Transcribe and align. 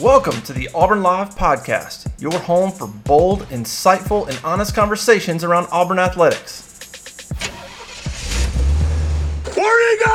Welcome 0.00 0.40
to 0.42 0.54
the 0.54 0.70
Auburn 0.74 1.02
Live 1.02 1.34
Podcast, 1.34 2.10
your 2.18 2.32
home 2.32 2.72
for 2.72 2.86
bold, 2.86 3.40
insightful, 3.50 4.26
and 4.28 4.40
honest 4.42 4.74
conversations 4.74 5.44
around 5.44 5.68
Auburn 5.70 5.98
athletics. 5.98 7.28
Where 9.54 9.92
you 9.92 9.98
go? 10.02 10.12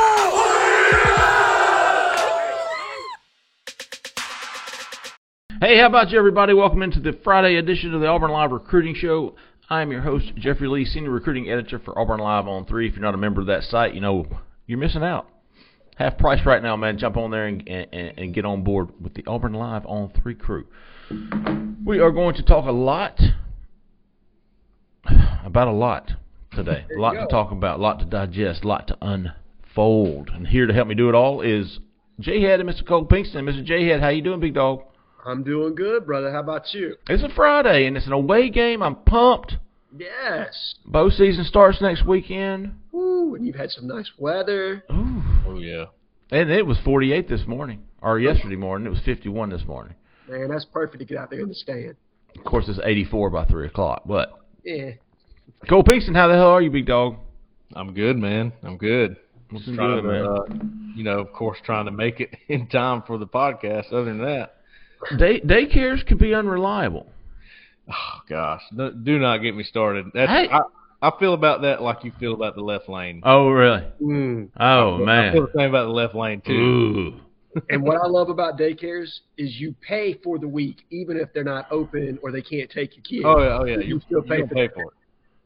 Hey, 5.60 5.78
how 5.78 5.86
about 5.86 6.10
you, 6.10 6.18
everybody? 6.18 6.52
Welcome 6.52 6.82
into 6.82 6.98
the 6.98 7.12
Friday 7.22 7.54
edition 7.54 7.94
of 7.94 8.00
the 8.00 8.08
Auburn 8.08 8.32
Live 8.32 8.50
Recruiting 8.50 8.96
Show. 8.96 9.36
I'm 9.70 9.92
your 9.92 10.00
host, 10.00 10.32
Jeffrey 10.34 10.66
Lee, 10.66 10.84
Senior 10.84 11.10
Recruiting 11.10 11.48
Editor 11.48 11.78
for 11.78 11.96
Auburn 11.96 12.18
Live 12.18 12.48
on 12.48 12.66
3. 12.66 12.88
If 12.88 12.94
you're 12.94 13.02
not 13.02 13.14
a 13.14 13.18
member 13.18 13.40
of 13.40 13.46
that 13.46 13.62
site, 13.62 13.94
you 13.94 14.00
know 14.00 14.26
you're 14.66 14.80
missing 14.80 15.04
out. 15.04 15.28
Half 15.96 16.18
price 16.18 16.44
right 16.44 16.62
now, 16.62 16.76
man. 16.76 16.98
Jump 16.98 17.16
on 17.16 17.30
there 17.30 17.46
and, 17.46 17.66
and, 17.66 18.18
and 18.18 18.34
get 18.34 18.44
on 18.44 18.62
board 18.62 18.90
with 19.00 19.14
the 19.14 19.24
Auburn 19.26 19.54
Live 19.54 19.86
on 19.86 20.10
3 20.22 20.34
crew. 20.34 20.66
We 21.84 22.00
are 22.00 22.10
going 22.10 22.34
to 22.36 22.42
talk 22.42 22.66
a 22.66 22.72
lot 22.72 23.18
about 25.44 25.68
a 25.68 25.72
lot 25.72 26.12
today. 26.52 26.84
A 26.94 27.00
lot 27.00 27.14
to 27.14 27.26
talk 27.28 27.50
about, 27.50 27.78
a 27.78 27.82
lot 27.82 28.00
to 28.00 28.04
digest, 28.04 28.64
a 28.64 28.68
lot 28.68 28.88
to 28.88 28.98
unfold. 29.00 30.28
And 30.34 30.46
here 30.46 30.66
to 30.66 30.74
help 30.74 30.86
me 30.86 30.94
do 30.94 31.08
it 31.08 31.14
all 31.14 31.40
is 31.40 31.78
J 32.20 32.42
Head 32.42 32.60
and 32.60 32.68
Mr. 32.68 32.86
Cole 32.86 33.06
Pinkston. 33.06 33.36
Mr. 33.36 33.64
J 33.64 33.86
Head, 33.88 34.00
how 34.00 34.08
you 34.08 34.20
doing, 34.20 34.40
big 34.40 34.54
dog? 34.54 34.82
I'm 35.24 35.44
doing 35.44 35.74
good, 35.74 36.04
brother. 36.04 36.30
How 36.30 36.40
about 36.40 36.74
you? 36.74 36.96
It's 37.08 37.22
a 37.22 37.34
Friday 37.34 37.86
and 37.86 37.96
it's 37.96 38.06
an 38.06 38.12
away 38.12 38.50
game. 38.50 38.82
I'm 38.82 38.96
pumped. 38.96 39.56
Yes. 39.96 40.74
Bow 40.84 41.08
season 41.08 41.44
starts 41.44 41.80
next 41.80 42.06
weekend. 42.06 42.74
Ooh, 42.94 43.34
and 43.34 43.46
you've 43.46 43.56
had 43.56 43.70
some 43.70 43.86
nice 43.86 44.10
weather. 44.18 44.84
Ooh. 44.92 45.22
Oh 45.56 45.60
yeah. 45.60 45.84
And 46.30 46.50
it 46.50 46.66
was 46.66 46.76
48 46.84 47.28
this 47.28 47.46
morning, 47.46 47.82
or 48.02 48.18
yesterday 48.18 48.56
morning. 48.56 48.86
It 48.86 48.90
was 48.90 49.00
51 49.04 49.50
this 49.50 49.64
morning. 49.66 49.94
Man, 50.28 50.48
that's 50.48 50.64
perfect 50.64 50.98
to 50.98 51.04
get 51.04 51.18
out 51.18 51.30
there 51.30 51.40
in 51.40 51.48
the 51.48 51.54
stand. 51.54 51.94
Of 52.36 52.44
course, 52.44 52.64
it's 52.68 52.80
84 52.82 53.30
by 53.30 53.44
3 53.46 53.66
o'clock. 53.68 54.02
But 54.06 54.32
Yeah. 54.64 54.90
Cole 55.68 55.84
Pinkston, 55.84 56.14
how 56.16 56.26
the 56.28 56.34
hell 56.34 56.48
are 56.48 56.60
you, 56.60 56.70
big 56.70 56.86
dog? 56.86 57.16
I'm 57.74 57.94
good, 57.94 58.16
man. 58.18 58.52
I'm 58.64 58.76
good. 58.76 59.16
Looking 59.52 59.76
Trying 59.76 60.02
good, 60.02 60.02
to, 60.02 60.08
man. 60.08 60.26
uh, 60.26 60.94
you 60.96 61.04
know, 61.04 61.20
of 61.20 61.32
course, 61.32 61.58
trying 61.64 61.84
to 61.86 61.92
make 61.92 62.20
it 62.20 62.30
in 62.48 62.66
time 62.66 63.02
for 63.06 63.16
the 63.18 63.26
podcast. 63.26 63.92
Other 63.92 64.06
than 64.06 64.18
that, 64.22 64.56
Day 65.18 65.40
daycares 65.40 66.04
can 66.04 66.18
be 66.18 66.34
unreliable. 66.34 67.06
oh 67.88 68.20
gosh, 68.28 68.62
no, 68.72 68.90
do 68.90 69.18
not 69.20 69.38
get 69.38 69.54
me 69.54 69.62
started. 69.62 70.06
That's, 70.12 70.30
Hey. 70.30 70.48
I, 70.50 70.60
I 71.02 71.12
feel 71.18 71.34
about 71.34 71.62
that 71.62 71.82
like 71.82 72.04
you 72.04 72.12
feel 72.18 72.34
about 72.34 72.54
the 72.54 72.62
left 72.62 72.88
lane. 72.88 73.20
Oh, 73.24 73.50
really? 73.50 73.84
Mm. 74.00 74.48
Oh, 74.58 74.94
I 74.94 74.96
feel 74.96 75.06
man. 75.06 75.34
the 75.34 75.48
same 75.56 75.68
about 75.70 75.84
the 75.84 75.92
left 75.92 76.14
lane 76.14 76.40
too. 76.44 76.52
Ooh. 76.52 77.20
And 77.70 77.82
what 77.82 77.96
I 77.96 78.06
love 78.06 78.28
about 78.28 78.58
daycares 78.58 79.20
is 79.38 79.58
you 79.58 79.74
pay 79.86 80.14
for 80.22 80.38
the 80.38 80.48
week, 80.48 80.84
even 80.90 81.16
if 81.16 81.32
they're 81.32 81.44
not 81.44 81.70
open 81.70 82.18
or 82.22 82.30
they 82.30 82.42
can't 82.42 82.70
take 82.70 82.96
your 82.96 83.02
kids. 83.02 83.24
Oh 83.24 83.42
yeah, 83.42 83.58
oh 83.60 83.64
yeah. 83.64 83.78
You 83.78 83.94
You 83.94 84.00
still 84.06 84.22
pay 84.22 84.38
gonna 84.38 84.48
for 84.48 84.54
pay 84.54 84.68
for 84.68 84.82
it. 84.82 84.88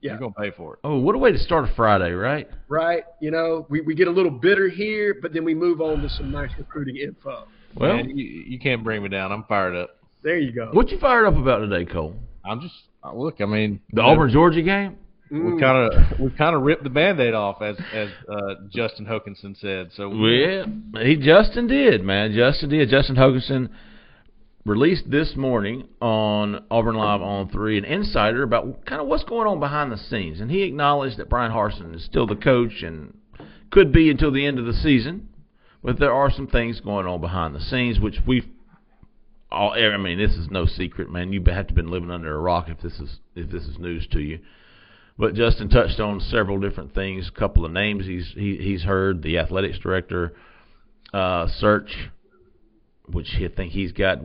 Yeah. 0.00 0.12
You're 0.12 0.18
gonna 0.18 0.32
pay 0.32 0.50
for 0.50 0.74
it. 0.74 0.80
Oh, 0.82 0.98
what 0.98 1.14
a 1.14 1.18
way 1.18 1.30
to 1.30 1.38
start 1.38 1.68
a 1.68 1.74
Friday, 1.74 2.12
right? 2.12 2.48
Right? 2.68 3.04
You 3.20 3.30
know, 3.30 3.66
we, 3.68 3.80
we 3.82 3.94
get 3.94 4.08
a 4.08 4.10
little 4.10 4.30
bitter 4.30 4.68
here, 4.68 5.18
but 5.20 5.32
then 5.32 5.44
we 5.44 5.54
move 5.54 5.80
on 5.80 6.00
to 6.02 6.08
some 6.08 6.32
nice 6.32 6.50
recruiting 6.58 6.96
info. 6.96 7.46
Well, 7.76 7.96
Man, 7.96 8.16
you, 8.16 8.24
you 8.24 8.58
can't 8.58 8.82
bring 8.82 9.02
me 9.02 9.08
down. 9.08 9.30
I'm 9.30 9.44
fired 9.44 9.76
up. 9.76 9.90
There 10.22 10.38
you 10.38 10.52
go. 10.52 10.70
what 10.72 10.88
you 10.90 10.98
fired 10.98 11.26
up 11.26 11.36
about 11.36 11.58
today, 11.58 11.84
Cole? 11.84 12.14
I'm 12.44 12.60
just 12.60 12.74
uh, 13.04 13.14
look. 13.14 13.40
I 13.40 13.46
mean, 13.46 13.80
The 13.92 14.02
you 14.02 14.08
Auburn 14.08 14.30
Georgia 14.30 14.62
game? 14.62 14.96
Mm. 15.32 15.54
We 15.54 15.60
kind 15.60 15.92
of 15.92 16.20
we 16.20 16.30
kind 16.30 16.56
of 16.56 16.62
ripped 16.62 16.82
the 16.82 16.90
band-aid 16.90 17.34
off, 17.34 17.62
as 17.62 17.76
as 17.92 18.08
uh, 18.28 18.54
Justin 18.68 19.06
Hokanson 19.06 19.58
said. 19.60 19.90
So 19.94 20.08
Well, 20.92 21.04
he 21.04 21.16
Justin 21.16 21.68
did, 21.68 22.02
man. 22.02 22.32
Justin 22.32 22.70
did. 22.70 22.88
Justin 22.88 23.16
Hokanson 23.16 23.68
released 24.64 25.10
this 25.10 25.36
morning 25.36 25.88
on 26.00 26.64
Auburn 26.70 26.96
Live 26.96 27.22
on 27.22 27.48
three 27.48 27.78
an 27.78 27.84
insider 27.84 28.42
about 28.42 28.84
kind 28.86 29.00
of 29.00 29.06
what's 29.06 29.24
going 29.24 29.46
on 29.46 29.60
behind 29.60 29.92
the 29.92 29.96
scenes, 29.96 30.40
and 30.40 30.50
he 30.50 30.62
acknowledged 30.62 31.16
that 31.18 31.28
Brian 31.28 31.52
Harsin 31.52 31.94
is 31.94 32.04
still 32.04 32.26
the 32.26 32.36
coach 32.36 32.82
and 32.82 33.16
could 33.70 33.92
be 33.92 34.10
until 34.10 34.32
the 34.32 34.44
end 34.44 34.58
of 34.58 34.66
the 34.66 34.72
season, 34.72 35.28
but 35.82 35.98
there 35.98 36.12
are 36.12 36.30
some 36.30 36.48
things 36.48 36.80
going 36.80 37.06
on 37.06 37.20
behind 37.20 37.54
the 37.54 37.60
scenes 37.60 38.00
which 38.00 38.18
we've 38.26 38.46
all. 39.50 39.72
I 39.72 39.96
mean, 39.96 40.18
this 40.18 40.32
is 40.32 40.48
no 40.50 40.66
secret, 40.66 41.10
man. 41.10 41.32
You 41.32 41.42
have 41.46 41.68
to 41.68 41.74
been 41.74 41.90
living 41.90 42.10
under 42.10 42.34
a 42.34 42.40
rock 42.40 42.68
if 42.68 42.80
this 42.80 42.98
is 42.98 43.18
if 43.34 43.50
this 43.50 43.64
is 43.64 43.78
news 43.78 44.06
to 44.08 44.20
you. 44.20 44.40
But 45.20 45.34
Justin 45.34 45.68
touched 45.68 46.00
on 46.00 46.18
several 46.18 46.58
different 46.58 46.94
things. 46.94 47.28
A 47.28 47.38
couple 47.38 47.66
of 47.66 47.72
names 47.72 48.06
he's 48.06 48.32
he, 48.34 48.56
he's 48.56 48.84
heard. 48.84 49.22
The 49.22 49.36
athletics 49.36 49.78
director 49.78 50.32
uh, 51.12 51.46
search, 51.58 51.94
which 53.06 53.28
I 53.34 53.48
think 53.54 53.72
he's 53.72 53.92
got 53.92 54.18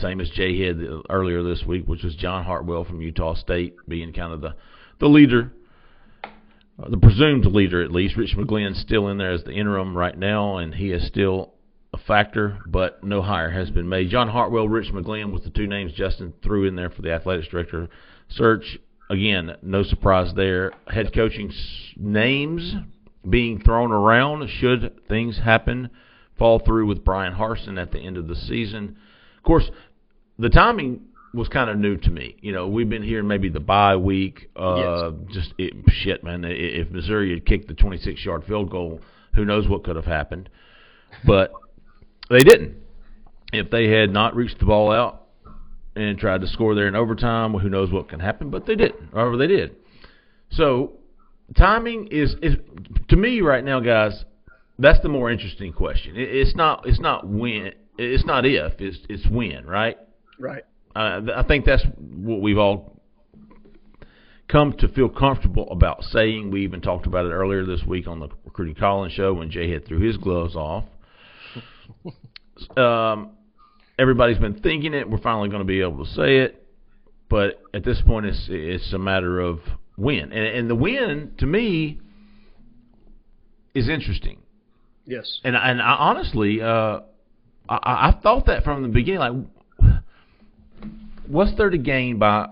same 0.00 0.20
as 0.20 0.28
Jay 0.30 0.66
had 0.66 0.80
earlier 1.08 1.44
this 1.44 1.62
week, 1.64 1.86
which 1.86 2.02
was 2.02 2.16
John 2.16 2.44
Hartwell 2.44 2.82
from 2.84 3.00
Utah 3.00 3.34
State 3.34 3.76
being 3.86 4.12
kind 4.12 4.32
of 4.32 4.40
the 4.40 4.56
the 4.98 5.06
leader, 5.06 5.52
uh, 6.24 6.90
the 6.90 6.98
presumed 6.98 7.46
leader 7.46 7.80
at 7.84 7.92
least. 7.92 8.16
Rich 8.16 8.34
McGlynn's 8.36 8.80
still 8.80 9.06
in 9.06 9.18
there 9.18 9.30
as 9.30 9.44
the 9.44 9.52
interim 9.52 9.96
right 9.96 10.18
now, 10.18 10.56
and 10.56 10.74
he 10.74 10.90
is 10.90 11.06
still 11.06 11.54
a 11.92 11.98
factor, 11.98 12.58
but 12.66 13.04
no 13.04 13.22
hire 13.22 13.50
has 13.50 13.70
been 13.70 13.88
made. 13.88 14.10
John 14.10 14.28
Hartwell, 14.28 14.68
Rich 14.68 14.92
McGlynn, 14.92 15.32
with 15.32 15.44
the 15.44 15.50
two 15.50 15.68
names 15.68 15.92
Justin 15.92 16.34
threw 16.42 16.66
in 16.66 16.74
there 16.74 16.90
for 16.90 17.02
the 17.02 17.12
athletics 17.12 17.46
director 17.46 17.88
search. 18.28 18.80
Again, 19.10 19.56
no 19.60 19.82
surprise 19.82 20.32
there. 20.36 20.72
Head 20.86 21.12
coaching 21.12 21.52
names 21.96 22.76
being 23.28 23.60
thrown 23.60 23.90
around 23.90 24.48
should 24.48 25.06
things 25.08 25.38
happen 25.38 25.90
fall 26.38 26.60
through 26.60 26.86
with 26.86 27.04
Brian 27.04 27.34
Harsin 27.34 27.76
at 27.76 27.90
the 27.90 27.98
end 27.98 28.16
of 28.16 28.28
the 28.28 28.36
season. 28.36 28.96
Of 29.36 29.42
course, 29.42 29.68
the 30.38 30.48
timing 30.48 31.02
was 31.34 31.48
kind 31.48 31.68
of 31.68 31.76
new 31.76 31.96
to 31.96 32.08
me. 32.10 32.36
You 32.40 32.52
know, 32.52 32.68
we've 32.68 32.88
been 32.88 33.02
hearing 33.02 33.26
maybe 33.26 33.48
the 33.48 33.60
bye 33.60 33.96
week. 33.96 34.48
Uh, 34.54 35.10
Just 35.32 35.54
it, 35.58 35.74
shit, 35.88 36.22
man. 36.22 36.44
If 36.44 36.90
Missouri 36.90 37.30
had 37.34 37.44
kicked 37.44 37.66
the 37.66 37.74
26-yard 37.74 38.44
field 38.44 38.70
goal, 38.70 39.00
who 39.34 39.44
knows 39.44 39.68
what 39.68 39.82
could 39.82 39.96
have 39.96 40.06
happened? 40.06 40.48
But 41.26 41.52
they 42.30 42.40
didn't. 42.40 42.76
If 43.52 43.70
they 43.70 43.88
had 43.88 44.12
not 44.12 44.36
reached 44.36 44.60
the 44.60 44.66
ball 44.66 44.92
out 44.92 45.19
and 45.96 46.18
tried 46.18 46.40
to 46.40 46.46
score 46.46 46.74
there 46.74 46.88
in 46.88 46.94
overtime, 46.94 47.52
well, 47.52 47.62
who 47.62 47.68
knows 47.68 47.90
what 47.90 48.08
can 48.08 48.20
happen? 48.20 48.50
But 48.50 48.66
they 48.66 48.74
didn't, 48.74 49.10
or 49.12 49.36
they 49.36 49.46
did. 49.46 49.76
So 50.50 50.92
timing 51.56 52.08
is 52.10 52.34
is 52.42 52.56
to 53.08 53.16
me 53.16 53.40
right 53.40 53.64
now, 53.64 53.80
guys. 53.80 54.24
That's 54.78 55.00
the 55.00 55.08
more 55.10 55.30
interesting 55.30 55.72
question. 55.72 56.16
It, 56.16 56.28
it's 56.30 56.56
not 56.56 56.86
it's 56.86 57.00
not 57.00 57.26
when 57.26 57.72
it's 57.98 58.24
not 58.24 58.46
if 58.46 58.80
it's 58.80 58.98
it's 59.08 59.26
when, 59.28 59.66
right? 59.66 59.98
Right. 60.38 60.64
Uh, 60.94 61.20
I 61.36 61.44
think 61.46 61.66
that's 61.66 61.84
what 61.98 62.40
we've 62.40 62.58
all 62.58 63.00
come 64.48 64.72
to 64.78 64.88
feel 64.88 65.08
comfortable 65.08 65.70
about 65.70 66.02
saying. 66.04 66.50
We 66.50 66.62
even 66.64 66.80
talked 66.80 67.06
about 67.06 67.26
it 67.26 67.30
earlier 67.30 67.64
this 67.64 67.84
week 67.84 68.08
on 68.08 68.20
the 68.20 68.28
Recruiting 68.44 68.74
Collins 68.74 69.12
show 69.12 69.34
when 69.34 69.50
Jay 69.50 69.70
had 69.70 69.86
threw 69.86 70.00
his 70.00 70.16
gloves 70.16 70.56
off. 70.56 70.84
um, 72.76 73.30
everybody's 74.00 74.38
been 74.38 74.60
thinking 74.60 74.94
it. 74.94 75.08
We're 75.08 75.18
finally 75.18 75.50
going 75.50 75.60
to 75.60 75.66
be 75.66 75.82
able 75.82 76.04
to 76.04 76.10
say 76.10 76.38
it, 76.38 76.66
but 77.28 77.60
at 77.74 77.84
this 77.84 78.00
point, 78.06 78.26
it's 78.26 78.46
it's 78.48 78.92
a 78.92 78.98
matter 78.98 79.38
of 79.38 79.60
when. 79.96 80.32
And, 80.32 80.46
and 80.46 80.70
the 80.70 80.74
when, 80.74 81.34
to 81.38 81.46
me, 81.46 82.00
is 83.74 83.88
interesting. 83.88 84.38
Yes. 85.04 85.40
And 85.44 85.54
and 85.54 85.80
I, 85.82 85.94
honestly, 85.96 86.62
uh, 86.62 87.00
I, 87.68 87.78
I 88.08 88.18
thought 88.22 88.46
that 88.46 88.64
from 88.64 88.82
the 88.82 88.88
beginning. 88.88 89.20
Like, 89.20 90.00
what's 91.26 91.56
there 91.56 91.70
to 91.70 91.78
gain 91.78 92.18
by 92.18 92.48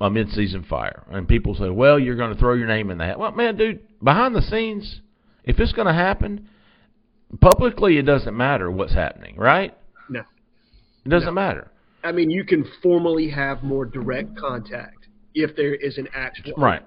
a 0.00 0.08
midseason 0.10 0.66
fire? 0.66 1.04
And 1.10 1.28
people 1.28 1.54
say, 1.54 1.68
well, 1.68 1.98
you're 1.98 2.16
going 2.16 2.32
to 2.32 2.38
throw 2.38 2.54
your 2.54 2.68
name 2.68 2.90
in 2.90 2.98
the 2.98 3.04
hat. 3.04 3.18
Well, 3.18 3.32
man, 3.32 3.56
dude, 3.56 3.80
behind 4.02 4.34
the 4.34 4.42
scenes, 4.42 5.00
if 5.44 5.58
it's 5.58 5.72
going 5.72 5.88
to 5.88 5.92
happen, 5.92 6.48
publicly, 7.40 7.98
it 7.98 8.02
doesn't 8.02 8.36
matter 8.36 8.70
what's 8.70 8.94
happening, 8.94 9.36
right? 9.36 9.76
It 11.04 11.08
doesn't 11.08 11.26
No. 11.26 11.32
matter. 11.32 11.70
I 12.02 12.12
mean, 12.12 12.30
you 12.30 12.44
can 12.44 12.64
formally 12.82 13.28
have 13.28 13.62
more 13.62 13.84
direct 13.86 14.36
contact 14.36 15.08
if 15.34 15.56
there 15.56 15.74
is 15.74 15.98
an 15.98 16.08
actual 16.14 16.54
Right. 16.56 16.82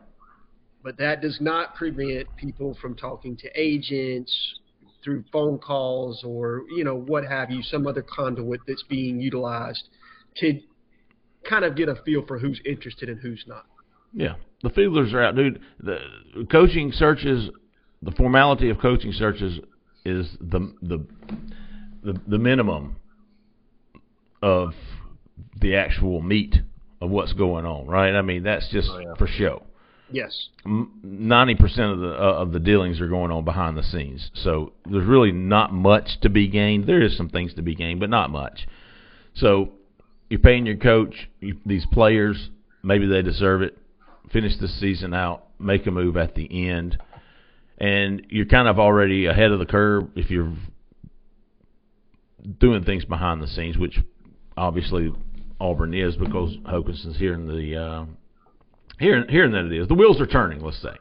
but 0.83 0.97
that 0.97 1.21
does 1.21 1.41
not 1.41 1.75
prevent 1.75 2.27
people 2.37 2.73
from 2.75 2.95
talking 2.95 3.35
to 3.37 3.49
agents 3.59 4.59
through 5.03 5.23
phone 5.31 5.57
calls 5.57 6.23
or 6.23 6.63
you 6.75 6.83
know 6.83 6.95
what 6.95 7.25
have 7.25 7.51
you, 7.51 7.61
some 7.61 7.87
other 7.87 8.01
conduit 8.01 8.61
that's 8.67 8.83
being 8.83 9.19
utilized 9.19 9.89
to 10.35 10.59
kind 11.43 11.65
of 11.65 11.75
get 11.75 11.89
a 11.89 11.95
feel 11.95 12.21
for 12.25 12.37
who's 12.37 12.59
interested 12.65 13.09
and 13.09 13.19
who's 13.19 13.43
not. 13.47 13.65
Yeah, 14.13 14.35
the 14.63 14.69
feelers 14.69 15.13
are 15.13 15.21
out, 15.21 15.35
dude. 15.35 15.59
The 15.79 15.99
coaching 16.49 16.91
searches, 16.91 17.49
the 18.01 18.11
formality 18.11 18.69
of 18.69 18.79
coaching 18.79 19.11
searches 19.11 19.59
is 20.05 20.37
the 20.39 20.73
the 20.81 21.05
the, 22.03 22.13
the 22.27 22.37
minimum 22.37 22.95
of 24.41 24.73
the 25.59 25.75
actual 25.75 26.21
meat 26.21 26.55
of 27.01 27.09
what's 27.09 27.33
going 27.33 27.65
on, 27.65 27.85
right? 27.87 28.13
I 28.15 28.21
mean, 28.21 28.43
that's 28.43 28.67
just 28.69 28.89
Oh, 28.91 28.99
yeah. 28.99 29.13
for 29.17 29.27
show. 29.27 29.63
Yes. 30.09 30.47
Ninety 30.65 31.55
percent 31.55 31.91
of 31.91 31.99
the 31.99 32.13
uh, 32.13 32.33
of 32.41 32.53
the 32.53 32.59
dealings 32.61 33.01
are 33.01 33.09
going 33.09 33.29
on 33.29 33.43
behind 33.43 33.77
the 33.77 33.83
scenes, 33.83 34.31
so 34.33 34.71
there's 34.89 35.05
really 35.05 35.33
not 35.33 35.73
much 35.73 36.21
to 36.21 36.29
be 36.29 36.47
gained. 36.47 36.87
There 36.87 37.01
is 37.01 37.17
some 37.17 37.27
things 37.27 37.53
to 37.55 37.61
be 37.61 37.75
gained, 37.75 37.99
but 37.99 38.09
not 38.09 38.29
much. 38.29 38.67
So 39.33 39.71
you're 40.29 40.39
paying 40.39 40.65
your 40.65 40.77
coach, 40.77 41.29
you, 41.41 41.57
these 41.65 41.85
players, 41.91 42.49
maybe 42.83 43.05
they 43.05 43.21
deserve 43.21 43.61
it. 43.61 43.77
Finish 44.31 44.57
the 44.59 44.69
season 44.69 45.13
out, 45.13 45.43
make 45.59 45.85
a 45.87 45.91
move 45.91 46.15
at 46.15 46.35
the 46.35 46.69
end, 46.69 46.97
and 47.77 48.25
you're 48.29 48.45
kind 48.45 48.69
of 48.69 48.79
already 48.79 49.25
ahead 49.25 49.51
of 49.51 49.59
the 49.59 49.65
curve 49.65 50.05
if 50.15 50.29
you're 50.31 50.53
doing 52.59 52.83
things 52.83 53.05
behind 53.05 53.41
the 53.41 53.47
scenes, 53.47 53.77
which 53.77 53.99
obviously 54.57 55.13
Auburn 55.59 55.93
is 55.93 56.15
because 56.15 56.55
Hokanson's 56.65 57.17
here 57.17 57.33
in 57.33 57.47
the 57.47 57.75
uh, 57.75 58.05
here 58.99 59.25
hearing 59.29 59.51
that 59.51 59.65
it 59.65 59.73
is. 59.73 59.87
The 59.87 59.93
wheels 59.93 60.19
are 60.19 60.27
turning, 60.27 60.61
let's 60.61 60.81
say. 60.81 60.95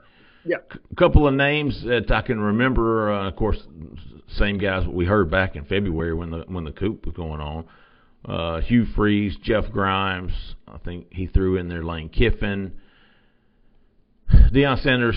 Yeah. 0.44 0.58
A 0.90 0.94
couple 0.94 1.26
of 1.26 1.34
names 1.34 1.82
that 1.84 2.10
I 2.10 2.22
can 2.22 2.38
remember. 2.38 3.12
Uh, 3.12 3.28
of 3.28 3.36
course, 3.36 3.58
same 4.36 4.58
guys 4.58 4.86
we 4.86 5.04
heard 5.04 5.30
back 5.30 5.56
in 5.56 5.64
February 5.64 6.14
when 6.14 6.30
the 6.30 6.44
when 6.46 6.64
the 6.64 6.72
coup 6.72 6.98
was 7.04 7.14
going 7.14 7.40
on. 7.40 7.64
Uh, 8.24 8.60
Hugh 8.60 8.86
Freeze, 8.94 9.36
Jeff 9.42 9.70
Grimes. 9.70 10.32
I 10.66 10.78
think 10.78 11.06
he 11.10 11.26
threw 11.26 11.56
in 11.56 11.68
there 11.68 11.84
Lane 11.84 12.08
Kiffin. 12.08 12.72
Deion 14.52 14.82
Sanders. 14.82 15.16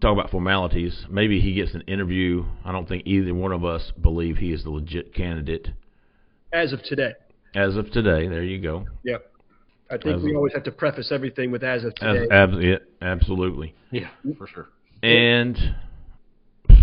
Talk 0.00 0.12
about 0.12 0.30
formalities. 0.30 1.06
Maybe 1.08 1.40
he 1.40 1.54
gets 1.54 1.72
an 1.74 1.82
interview. 1.82 2.44
I 2.64 2.72
don't 2.72 2.88
think 2.88 3.04
either 3.06 3.32
one 3.32 3.52
of 3.52 3.64
us 3.64 3.92
believe 4.00 4.38
he 4.38 4.52
is 4.52 4.64
the 4.64 4.70
legit 4.70 5.14
candidate 5.14 5.68
As 6.52 6.72
of 6.72 6.82
today. 6.82 7.12
As 7.58 7.76
of 7.76 7.90
today. 7.90 8.28
There 8.28 8.42
you 8.44 8.60
go. 8.60 8.86
Yep. 9.04 9.30
I 9.90 9.96
think 9.96 10.16
As 10.16 10.22
we 10.22 10.30
of- 10.30 10.36
always 10.36 10.52
have 10.52 10.64
to 10.64 10.70
preface 10.72 11.10
everything 11.10 11.50
with 11.50 11.64
as 11.64 11.82
of 11.84 11.92
As, 12.00 12.28
today. 12.28 12.68
yeah, 12.68 12.76
absolutely. 13.02 13.74
Yeah, 13.90 14.08
for 14.36 14.46
sure. 14.46 14.68
And 15.02 15.56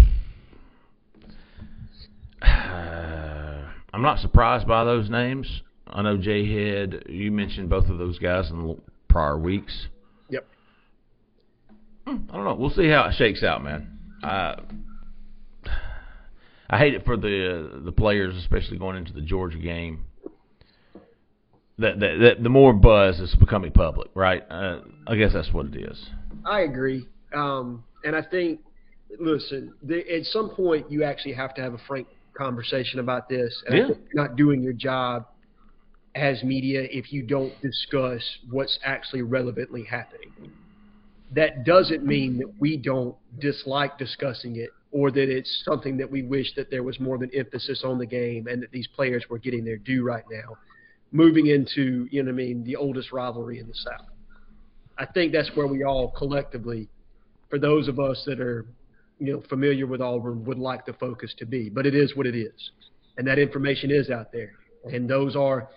I'm 3.94 4.02
not 4.02 4.20
surprised 4.20 4.68
by 4.68 4.84
those 4.84 5.10
names. 5.10 5.62
I 5.88 6.02
know 6.02 6.18
Jay 6.18 6.46
Head. 6.52 7.04
You 7.08 7.32
mentioned 7.32 7.70
both 7.70 7.88
of 7.90 7.98
those 7.98 8.20
guys 8.20 8.50
in 8.50 8.58
the 8.68 8.78
prior 9.08 9.38
weeks. 9.38 9.88
Yep. 10.30 10.46
Hmm, 12.08 12.16
I 12.30 12.36
don't 12.36 12.44
know. 12.46 12.56
We'll 12.56 12.70
see 12.72 12.90
how 12.90 13.06
it 13.06 13.14
shakes 13.18 13.44
out, 13.44 13.64
man. 13.64 13.98
I 14.24 14.60
I 16.70 16.78
hate 16.80 16.96
it 16.96 17.06
for 17.06 17.16
the 17.16 17.82
the 17.86 17.92
players, 17.92 18.36
especially 18.38 18.78
going 18.78 18.98
into 18.98 19.14
the 19.14 19.22
Georgia 19.22 19.60
game. 19.60 20.06
That 21.78 22.00
that, 22.00 22.18
that 22.22 22.44
the 22.44 22.50
more 22.50 22.74
buzz 22.74 23.20
is 23.20 23.36
becoming 23.36 23.72
public, 23.72 24.10
right? 24.14 24.44
Uh, 24.50 24.82
I 25.08 25.16
guess 25.16 25.34
that's 25.34 25.52
what 25.52 25.68
it 25.68 25.76
is. 25.76 26.10
I 26.46 26.62
agree. 26.62 27.08
Um, 27.34 27.84
and 28.04 28.16
I 28.16 28.22
think, 28.22 28.62
listen, 29.20 29.74
the, 29.84 30.00
at 30.10 30.26
some 30.26 30.50
point 30.52 30.90
you 30.90 31.04
actually 31.04 31.34
have 31.34 31.54
to 31.56 31.62
have 31.62 31.74
a 31.74 31.80
frank 31.88 32.08
conversation 32.36 33.00
about 33.00 33.28
this. 33.28 33.64
And 33.68 33.78
Yeah. 33.78 33.96
Not 34.14 34.36
doing 34.36 34.62
your 34.62 34.74
job 34.74 35.26
as 36.16 36.44
media 36.44 36.88
if 36.92 37.12
you 37.12 37.24
don't 37.24 37.54
discuss 37.62 38.22
what's 38.50 38.80
actually 38.84 39.22
relevantly 39.22 39.84
happening. 39.84 40.32
That 41.32 41.66
doesn't 41.66 42.06
mean 42.06 42.38
that 42.38 42.54
we 42.60 42.78
don't 42.78 43.16
dislike 43.40 43.98
discussing 43.98 44.56
it 44.56 44.70
or 44.92 45.12
that 45.12 45.30
it's 45.30 45.64
something 45.66 45.98
that 45.98 46.10
we 46.10 46.24
wish 46.24 46.54
that 46.56 46.72
there 46.72 46.84
was 46.84 47.00
more 47.02 47.16
of 47.16 47.22
an 47.22 47.32
emphasis 47.34 47.84
on 47.84 47.98
the 47.98 48.06
game 48.06 48.48
and 48.48 48.64
that 48.64 48.72
these 48.72 48.88
players 48.88 49.26
were 49.30 49.40
getting 49.40 49.66
their 49.66 49.78
due 49.78 50.06
right 50.06 50.24
now, 50.32 50.58
moving 51.12 51.48
into, 51.48 52.08
you 52.12 52.24
know 52.24 52.32
I 52.32 52.34
mean, 52.34 52.64
the 52.64 52.76
oldest 52.76 53.12
rivalry 53.12 53.60
in 53.60 53.68
the 53.68 53.74
South. 53.74 54.08
I 54.98 55.06
think 55.06 55.34
that's 55.34 55.50
where 55.56 55.68
we 55.68 55.84
all 55.84 56.12
collectively, 56.12 56.90
for 57.50 57.60
those 57.60 57.88
of 57.88 58.00
us 58.00 58.24
that 58.26 58.40
are, 58.40 58.66
you 59.20 59.34
know, 59.34 59.44
familiar 59.50 59.88
with 59.88 60.02
Auburn, 60.02 60.44
would 60.46 60.60
like 60.60 60.86
the 60.86 60.94
focus 60.94 61.34
to 61.40 61.46
be. 61.46 61.70
But 61.70 61.86
it 61.86 61.96
is 61.96 62.16
what 62.16 62.26
it 62.26 62.36
is, 62.36 62.72
and 63.18 63.28
that 63.28 63.40
information 63.40 63.92
is 63.92 64.10
out 64.10 64.32
there, 64.32 64.52
and 64.86 65.10
those 65.10 65.36
are 65.36 65.70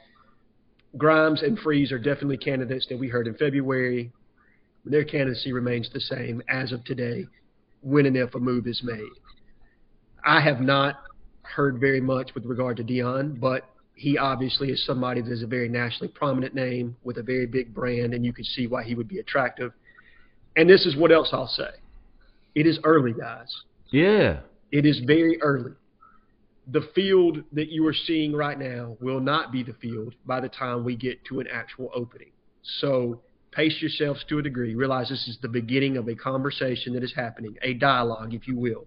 Grimes 0.97 1.43
and 1.43 1.59
Freeze 1.59 1.93
are 1.93 1.99
definitely 1.99 2.39
candidates 2.39 2.87
that 2.89 2.99
we 2.99 3.09
heard 3.09 3.27
in 3.27 3.35
February. 3.35 4.11
Their 4.85 5.05
candidacy 5.05 5.53
remains 5.53 5.91
the 5.93 6.01
same 6.01 6.43
as 6.49 6.73
of 6.73 6.83
today, 6.85 7.27
when 7.83 8.07
and 8.07 8.17
if 8.17 8.35
a 8.35 8.39
move 8.39 8.67
is 8.67 8.81
made. 8.83 9.03
I 10.25 10.41
have 10.41 10.61
not 10.61 10.97
heard 11.43 11.79
very 11.79 12.01
much 12.01 12.35
with 12.35 12.45
regard 12.47 12.77
to 12.79 12.85
Deion, 12.85 13.39
but 13.39 13.69
he 13.99 14.17
obviously 14.17 14.71
is 14.71 14.85
somebody 14.87 15.21
that 15.21 15.33
is 15.33 15.43
a 15.43 15.47
very 15.47 15.69
nationally 15.69 16.13
prominent 16.13 16.55
name 16.55 16.97
with 17.03 17.19
a 17.19 17.23
very 17.23 17.47
big 17.47 17.75
brand, 17.75 18.15
and 18.15 18.25
you 18.25 18.33
can 18.33 18.45
see 18.45 18.69
why 18.69 18.85
he 18.85 18.95
would 18.95 19.09
be 19.09 19.19
attractive. 19.19 19.73
And 20.57 20.71
this 20.71 20.87
is 20.87 20.97
what 20.97 21.11
else 21.11 21.31
I'll 21.33 21.49
say. 21.49 21.71
It 22.55 22.65
is 22.65 22.79
early, 22.85 23.13
guys. 23.13 23.53
Yeah. 23.91 24.41
It 24.71 24.87
is 24.87 25.01
very 25.05 25.43
early. 25.43 25.73
The 26.69 26.83
field 26.95 27.43
that 27.53 27.71
you 27.71 27.87
are 27.89 27.95
seeing 27.95 28.33
right 28.35 28.59
now 28.59 28.97
will 29.01 29.21
not 29.21 29.51
be 29.51 29.65
the 29.65 29.73
field 29.75 30.15
by 30.25 30.41
the 30.41 30.49
time 30.49 30.85
we 30.85 30.95
get 30.95 31.25
to 31.25 31.41
an 31.41 31.49
actual 31.53 31.91
opening. 31.93 32.31
So 32.81 33.21
pace 33.51 33.79
yourselves 33.81 34.25
to 34.29 34.39
a 34.39 34.43
degree. 34.43 34.77
Realize 34.77 35.09
this 35.09 35.27
is 35.27 35.39
the 35.43 35.49
beginning 35.49 35.97
of 35.97 36.09
a 36.09 36.15
conversation 36.15 36.93
that 36.93 37.03
is 37.03 37.13
happening, 37.17 37.57
a 37.63 37.75
dialogue, 37.75 38.33
if 38.33 38.47
you 38.47 38.57
will, 38.57 38.87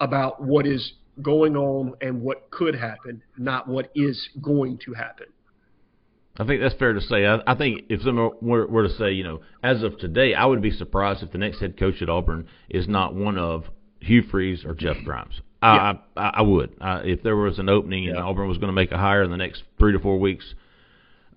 about 0.00 0.42
what 0.42 0.66
is 0.66 0.94
going 1.22 1.56
on 1.56 1.94
and 2.00 2.22
what 2.22 2.50
could 2.50 2.74
happen, 2.74 3.22
not 3.36 3.68
what 3.68 3.90
is 3.94 4.28
going 4.40 4.78
to 4.84 4.94
happen. 4.94 5.26
I 6.38 6.44
think 6.44 6.60
that's 6.60 6.74
fair 6.74 6.92
to 6.92 7.00
say. 7.00 7.24
I, 7.26 7.38
I 7.46 7.54
think 7.54 7.84
if 7.88 8.02
someone 8.02 8.32
were, 8.42 8.66
were 8.66 8.86
to 8.86 8.94
say, 8.94 9.12
you 9.12 9.24
know, 9.24 9.40
as 9.62 9.82
of 9.82 9.98
today, 9.98 10.34
I 10.34 10.44
would 10.44 10.60
be 10.60 10.70
surprised 10.70 11.22
if 11.22 11.32
the 11.32 11.38
next 11.38 11.60
head 11.60 11.78
coach 11.78 12.02
at 12.02 12.10
Auburn 12.10 12.46
is 12.68 12.86
not 12.86 13.14
one 13.14 13.38
of 13.38 13.64
Hugh 14.00 14.22
Freeze 14.22 14.64
or 14.64 14.74
Jeff 14.74 14.96
Grimes. 15.04 15.40
I, 15.62 15.98
I, 16.16 16.30
I 16.34 16.42
would. 16.42 16.76
I, 16.80 16.98
if 16.98 17.22
there 17.22 17.36
was 17.36 17.58
an 17.58 17.68
opening 17.70 18.08
and 18.08 18.18
Auburn 18.18 18.48
was 18.48 18.58
going 18.58 18.68
to 18.68 18.74
make 18.74 18.92
a 18.92 18.98
hire 18.98 19.22
in 19.22 19.30
the 19.30 19.38
next 19.38 19.62
three 19.78 19.92
to 19.92 19.98
four 19.98 20.18
weeks, 20.18 20.54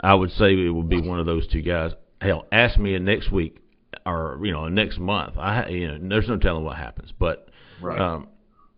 I 0.02 0.14
would 0.14 0.32
say 0.32 0.54
it 0.54 0.70
would 0.70 0.90
be 0.90 1.02
one 1.02 1.20
of 1.20 1.26
those 1.26 1.48
two 1.48 1.62
guys. 1.62 1.94
Hell, 2.22 2.46
ask 2.52 2.78
me 2.78 2.94
in 2.94 3.06
next 3.06 3.32
week 3.32 3.58
or 4.06 4.40
you 4.44 4.52
know 4.52 4.68
next 4.68 5.00
month. 5.00 5.38
I 5.38 5.68
you 5.70 5.88
know 5.88 6.10
there's 6.10 6.28
no 6.28 6.38
telling 6.38 6.64
what 6.64 6.78
happens, 6.78 7.14
but 7.18 7.48
Right. 7.82 8.00
um, 8.00 8.28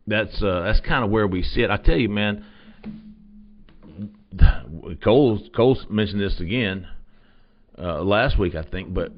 that's 0.08 0.42
uh, 0.42 0.62
that's 0.64 0.80
kind 0.82 1.04
of 1.04 1.10
where 1.12 1.28
we 1.28 1.44
sit. 1.44 1.70
I 1.70 1.78
tell 1.78 1.98
you, 1.98 2.10
man. 2.10 2.46
Cole 5.04 5.40
Cole 5.56 5.78
mentioned 5.90 6.22
this 6.22 6.40
again 6.40 6.88
uh, 7.78 8.02
last 8.02 8.38
week, 8.40 8.56
I 8.56 8.64
think, 8.64 8.94
but 8.94 9.12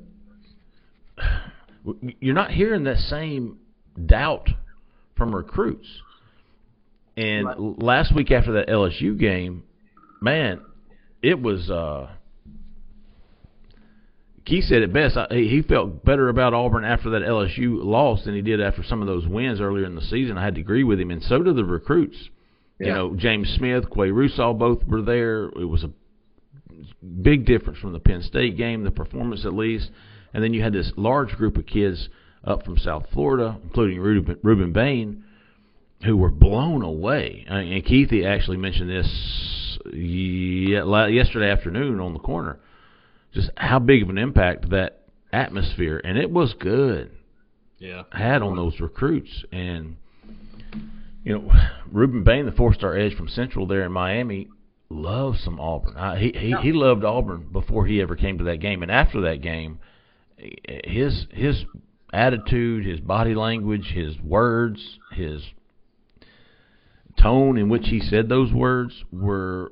you're 2.19 2.35
not 2.35 2.51
hearing 2.51 2.83
that 2.85 2.97
same 2.97 3.59
doubt 4.05 4.49
from 5.15 5.35
recruits. 5.35 5.87
And 7.15 7.45
Right. 7.45 7.59
last 7.59 8.15
week 8.15 8.31
after 8.31 8.53
that 8.53 8.67
LSU 8.67 9.17
game, 9.19 9.63
man, 10.21 10.61
it 11.21 11.39
was. 11.39 11.69
Uh, 11.69 12.09
Keith 14.45 14.65
said 14.65 14.81
it 14.81 14.91
best. 14.91 15.15
I, 15.17 15.27
he 15.29 15.61
felt 15.61 16.03
better 16.03 16.29
about 16.29 16.53
Auburn 16.53 16.83
after 16.83 17.11
that 17.11 17.21
LSU 17.21 17.83
loss 17.83 18.25
than 18.25 18.35
he 18.35 18.41
did 18.41 18.59
after 18.59 18.83
some 18.83 19.01
of 19.01 19.07
those 19.07 19.25
wins 19.25 19.61
earlier 19.61 19.85
in 19.85 19.95
the 19.95 20.01
season. 20.01 20.37
I 20.37 20.43
had 20.43 20.55
to 20.55 20.61
agree 20.61 20.83
with 20.83 20.99
him, 20.99 21.11
and 21.11 21.23
so 21.23 21.41
did 21.41 21.55
the 21.55 21.63
recruits. 21.63 22.17
You 22.79 22.87
know, 22.87 23.15
James 23.15 23.47
Smith, 23.57 23.89
Qua 23.89 24.07
Russaw, 24.07 24.57
both 24.57 24.83
were 24.85 25.01
there. 25.01 25.45
It 25.45 25.69
was 25.69 25.85
a 25.85 25.91
big 27.21 27.45
difference 27.45 27.79
from 27.79 27.93
the 27.93 27.99
Penn 27.99 28.21
State 28.23 28.57
game, 28.57 28.83
the 28.83 28.91
performance 28.91 29.45
at 29.45 29.53
least. 29.53 29.89
And 30.33 30.43
then 30.43 30.53
you 30.53 30.61
had 30.61 30.73
this 30.73 30.91
large 30.97 31.29
group 31.29 31.55
of 31.55 31.65
kids 31.65 32.09
up 32.43 32.65
from 32.65 32.77
South 32.77 33.05
Florida, 33.13 33.57
including 33.63 33.99
Rueben, 33.99 34.35
Rueben 34.41 34.73
Bain, 34.73 35.23
who 36.03 36.17
were 36.17 36.31
blown 36.31 36.81
away. 36.81 37.45
And 37.47 37.83
Keithy 37.85 38.25
actually 38.25 38.57
mentioned 38.57 38.89
this 38.89 39.79
yesterday 39.93 41.49
afternoon 41.49 41.99
on 41.99 42.13
the 42.13 42.19
corner. 42.19 42.59
Just 43.33 43.49
how 43.57 43.79
big 43.79 44.03
of 44.03 44.09
an 44.09 44.17
impact 44.17 44.69
that 44.69 45.01
atmosphere, 45.31 45.99
and 46.03 46.17
it 46.17 46.29
was 46.29 46.53
good 46.53 47.11
Yeah. 47.79 48.03
had 48.11 48.41
on 48.41 48.55
those 48.55 48.79
recruits. 48.79 49.43
And 49.51 49.95
you 51.23 51.33
know, 51.33 51.51
Rueben 51.91 52.23
Bain, 52.23 52.45
the 52.45 52.51
four-star 52.51 52.97
edge 52.97 53.15
from 53.15 53.27
Central 53.27 53.65
there 53.65 53.83
in 53.83 53.91
Miami, 53.91 54.49
loves 54.89 55.39
some 55.41 55.59
Auburn. 55.59 55.95
Uh, 55.97 56.15
he 56.15 56.31
he 56.37 56.53
he 56.61 56.71
loved 56.71 57.03
Auburn 57.03 57.47
before 57.51 57.85
he 57.85 58.01
ever 58.01 58.15
came 58.15 58.37
to 58.37 58.43
that 58.45 58.59
game, 58.59 58.83
and 58.83 58.91
after 58.91 59.21
that 59.21 59.41
game, 59.41 59.79
his 60.85 61.25
his 61.31 61.65
attitude, 62.11 62.85
his 62.85 62.99
body 62.99 63.33
language, 63.33 63.91
his 63.95 64.19
words, 64.21 64.99
his 65.13 65.43
tone 67.17 67.57
in 67.57 67.69
which 67.69 67.87
he 67.87 67.99
said 67.99 68.27
those 68.29 68.51
words 68.51 69.03
were, 69.11 69.71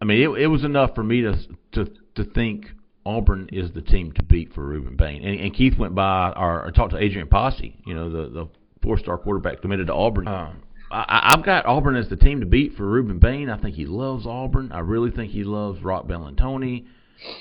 I 0.00 0.04
mean, 0.04 0.20
it, 0.20 0.42
it 0.42 0.46
was 0.46 0.64
enough 0.64 0.94
for 0.94 1.02
me 1.02 1.22
to 1.22 1.36
to 1.72 1.90
to 2.14 2.24
think 2.24 2.66
Auburn 3.06 3.48
is 3.52 3.72
the 3.72 3.82
team 3.82 4.12
to 4.12 4.22
beat 4.22 4.52
for 4.54 4.62
Rueben 4.62 4.96
Bain. 4.96 5.22
And, 5.24 5.38
and 5.40 5.54
Keith 5.54 5.78
went 5.78 5.94
by 5.94 6.32
or, 6.36 6.66
or 6.66 6.70
talked 6.70 6.92
to 6.92 6.98
Adrian 6.98 7.28
Posse, 7.28 7.76
you 7.86 7.94
know, 7.94 8.10
the 8.10 8.28
the 8.30 8.48
four 8.82 8.98
star 8.98 9.18
quarterback 9.18 9.60
committed 9.60 9.88
to 9.88 9.94
Auburn. 9.94 10.28
Um, 10.28 10.62
I, 10.90 11.32
I've 11.34 11.44
got 11.44 11.66
Auburn 11.66 11.96
as 11.96 12.08
the 12.08 12.16
team 12.16 12.40
to 12.40 12.46
beat 12.46 12.76
for 12.76 12.84
Rueben 12.84 13.20
Bain. 13.20 13.50
I 13.50 13.58
think 13.58 13.74
he 13.74 13.86
loves 13.86 14.26
Auburn. 14.26 14.72
I 14.72 14.80
really 14.80 15.10
think 15.10 15.32
he 15.32 15.44
loves 15.44 15.82
Roc 15.82 16.06
Bellantoni, 16.06 16.86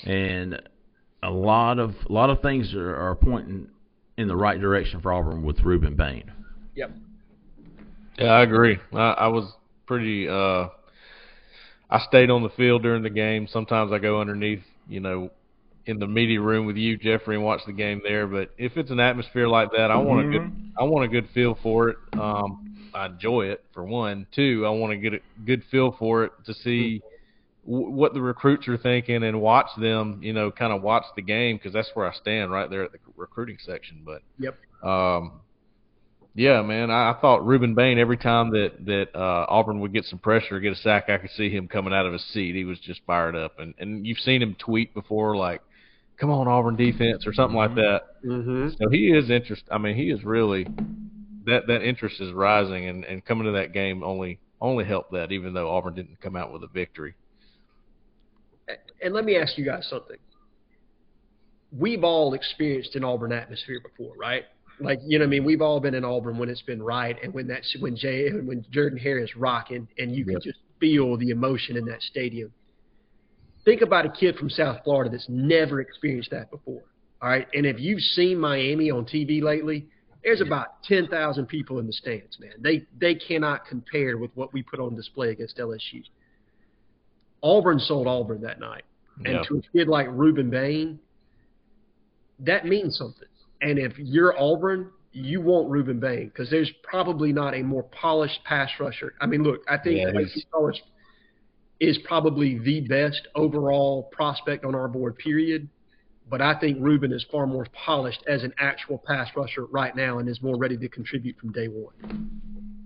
and 0.05 0.61
a 1.21 1.29
lot 1.29 1.79
of 1.79 1.95
a 2.09 2.11
lot 2.11 2.29
of 2.29 2.41
things 2.41 2.73
are, 2.73 2.95
are 2.95 3.15
pointing 3.15 3.69
in 4.17 4.27
the 4.27 4.35
right 4.35 4.59
direction 4.59 5.01
for 5.01 5.13
Auburn 5.13 5.43
with 5.43 5.57
Rueben 5.57 5.95
Bain. 5.95 6.31
Yep. 6.75 6.91
Yeah, 8.19 8.25
I 8.25 8.43
agree. 8.43 8.77
I, 8.93 9.11
I 9.11 9.27
was 9.27 9.51
pretty. 9.85 10.27
uh 10.27 10.67
I 11.89 11.99
stayed 12.07 12.31
on 12.31 12.41
the 12.41 12.49
field 12.49 12.81
during 12.81 13.03
the 13.03 13.09
game. 13.11 13.47
Sometimes 13.47 13.91
I 13.91 13.99
go 13.99 14.19
underneath, 14.19 14.63
you 14.87 14.99
know, 14.99 15.29
in 15.85 15.99
the 15.99 16.07
media 16.07 16.41
room 16.41 16.65
with 16.65 16.77
you, 16.77 16.97
Jeffrey, 16.97 17.35
and 17.35 17.43
watch 17.43 17.61
the 17.65 17.73
game 17.73 18.01
there. 18.03 18.27
But 18.27 18.51
if 18.57 18.77
it's 18.77 18.91
an 18.91 18.99
atmosphere 18.99 19.47
like 19.47 19.71
that, 19.71 19.91
I 19.91 19.97
want 19.97 20.25
mm-hmm. 20.25 20.35
a 20.35 20.39
good, 20.39 20.71
I 20.79 20.83
want 20.83 21.05
a 21.05 21.07
good 21.09 21.27
feel 21.33 21.57
for 21.61 21.89
it. 21.89 21.97
Um, 22.13 22.89
I 22.93 23.07
enjoy 23.07 23.47
it 23.47 23.63
for 23.73 23.83
one. 23.83 24.27
Two, 24.33 24.63
I 24.65 24.69
want 24.69 24.91
to 24.91 24.97
get 24.97 25.13
a 25.13 25.19
good 25.45 25.63
feel 25.71 25.95
for 25.97 26.25
it 26.25 26.31
to 26.45 26.53
see 26.53 27.01
w- 27.65 27.89
what 27.89 28.13
the 28.13 28.21
recruits 28.21 28.67
are 28.67 28.77
thinking 28.77 29.23
and 29.23 29.41
watch 29.41 29.67
them. 29.79 30.19
You 30.21 30.33
know, 30.33 30.51
kind 30.51 30.71
of 30.71 30.81
watch 30.81 31.03
the 31.15 31.21
game 31.21 31.57
because 31.57 31.73
that's 31.73 31.89
where 31.95 32.09
I 32.09 32.13
stand 32.13 32.51
right 32.51 32.69
there 32.69 32.83
at 32.83 32.91
the 32.91 32.99
recruiting 33.17 33.57
section. 33.65 34.03
But 34.05 34.21
yep. 34.37 34.57
Um, 34.83 35.41
yeah, 36.35 36.61
man. 36.61 36.89
I, 36.89 37.11
I 37.11 37.17
thought 37.19 37.41
Rueben 37.41 37.75
Bain 37.75 37.99
every 37.99 38.17
time 38.17 38.51
that 38.51 38.85
that 38.85 39.15
uh, 39.15 39.45
Auburn 39.49 39.79
would 39.81 39.93
get 39.93 40.05
some 40.05 40.19
pressure, 40.19 40.59
get 40.59 40.73
a 40.73 40.75
sack, 40.75 41.09
I 41.09 41.17
could 41.17 41.29
see 41.31 41.49
him 41.49 41.67
coming 41.67 41.93
out 41.93 42.05
of 42.05 42.13
his 42.13 42.25
seat. 42.33 42.55
He 42.55 42.63
was 42.63 42.79
just 42.79 43.01
fired 43.05 43.35
up, 43.35 43.59
and 43.59 43.73
and 43.79 44.05
you've 44.05 44.19
seen 44.19 44.41
him 44.41 44.55
tweet 44.57 44.93
before, 44.93 45.35
like, 45.35 45.61
"Come 46.17 46.29
on, 46.29 46.47
Auburn 46.47 46.75
defense" 46.75 47.25
or 47.25 47.33
something 47.33 47.57
like 47.57 47.75
that. 47.75 48.01
Mm-hmm. 48.25 48.69
So 48.81 48.89
he 48.89 49.11
is 49.11 49.29
interest. 49.29 49.63
I 49.71 49.77
mean, 49.77 49.95
he 49.95 50.09
is 50.09 50.23
really 50.23 50.67
that 51.45 51.67
that 51.67 51.81
interest 51.83 52.21
is 52.21 52.31
rising, 52.33 52.87
and 52.87 53.03
and 53.05 53.23
coming 53.23 53.45
to 53.45 53.51
that 53.53 53.73
game 53.73 54.03
only 54.03 54.39
only 54.61 54.85
helped 54.85 55.11
that, 55.11 55.31
even 55.31 55.53
though 55.53 55.69
Auburn 55.69 55.95
didn't 55.95 56.19
come 56.21 56.35
out 56.35 56.53
with 56.53 56.63
a 56.63 56.67
victory. 56.67 57.15
And 59.01 59.13
let 59.13 59.25
me 59.25 59.35
ask 59.35 59.57
you 59.57 59.65
guys 59.65 59.85
something. 59.89 60.17
We've 61.77 62.03
all 62.03 62.33
experienced 62.33 62.95
an 62.95 63.03
Auburn 63.03 63.33
atmosphere 63.33 63.81
before, 63.81 64.15
right? 64.15 64.45
like 64.79 64.99
you 65.05 65.19
know, 65.19 65.25
I 65.25 65.27
mean, 65.27 65.43
we've 65.43 65.61
all 65.61 65.79
been 65.79 65.95
in 65.95 66.03
Auburn 66.03 66.37
when 66.37 66.49
it's 66.49 66.61
been 66.61 66.81
right, 66.81 67.15
and 67.23 67.33
when 67.33 67.47
that's 67.47 67.75
when 67.79 67.95
Jay 67.95 68.29
when 68.29 68.65
Jordan 68.71 68.97
Hare 68.97 69.19
is 69.19 69.35
rocking, 69.35 69.87
and 69.97 70.15
you 70.15 70.25
can 70.25 70.39
just 70.41 70.59
feel 70.79 71.17
the 71.17 71.29
emotion 71.29 71.77
in 71.77 71.85
that 71.85 72.01
stadium. 72.01 72.51
Think 73.65 73.81
about 73.81 74.05
a 74.05 74.09
kid 74.09 74.35
from 74.35 74.49
South 74.49 74.79
Florida 74.83 75.09
that's 75.09 75.27
never 75.29 75.79
experienced 75.81 76.31
that 76.31 76.51
before. 76.51 76.83
All 77.21 77.29
right, 77.29 77.47
and 77.53 77.65
if 77.65 77.79
you've 77.79 78.01
seen 78.01 78.37
Miami 78.37 78.91
on 78.91 79.05
TV 79.05 79.41
lately, 79.41 79.87
there's 80.23 80.41
about 80.41 80.83
ten 80.83 81.07
thousand 81.07 81.47
people 81.47 81.79
in 81.79 81.87
the 81.87 81.93
stands, 81.93 82.37
man. 82.39 82.53
They 82.59 82.85
they 82.99 83.15
cannot 83.15 83.65
compare 83.65 84.17
with 84.17 84.31
what 84.35 84.53
we 84.53 84.63
put 84.63 84.79
on 84.79 84.95
display 84.95 85.29
against 85.31 85.57
LSU. 85.57 86.03
Auburn 87.41 87.79
sold 87.79 88.07
Auburn 88.07 88.41
that 88.41 88.59
night, 88.59 88.83
and 89.25 89.35
yep. 89.35 89.43
to 89.47 89.57
a 89.57 89.61
kid 89.77 89.87
like 89.87 90.07
Rueben 90.07 90.49
Bain, 90.49 90.99
that 92.39 92.65
means 92.65 92.97
something. 92.97 93.27
And 93.61 93.79
if 93.79 93.93
you're 93.97 94.37
Auburn, 94.37 94.91
you 95.13 95.41
want 95.41 95.69
Rueben 95.69 95.99
Bain 95.99 96.27
because 96.27 96.49
there's 96.49 96.71
probably 96.83 97.31
not 97.31 97.53
a 97.53 97.61
more 97.61 97.83
polished 97.83 98.39
pass 98.45 98.69
rusher. 98.79 99.13
I 99.21 99.27
mean, 99.27 99.43
look, 99.43 99.61
I 99.69 99.77
think 99.77 99.99
yeah, 99.99 100.19
is 100.19 100.45
probably 102.05 102.59
the 102.59 102.81
best 102.81 103.27
overall 103.35 104.03
prospect 104.11 104.65
on 104.65 104.75
our 104.75 104.87
board, 104.87 105.17
period. 105.17 105.67
But 106.29 106.41
I 106.41 106.57
think 106.59 106.79
Rueben 106.79 107.11
is 107.13 107.25
far 107.31 107.45
more 107.45 107.67
polished 107.73 108.23
as 108.27 108.43
an 108.43 108.53
actual 108.57 108.97
pass 109.05 109.29
rusher 109.35 109.65
right 109.65 109.95
now 109.95 110.19
and 110.19 110.29
is 110.29 110.41
more 110.41 110.57
ready 110.57 110.77
to 110.77 110.87
contribute 110.87 111.37
from 111.37 111.51
day 111.51 111.67
one. 111.67 111.93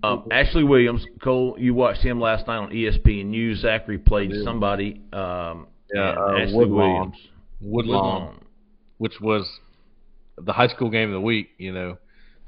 Um, 0.02 0.26
Ashley 0.30 0.64
Williams, 0.64 1.04
Cole, 1.22 1.56
you 1.58 1.74
watched 1.74 2.02
him 2.02 2.20
last 2.20 2.46
night 2.46 2.56
on 2.56 2.70
ESPN 2.70 3.26
News. 3.26 3.60
Zachary 3.60 3.98
played 3.98 4.32
somebody. 4.44 5.02
Um, 5.12 5.68
yeah, 5.92 6.14
uh, 6.18 6.38
Ashley 6.38 6.54
Woodlawn. 6.54 6.68
Williams. 6.76 7.16
Woodlawn, 7.60 8.44
which 8.98 9.20
was 9.20 9.48
the 10.36 10.52
high 10.52 10.68
school 10.68 10.90
game 10.90 11.08
of 11.08 11.14
the 11.14 11.20
week. 11.20 11.50
You 11.58 11.72
know, 11.72 11.98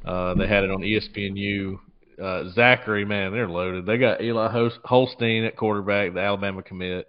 uh, 0.04 0.34
they 0.34 0.46
had 0.46 0.64
it 0.64 0.70
on 0.70 0.80
ESPNU. 0.80 1.78
Uh, 2.20 2.50
Zachary, 2.50 3.04
man, 3.04 3.32
they're 3.32 3.48
loaded. 3.48 3.86
They 3.86 3.98
got 3.98 4.20
Eli 4.20 4.68
Holstein 4.84 5.44
at 5.44 5.56
quarterback, 5.56 6.14
the 6.14 6.20
Alabama 6.20 6.62
commit. 6.62 7.06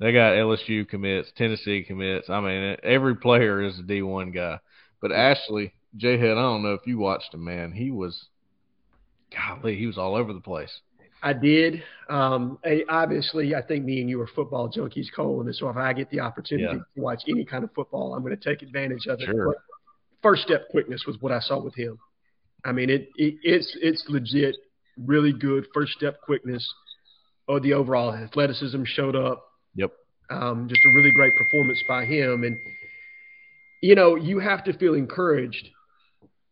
They 0.00 0.12
got 0.12 0.34
LSU 0.34 0.88
commits, 0.88 1.32
Tennessee 1.36 1.82
commits. 1.82 2.30
I 2.30 2.40
mean, 2.40 2.76
every 2.84 3.16
player 3.16 3.60
is 3.60 3.78
a 3.78 3.82
D1 3.82 4.32
guy. 4.32 4.60
But 5.00 5.12
Ashley, 5.12 5.74
J 5.96 6.18
Head, 6.18 6.32
I 6.32 6.42
don't 6.42 6.62
know 6.62 6.74
if 6.74 6.86
you 6.86 6.98
watched 6.98 7.34
him, 7.34 7.44
man. 7.44 7.72
He 7.72 7.90
was, 7.90 8.26
golly, 9.34 9.76
he 9.76 9.86
was 9.86 9.98
all 9.98 10.14
over 10.14 10.32
the 10.32 10.40
place. 10.40 10.80
I 11.20 11.32
did. 11.32 11.82
Um, 12.08 12.58
I, 12.64 12.84
obviously, 12.88 13.54
I 13.54 13.62
think 13.62 13.84
me 13.84 14.00
and 14.00 14.08
you 14.08 14.20
are 14.20 14.28
football 14.28 14.70
junkies, 14.70 15.06
Cole, 15.14 15.40
and 15.40 15.54
so 15.54 15.68
if 15.68 15.76
I 15.76 15.92
get 15.92 16.10
the 16.10 16.20
opportunity 16.20 16.64
yeah. 16.64 16.82
to 16.94 17.00
watch 17.00 17.22
any 17.28 17.44
kind 17.44 17.64
of 17.64 17.72
football, 17.74 18.14
I'm 18.14 18.22
going 18.22 18.36
to 18.36 18.42
take 18.42 18.62
advantage 18.62 19.06
of 19.08 19.20
it. 19.20 19.26
Sure. 19.26 19.48
But 19.48 19.56
first 20.22 20.42
step 20.42 20.68
quickness 20.70 21.04
was 21.06 21.16
what 21.20 21.32
I 21.32 21.40
saw 21.40 21.58
with 21.60 21.74
him. 21.74 21.98
I 22.64 22.72
mean, 22.72 22.90
it, 22.90 23.08
it 23.16 23.34
it's 23.42 23.76
it's 23.80 24.04
legit, 24.08 24.56
really 24.96 25.32
good 25.32 25.66
first 25.72 25.92
step 25.92 26.20
quickness. 26.22 26.66
Oh, 27.48 27.58
the 27.58 27.74
overall 27.74 28.12
athleticism 28.12 28.82
showed 28.84 29.16
up. 29.16 29.44
Yep. 29.74 29.92
Um, 30.30 30.68
just 30.68 30.80
a 30.84 30.94
really 30.94 31.12
great 31.12 31.32
performance 31.36 31.82
by 31.88 32.04
him, 32.04 32.44
and 32.44 32.56
you 33.80 33.94
know 33.94 34.16
you 34.16 34.38
have 34.38 34.64
to 34.64 34.72
feel 34.76 34.94
encouraged 34.94 35.68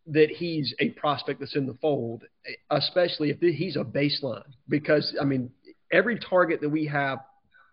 that 0.07 0.31
he's 0.31 0.73
a 0.79 0.91
prospect 0.91 1.41
that's 1.41 1.57
in 1.57 1.67
the 1.67 1.75
fold, 1.83 2.23
especially 2.71 3.31
if 3.31 3.41
he's 3.41 3.77
a 3.77 3.85
baseline. 3.85 4.45
Because 4.69 5.15
I 5.21 5.25
mean, 5.25 5.51
every 5.93 6.19
target 6.19 6.61
that 6.61 6.69
we 6.69 6.87
have 6.87 7.19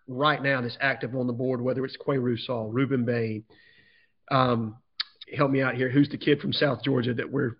right 0.07 0.41
now 0.41 0.61
that's 0.61 0.77
active 0.81 1.15
on 1.15 1.27
the 1.27 1.33
board, 1.33 1.61
whether 1.61 1.85
it's 1.85 1.95
Qua 1.95 2.15
Russaw, 2.15 2.71
Rueben 2.71 3.05
Bain, 3.05 3.43
um, 4.31 4.77
help 5.35 5.51
me 5.51 5.61
out 5.61 5.75
here. 5.75 5.89
Who's 5.89 6.09
the 6.09 6.17
kid 6.17 6.39
from 6.39 6.53
South 6.53 6.83
Georgia 6.83 7.13
that 7.13 7.31
we're? 7.31 7.57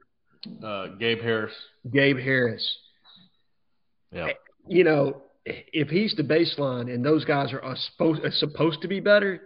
Uh, 0.63 0.87
Gabe 0.99 1.21
Harris. 1.21 1.53
Gabe 1.91 2.17
Harris. 2.17 2.77
Yeah. 4.11 4.29
You 4.67 4.83
know, 4.83 5.23
if 5.45 5.89
he's 5.89 6.15
the 6.15 6.23
baseline 6.23 6.93
and 6.93 7.03
those 7.03 7.25
guys 7.25 7.53
are, 7.53 7.75
supposed 7.75 8.21
supposed 8.35 8.81
to 8.81 8.87
be 8.87 8.99
better, 8.99 9.41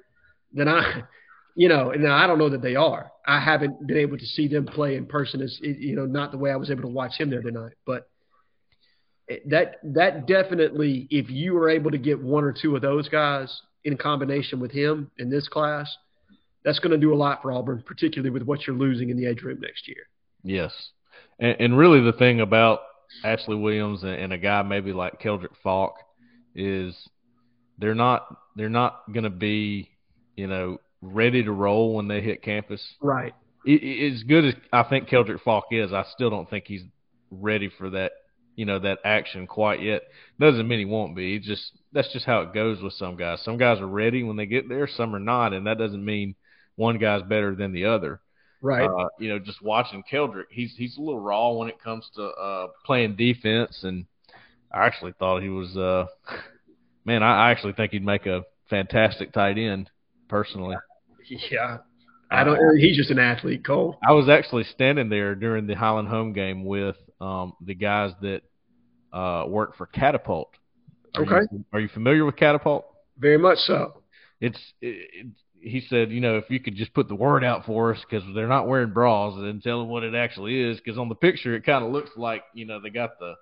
then 0.54 0.68
I, 0.68 1.04
you 1.56 1.70
know, 1.70 1.92
and 1.92 2.08
I 2.08 2.28
don't 2.28 2.40
know 2.40 2.50
that 2.50 2.62
they 2.62 2.76
are. 2.76 3.12
I 3.26 3.40
haven't 3.40 3.88
been 3.88 3.98
able 3.98 4.18
to 4.18 4.26
see 4.26 4.48
them 4.48 4.66
play 4.66 4.96
in 4.96 5.06
person 5.06 5.42
as 5.42 5.58
you 5.62 5.96
know, 5.96 6.06
not 6.06 6.32
the 6.32 6.38
way 6.38 6.52
I 6.52 6.56
was 6.56 6.70
able 6.70 6.84
to 6.84 6.88
watch 6.88 7.14
him 7.18 7.30
the 7.30 7.40
other 7.40 7.52
night, 7.52 7.74
but 7.86 8.10
that 9.48 9.76
that 9.84 10.26
definitely 10.26 11.08
if 11.10 11.30
you 11.30 11.54
were 11.54 11.70
able 11.70 11.92
to 11.92 11.98
get 11.98 12.22
one 12.22 12.46
or 12.46 12.54
two 12.54 12.76
of 12.76 12.82
those 12.82 13.10
guys 13.10 13.62
in 13.84 13.98
combination 13.98 14.60
with 14.60 14.72
him 14.72 15.12
in 15.18 15.30
this 15.30 15.48
class– 15.48 15.94
that's 16.68 16.80
going 16.80 16.92
to 16.92 16.98
do 16.98 17.14
a 17.14 17.16
lot 17.16 17.42
for 17.42 17.54
Auburn, 17.54 17.82
particularly 17.86 18.30
with 18.30 18.44
what 18.44 18.68
you're 18.68 18.76
losing 18.76 19.10
in 19.10 19.16
the 19.16 19.26
edge 19.26 19.42
room 19.42 19.60
next 19.62 19.88
year. 19.88 20.10
Yes, 20.48 20.74
and, 21.40 21.56
and 21.60 21.78
really 21.78 22.02
the 22.02 22.18
thing 22.18 22.42
about 22.42 22.80
Ashley 23.24 23.56
Williams 23.56 24.04
and, 24.04 24.12
and 24.12 24.34
a 24.34 24.38
guy 24.38 24.62
maybe 24.62 24.94
like 24.94 25.22
Keldric 25.22 25.56
Faulk 25.62 25.96
is 26.56 26.96
they're 27.78 27.96
not 27.96 28.28
they're 28.56 28.70
not 28.70 29.04
going 29.12 29.24
to 29.24 29.30
be 29.30 29.90
you 30.36 30.48
know 30.48 30.80
ready 31.02 31.44
to 31.44 31.52
roll 31.52 31.96
when 31.96 32.08
they 32.08 32.22
hit 32.22 32.42
campus. 32.42 32.82
Right. 33.02 33.34
It, 33.66 34.14
as 34.14 34.24
good 34.24 34.46
as 34.46 34.54
I 34.72 34.84
think 34.84 35.10
Keldric 35.10 35.42
Faulk 35.42 35.66
is, 35.72 35.92
I 35.92 36.06
still 36.14 36.30
don't 36.30 36.50
think 36.50 36.66
he's 36.68 36.84
ready 37.30 37.70
for 37.78 37.90
that 37.90 38.14
you 38.56 38.66
know 38.66 38.80
that 38.80 39.00
action 39.04 39.48
quite 39.48 39.82
yet. 39.82 40.04
Doesn't 40.40 40.68
mean 40.68 40.80
he 40.80 40.86
won't 40.86 41.16
be. 41.16 41.40
just 41.40 41.72
that's 41.92 42.12
just 42.14 42.26
how 42.26 42.42
it 42.42 42.54
goes 42.54 42.82
with 42.82 42.94
some 42.94 43.16
guys. 43.16 43.42
Some 43.44 43.58
guys 43.58 43.80
are 43.80 43.88
ready 43.88 44.24
when 44.24 44.38
they 44.38 44.46
get 44.46 44.70
there, 44.70 44.88
some 44.88 45.16
are 45.16 45.20
not, 45.20 45.54
and 45.54 45.68
that 45.68 45.78
doesn't 45.78 46.04
mean 46.04 46.36
one 46.76 46.98
guy's 46.98 47.24
better 47.24 47.56
than 47.56 47.72
the 47.72 47.86
other. 47.86 48.22
Right. 48.62 48.90
Uh, 48.90 49.10
you 49.20 49.30
know, 49.30 49.40
just 49.40 49.62
watching 49.62 50.04
Keldric, 50.12 50.46
he's 50.50 50.74
he's 50.76 50.98
a 50.98 51.02
little 51.02 51.20
raw 51.20 51.52
when 51.52 51.70
it 51.70 51.82
comes 51.82 52.10
to 52.16 52.24
uh, 52.24 52.68
playing 52.86 53.16
defense, 53.16 53.80
and 53.84 54.06
I 54.72 54.86
actually 54.86 55.14
thought 55.20 55.44
he 55.44 55.50
was. 55.50 55.78
Uh, 55.78 56.06
man, 57.06 57.24
I, 57.24 57.48
I 57.48 57.52
actually 57.52 57.74
think 57.74 57.92
he'd 57.92 58.06
make 58.06 58.26
a 58.26 58.44
fantastic 58.70 59.32
tight 59.32 59.58
end, 59.58 59.90
personally. 60.28 60.76
Yeah. 61.52 61.80
I 62.32 62.44
don't. 62.44 62.58
Uh, 62.58 62.74
he's 62.78 62.96
just 62.98 63.10
an 63.10 63.20
athlete, 63.20 63.66
Cole. 63.66 63.98
I 64.08 64.12
was 64.12 64.30
actually 64.30 64.64
standing 64.66 65.10
there 65.10 65.36
during 65.36 65.68
the 65.68 65.76
Highland 65.76 66.08
home 66.08 66.34
game 66.34 66.66
with 66.66 66.96
um, 67.22 67.54
the 67.62 67.74
guys 67.74 68.12
that 68.22 68.42
uh, 69.14 69.46
work 69.48 69.78
for 69.78 69.86
Catapult. 69.86 70.50
Are 71.16 71.24
okay. 71.24 71.48
You, 71.52 71.66
are 71.74 71.80
you 71.80 71.88
familiar 71.88 72.26
with 72.26 72.36
Catapult? 72.36 72.86
Very 73.18 73.38
much 73.38 73.60
so. 73.60 74.02
It's 74.42 74.60
it, 74.82 75.28
he 75.70 75.82
said, 75.82 76.12
you 76.12 76.20
know, 76.22 76.38
if 76.38 76.46
you 76.50 76.60
could 76.60 76.76
just 76.76 76.94
put 76.94 77.08
the 77.08 77.16
word 77.16 77.44
out 77.44 77.66
for 77.66 77.94
us 77.94 78.00
because 78.10 78.24
they're 78.36 78.48
not 78.48 78.68
wearing 78.68 78.92
bras 78.92 79.36
and 79.38 79.62
tell 79.62 79.80
them 79.80 79.90
what 79.90 80.04
it 80.04 80.16
actually 80.16 80.60
is 80.62 80.78
because 80.78 80.98
on 80.98 81.10
the 81.10 81.16
picture 81.16 81.56
it 81.56 81.66
kind 81.66 81.84
of 81.86 81.92
looks 81.92 82.12
like, 82.18 82.44
you 82.54 82.66
know, 82.66 82.80
they 82.82 82.90
got 82.90 83.20
the 83.20 83.34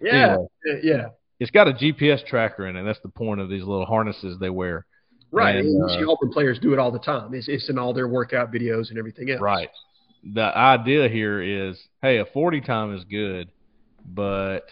Yeah, 0.00 0.36
Anyway. 0.64 0.80
yeah, 0.82 1.06
It's 1.40 1.50
got 1.50 1.68
a 1.68 1.72
GPS 1.72 2.24
tracker 2.26 2.66
in 2.66 2.76
it. 2.76 2.84
That's 2.84 3.00
the 3.00 3.08
point 3.08 3.40
of 3.40 3.48
these 3.48 3.62
little 3.62 3.86
harnesses 3.86 4.38
they 4.38 4.50
wear. 4.50 4.86
right. 5.30 5.56
And, 5.56 5.66
And, 5.66 5.74
you 5.78 5.84
uh, 5.84 5.98
see 5.98 6.04
Auburn 6.04 6.30
players 6.30 6.58
do 6.58 6.72
it 6.72 6.78
all 6.78 6.90
the 6.92 6.98
time. 6.98 7.34
It's, 7.34 7.48
it's 7.48 7.68
in 7.68 7.78
all 7.78 7.92
their 7.92 8.08
workout 8.08 8.52
videos 8.52 8.90
and 8.90 8.98
everything 8.98 9.30
else. 9.30 9.40
Right. 9.40 9.68
The 10.32 10.56
idea 10.56 11.08
here 11.08 11.42
is, 11.42 11.78
hey, 12.00 12.18
a 12.18 12.24
40 12.24 12.60
time 12.62 12.94
is 12.94 13.04
good, 13.04 13.48
but 14.14 14.62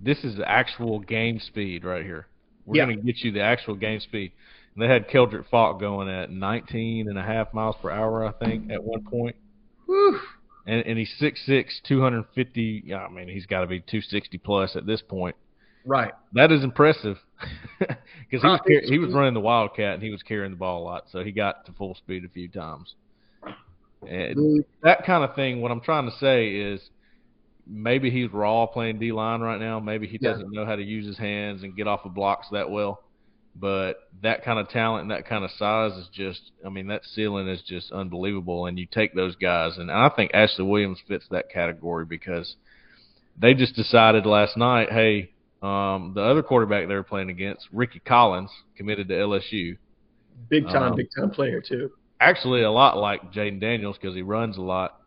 this 0.00 0.24
is 0.24 0.36
the 0.36 0.48
actual 0.50 1.00
game 1.00 1.38
speed 1.38 1.84
right 1.84 2.04
here. 2.04 2.26
We're 2.64 2.76
Yeah. 2.76 2.86
going 2.86 2.96
to 2.98 3.02
get 3.02 3.18
you 3.18 3.32
the 3.32 3.42
actual 3.42 3.74
game 3.74 4.00
speed. 4.00 4.32
And 4.74 4.82
they 4.82 4.88
had 4.88 5.08
Keldric 5.08 5.48
Faulk 5.50 5.80
going 5.80 6.08
at 6.08 6.30
19 6.30 7.08
and 7.08 7.18
a 7.18 7.22
half 7.22 7.52
miles 7.52 7.76
per 7.82 7.90
hour, 7.90 8.24
I 8.24 8.32
think, 8.32 8.70
at 8.70 8.82
one 8.82 9.02
point. 9.04 9.36
Whew. 9.86 10.20
And, 10.66 10.86
and 10.86 10.98
he's 10.98 11.12
6'6", 11.20 11.82
250. 11.86 12.82
yeah, 12.86 12.98
I 12.98 13.08
mean, 13.08 13.28
he's 13.28 13.46
got 13.46 13.62
to 13.62 13.66
be 13.66 13.80
260 13.80 14.38
plus 14.38 14.76
at 14.76 14.86
this 14.86 15.02
point. 15.02 15.34
Right. 15.84 16.12
That 16.34 16.52
is 16.52 16.62
impressive 16.62 17.16
because 17.78 17.96
he 18.30 18.36
was 18.36 18.42
car- 18.42 18.82
he 18.84 18.98
was 18.98 19.12
running 19.14 19.34
the 19.34 19.40
wildcat 19.40 19.94
and 19.94 20.02
he 20.02 20.10
was 20.10 20.22
carrying 20.22 20.50
the 20.50 20.56
ball 20.56 20.82
a 20.82 20.84
lot, 20.84 21.04
so 21.10 21.24
he 21.24 21.32
got 21.32 21.64
to 21.66 21.72
full 21.72 21.94
speed 21.94 22.24
a 22.24 22.28
few 22.28 22.48
times. 22.48 22.94
And 24.06 24.36
mm-hmm. 24.36 24.58
that 24.82 25.04
kind 25.04 25.24
of 25.24 25.34
thing. 25.34 25.60
What 25.60 25.70
I'm 25.70 25.80
trying 25.80 26.10
to 26.10 26.16
say 26.18 26.50
is 26.50 26.80
maybe 27.66 28.10
he's 28.10 28.30
raw 28.32 28.66
playing 28.66 28.98
D 28.98 29.12
line 29.12 29.40
right 29.40 29.60
now. 29.60 29.80
Maybe 29.80 30.06
he 30.06 30.18
Yeah. 30.20 30.32
doesn't 30.32 30.52
know 30.52 30.64
how 30.64 30.76
to 30.76 30.82
use 30.82 31.06
his 31.06 31.18
hands 31.18 31.62
and 31.62 31.76
get 31.76 31.86
off 31.86 32.04
of 32.04 32.14
blocks 32.14 32.48
that 32.52 32.70
well. 32.70 33.02
But 33.56 34.08
that 34.22 34.44
kind 34.44 34.58
of 34.58 34.68
talent 34.68 35.02
and 35.02 35.10
that 35.10 35.26
kind 35.28 35.44
of 35.44 35.50
size 35.50 35.92
is 35.92 36.08
just, 36.12 36.52
I 36.64 36.68
mean, 36.68 36.86
that 36.86 37.04
ceiling 37.04 37.48
is 37.48 37.60
just 37.62 37.92
unbelievable. 37.92 38.66
And 38.66 38.78
you 38.78 38.86
take 38.86 39.14
those 39.14 39.34
guys, 39.36 39.76
and 39.76 39.90
I 39.90 40.08
think 40.08 40.30
Ashley 40.32 40.64
Williams 40.64 40.98
fits 41.06 41.26
that 41.30 41.50
category 41.50 42.04
because 42.04 42.56
they 43.38 43.54
just 43.54 43.74
decided 43.74 44.24
last 44.24 44.56
night, 44.56 44.90
hey, 44.90 45.32
um, 45.62 46.12
the 46.14 46.22
other 46.22 46.42
quarterback 46.42 46.88
they 46.88 46.94
were 46.94 47.02
playing 47.02 47.28
against, 47.28 47.66
Ricky 47.72 47.98
Collins, 47.98 48.50
committed 48.76 49.08
to 49.08 49.14
LSU. 49.14 49.76
Big 50.48 50.64
time, 50.66 50.92
Um, 50.92 50.96
big 50.96 51.08
time 51.14 51.30
player 51.30 51.60
too. 51.60 51.90
Actually, 52.20 52.62
a 52.62 52.70
lot 52.70 52.96
like 52.96 53.32
Jayden 53.32 53.60
Daniels 53.60 53.96
because 54.00 54.14
he 54.14 54.22
runs 54.22 54.56
a 54.56 54.62
lot. 54.62 55.00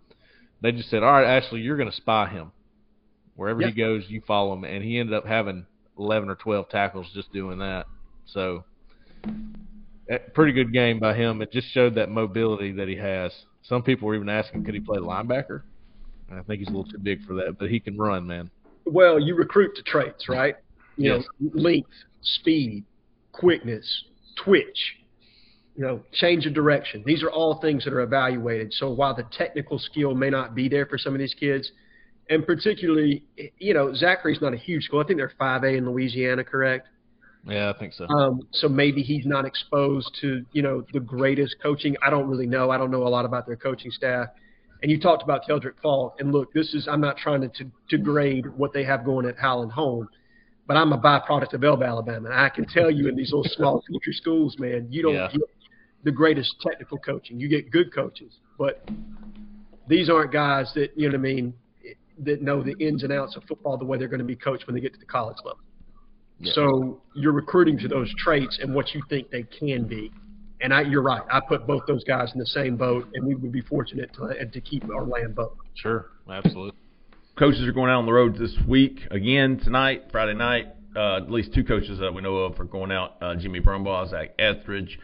They 0.62 0.72
just 0.72 0.90
said, 0.90 1.02
"All 1.02 1.12
right, 1.12 1.26
Ashley, 1.26 1.62
you're 1.62 1.78
going 1.78 1.90
to 1.90 1.96
spy 1.96 2.28
him. 2.28 2.52
Wherever 3.36 3.62
he 3.62 3.72
goes, 3.72 4.04
you 4.10 4.22
follow 4.22 4.54
him." 4.54 4.64
And 4.64 4.84
he 4.84 5.00
ended 5.00 5.16
up 5.16 5.26
having 5.26 5.66
11 5.98 6.30
or 6.30 6.36
12 6.36 6.70
tackles 6.70 7.08
just 7.14 7.34
doing 7.34 7.60
that. 7.60 7.88
So, 8.26 8.66
eh, 10.10 10.18
pretty 10.34 10.54
good 10.54 10.74
game 10.74 11.00
by 11.00 11.14
him. 11.14 11.42
It 11.42 11.52
just 11.52 11.68
showed 11.70 11.96
that 11.96 12.10
mobility 12.10 12.72
that 12.74 12.88
he 12.88 12.96
has. 12.96 13.34
Some 13.64 13.84
people 13.84 14.08
were 14.08 14.16
even 14.16 14.30
asking, 14.30 14.64
could 14.64 14.74
he 14.74 14.80
play 14.80 15.00
linebacker? 15.00 15.64
And 16.30 16.40
I 16.40 16.44
think 16.44 16.60
he's 16.60 16.70
a 16.70 16.72
little 16.72 16.86
too 16.86 17.00
big 17.00 17.22
for 17.26 17.36
that, 17.36 17.58
but 17.60 17.70
he 17.70 17.80
can 17.80 17.98
run, 17.98 18.26
man. 18.26 18.50
Well, 18.86 19.20
you 19.20 19.36
recruit 19.36 19.76
to 19.76 19.84
traits, 19.84 20.28
right? 20.28 20.56
You 20.98 21.12
Yes. 21.12 21.26
know, 21.40 21.52
length, 21.54 21.90
speed, 22.22 22.86
quickness, 23.32 24.04
twitch, 24.44 24.96
you 25.76 25.84
know, 25.84 26.04
change 26.14 26.46
of 26.46 26.54
direction. 26.54 27.04
These 27.06 27.24
are 27.24 27.32
all 27.32 27.60
things 27.62 27.84
that 27.84 27.94
are 27.94 28.02
evaluated. 28.02 28.74
So 28.74 28.92
while 28.92 29.16
the 29.16 29.24
technical 29.32 29.80
skill 29.80 30.14
may 30.14 30.30
not 30.30 30.54
be 30.54 30.70
there 30.70 30.86
for 30.86 30.98
some 30.98 31.14
of 31.14 31.20
these 31.20 31.34
kids, 31.34 31.72
and 32.30 32.46
particularly, 32.46 33.24
you 33.58 33.74
know, 33.74 33.94
Zachary's 33.94 34.42
not 34.42 34.54
a 34.54 34.58
huge 34.58 34.84
school. 34.84 35.02
I 35.02 35.04
think 35.06 35.18
they're 35.18 35.34
5A 35.40 35.78
in 35.78 35.90
Louisiana, 35.90 36.44
correct? 36.44 36.88
Yeah, 37.46 37.70
I 37.70 37.78
think 37.78 37.94
so. 37.94 38.08
Um, 38.08 38.42
so 38.52 38.70
maybe 38.70 39.02
he's 39.02 39.26
not 39.26 39.46
exposed 39.46 40.18
to, 40.22 40.46
you 40.54 40.62
know, 40.62 40.86
the 40.94 41.00
greatest 41.00 41.58
coaching. 41.62 41.96
I 42.02 42.10
don't 42.10 42.28
really 42.28 42.48
know. 42.48 42.72
I 42.72 42.78
don't 42.78 42.92
know 42.92 43.06
a 43.06 43.10
lot 43.10 43.26
about 43.26 43.46
their 43.46 43.58
coaching 43.58 43.92
staff. 43.92 44.30
And 44.82 44.92
you 44.92 45.00
talked 45.00 45.24
about 45.24 45.46
Keldric 45.48 45.74
Faulk. 45.82 46.16
And 46.20 46.32
look, 46.32 46.54
this 46.54 46.74
is, 46.74 46.88
I'm 46.88 47.02
not 47.02 47.18
trying 47.18 47.42
to, 47.42 47.50
to, 47.50 47.72
to 47.90 47.98
grade 47.98 48.46
what 48.58 48.74
they 48.74 48.84
have 48.84 49.04
going 49.04 49.26
at 49.26 49.38
Highland 49.38 49.72
Home, 49.74 50.08
but 50.68 50.78
I'm 50.78 50.94
a 50.94 50.98
byproduct 50.98 51.54
of 51.54 51.64
Elba, 51.64 51.86
Alabama. 51.86 52.30
And 52.30 52.40
I 52.40 52.50
can 52.50 52.66
tell 52.66 52.90
you 52.90 53.08
in 53.10 53.16
these 53.16 53.32
little 53.34 53.50
small 53.50 53.82
country 53.92 54.14
schools, 54.14 54.58
man, 54.60 54.88
you 54.90 55.02
don't 55.04 55.16
Yeah. 55.16 55.30
get 55.32 55.42
the 56.04 56.12
greatest 56.12 56.56
technical 56.62 56.98
coaching. 56.98 57.40
You 57.40 57.48
get 57.50 57.72
good 57.72 57.94
coaches, 57.94 58.34
but 58.58 58.88
these 59.88 60.10
aren't 60.10 60.32
guys 60.32 60.72
that, 60.76 60.92
you 60.98 61.08
know 61.10 61.18
what 61.18 61.28
I 61.28 61.34
mean, 61.34 61.54
that 62.20 62.42
know 62.42 62.62
the 62.62 62.76
ins 62.80 63.04
and 63.04 63.12
outs 63.12 63.36
of 63.36 63.44
football 63.46 63.78
the 63.78 63.86
way 63.86 63.98
they're 63.98 64.08
going 64.08 64.20
to 64.20 64.26
be 64.26 64.36
coached 64.36 64.68
when 64.68 64.76
they 64.76 64.82
get 64.82 64.94
to 64.94 65.00
the 65.00 65.06
college 65.06 65.38
level. 65.44 65.60
Yeah. 66.44 66.54
So 66.54 67.02
you're 67.16 67.34
recruiting 67.34 67.78
to 67.80 67.88
those 67.88 68.14
traits 68.18 68.60
and 68.62 68.74
what 68.74 68.94
you 68.94 69.02
think 69.10 69.30
they 69.30 69.44
can 69.44 69.88
be. 69.88 70.12
And 70.62 70.74
I, 70.74 70.82
you're 70.82 71.02
right. 71.02 71.22
I 71.32 71.42
put 71.42 71.68
both 71.68 71.84
those 71.88 72.04
guys 72.06 72.32
in 72.34 72.40
the 72.40 72.46
same 72.46 72.78
boat, 72.78 73.08
and 73.14 73.26
we 73.26 73.36
would 73.36 73.52
be 73.52 73.62
fortunate 73.62 74.12
to, 74.14 74.46
to 74.46 74.62
keep 74.62 74.90
our 74.90 75.06
land 75.06 75.36
boat. 75.36 75.58
Sure, 75.76 76.12
absolutely. 76.30 76.72
coaches 77.38 77.68
are 77.68 77.74
going 77.74 77.90
out 77.90 78.00
on 78.00 78.06
the 78.06 78.14
road 78.14 78.38
this 78.38 78.56
week 78.68 79.00
again 79.12 79.60
tonight, 79.64 80.04
Friday 80.12 80.34
night. 80.34 80.68
Uh, 80.96 81.18
at 81.18 81.32
least 81.32 81.54
two 81.54 81.64
coaches 81.64 82.00
that 82.00 82.14
we 82.14 82.22
know 82.22 82.38
of 82.38 82.60
are 82.60 82.66
going 82.66 82.92
out. 82.92 83.16
Uh, 83.20 83.36
Jimmy 83.36 83.60
Brumbaugh, 83.60 84.10
Zach 84.10 84.30
Etheridge. 84.38 85.00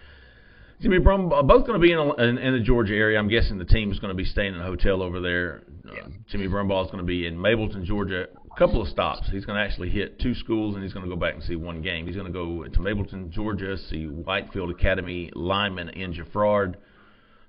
Jimmy 0.81 0.99
Brumbaugh, 0.99 1.45
both 1.45 1.65
going 1.65 1.81
to 1.81 1.85
be 1.85 1.91
in, 1.91 1.97
a, 1.97 2.13
in 2.15 2.37
in 2.37 2.53
the 2.53 2.63
Georgia 2.63 2.93
area. 2.93 3.19
I'm 3.19 3.27
guessing 3.27 3.57
the 3.57 3.65
team 3.65 3.91
is 3.91 3.99
going 3.99 4.15
to 4.15 4.15
be 4.15 4.23
staying 4.23 4.53
in 4.53 4.61
a 4.61 4.65
hotel 4.65 5.01
over 5.01 5.19
there. 5.19 5.63
Uh, 5.89 6.09
Jimmy 6.29 6.47
Brumbaugh 6.47 6.85
is 6.85 6.91
going 6.91 7.03
to 7.03 7.07
be 7.07 7.25
in 7.25 7.35
Mableton, 7.35 7.83
Georgia. 7.83 8.27
Couple 8.59 8.81
of 8.81 8.89
stops. 8.89 9.29
He's 9.31 9.45
going 9.45 9.57
to 9.57 9.63
actually 9.63 9.89
hit 9.89 10.19
two 10.19 10.35
schools, 10.35 10.75
and 10.75 10.83
he's 10.83 10.91
going 10.91 11.05
to 11.05 11.09
go 11.09 11.15
back 11.15 11.33
and 11.33 11.41
see 11.41 11.55
one 11.55 11.81
game. 11.81 12.05
He's 12.05 12.17
going 12.17 12.27
to 12.27 12.33
go 12.33 12.65
to 12.65 12.79
Mableton, 12.79 13.29
Georgia, 13.29 13.77
see 13.77 14.05
Whitefield 14.05 14.69
Academy 14.69 15.31
lineman 15.33 15.97
Ian 15.97 16.13
Geffrard, 16.13 16.75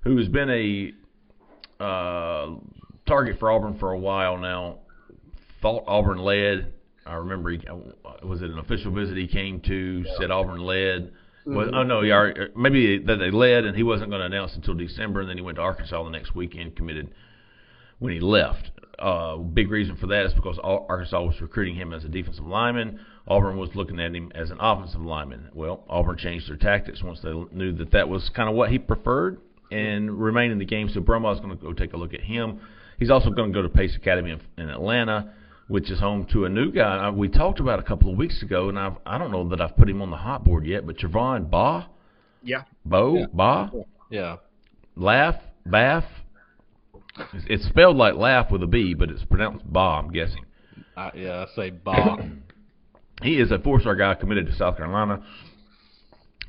who 0.03 0.15
has 0.15 0.29
been 0.29 0.49
a 0.49 0.93
uh, 1.83 2.55
target 3.05 3.39
for 3.39 3.51
Auburn 3.51 3.77
for 3.77 3.91
a 3.91 3.99
while 3.99 4.37
now. 4.37 4.79
Thought 5.61 5.83
Auburn 5.85 6.19
led. 6.19 6.73
I 7.05 7.15
remember 7.15 7.49
he 7.49 7.59
was 8.23 8.41
it 8.41 8.49
an 8.49 8.59
official 8.59 8.93
visit 8.93 9.17
he 9.17 9.27
came 9.27 9.59
to 9.61 10.05
said 10.17 10.31
Auburn 10.31 10.61
led. 10.61 11.11
Was, 11.45 11.71
oh 11.73 11.83
no, 11.83 12.09
already, 12.09 12.51
maybe 12.55 12.99
that 12.99 13.17
they 13.17 13.31
led 13.31 13.65
and 13.65 13.75
he 13.75 13.83
wasn't 13.83 14.11
going 14.11 14.21
to 14.21 14.27
announce 14.27 14.55
until 14.55 14.75
December, 14.75 15.19
and 15.19 15.29
then 15.29 15.37
he 15.37 15.43
went 15.43 15.57
to 15.57 15.61
Arkansas 15.61 16.01
the 16.03 16.09
next 16.09 16.33
weekend, 16.35 16.77
committed 16.77 17.13
when 17.99 18.13
he 18.13 18.21
left. 18.21 18.71
Uh, 19.01 19.37
big 19.37 19.71
reason 19.71 19.95
for 19.95 20.07
that 20.07 20.25
is 20.27 20.33
because 20.33 20.59
Arkansas 20.63 21.21
was 21.23 21.41
recruiting 21.41 21.75
him 21.75 21.91
as 21.91 22.03
a 22.03 22.07
defensive 22.07 22.45
lineman. 22.45 22.99
Auburn 23.27 23.57
was 23.57 23.69
looking 23.73 23.99
at 23.99 24.13
him 24.13 24.31
as 24.35 24.51
an 24.51 24.57
offensive 24.59 25.01
lineman. 25.01 25.49
Well, 25.53 25.83
Auburn 25.89 26.17
changed 26.17 26.47
their 26.49 26.57
tactics 26.57 27.01
once 27.01 27.19
they 27.21 27.33
knew 27.51 27.71
that 27.73 27.91
that 27.91 28.07
was 28.09 28.29
kind 28.35 28.47
of 28.47 28.55
what 28.55 28.69
he 28.69 28.77
preferred 28.77 29.39
and 29.71 30.11
remained 30.11 30.51
in 30.51 30.59
the 30.59 30.65
game. 30.65 30.89
So 30.89 30.99
Brumbaugh 30.99 31.33
is 31.33 31.39
going 31.39 31.57
to 31.57 31.63
go 31.63 31.73
take 31.73 31.93
a 31.93 31.97
look 31.97 32.13
at 32.13 32.21
him. 32.21 32.59
He's 32.99 33.09
also 33.09 33.31
going 33.31 33.51
to 33.51 33.57
go 33.57 33.63
to 33.63 33.69
Pace 33.69 33.95
Academy 33.95 34.31
in, 34.31 34.41
in 34.61 34.69
Atlanta, 34.69 35.33
which 35.67 35.89
is 35.89 35.99
home 35.99 36.27
to 36.33 36.45
a 36.45 36.49
new 36.49 36.71
guy 36.71 37.09
we 37.09 37.27
talked 37.27 37.59
about 37.59 37.79
a 37.79 37.83
couple 37.83 38.11
of 38.11 38.17
weeks 38.17 38.43
ago, 38.43 38.69
and 38.69 38.77
I've, 38.77 38.97
I 39.05 39.17
don't 39.17 39.31
know 39.31 39.49
that 39.49 39.61
I've 39.61 39.75
put 39.75 39.89
him 39.89 40.01
on 40.01 40.11
the 40.11 40.17
hot 40.17 40.43
board 40.43 40.65
yet, 40.67 40.85
but 40.85 40.97
Javon 40.97 41.49
Baugh, 41.49 41.87
Yeah. 42.43 42.63
Bo, 42.85 43.17
Yeah. 43.17 43.25
Baugh, 43.33 43.71
Yeah, 44.11 44.35
Laugh, 44.95 45.35
Bath. 45.65 46.05
It's- 47.19 47.43
It's 47.47 47.65
spelled 47.67 47.97
like 47.97 48.15
laugh 48.15 48.51
with 48.51 48.63
a 48.63 48.67
B, 48.67 48.93
but 48.93 49.09
it's 49.09 49.23
pronounced 49.25 49.65
Ba, 49.71 49.79
I'm 49.79 50.11
guessing. 50.11 50.45
I, 50.95 51.11
yeah, 51.15 51.45
I 51.49 51.55
say 51.55 51.69
Bob. 51.71 52.21
He 53.23 53.39
is 53.39 53.51
a 53.51 53.59
four-star 53.59 53.95
guy 53.95 54.15
committed 54.15 54.47
to 54.47 54.55
South 54.55 54.77
Carolina. 54.77 55.21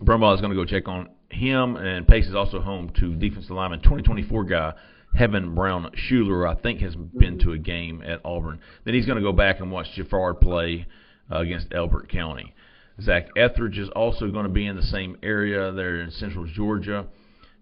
Brumbaugh 0.00 0.34
is 0.34 0.40
going 0.40 0.52
to 0.52 0.56
go 0.56 0.64
check 0.64 0.88
on 0.88 1.10
him, 1.30 1.76
and 1.76 2.08
Pace 2.08 2.26
is 2.26 2.34
also 2.34 2.60
home 2.60 2.90
to 2.98 3.14
defensive 3.14 3.50
lineman 3.50 3.80
2024 3.80 4.44
guy 4.44 4.72
Heaven 5.14 5.54
Brown 5.54 5.90
Schuler. 5.94 6.46
I 6.48 6.54
think 6.54 6.80
has 6.80 6.96
been 6.96 7.38
to 7.40 7.52
a 7.52 7.58
game 7.58 8.02
at 8.06 8.20
Auburn. 8.24 8.58
Then 8.84 8.94
he's 8.94 9.04
going 9.04 9.16
to 9.16 9.22
go 9.22 9.32
back 9.32 9.60
and 9.60 9.70
watch 9.70 9.86
Geffrard 9.94 10.40
play 10.40 10.86
uh, 11.30 11.40
against 11.40 11.68
Elbert 11.74 12.08
County. 12.10 12.54
Zach 13.02 13.28
Etheridge 13.36 13.76
is 13.78 13.90
also 13.90 14.30
going 14.30 14.44
to 14.46 14.52
be 14.52 14.66
in 14.66 14.74
the 14.76 14.82
same 14.82 15.18
area. 15.22 15.72
They're 15.72 16.00
in 16.00 16.10
Central 16.10 16.46
Georgia. 16.46 17.04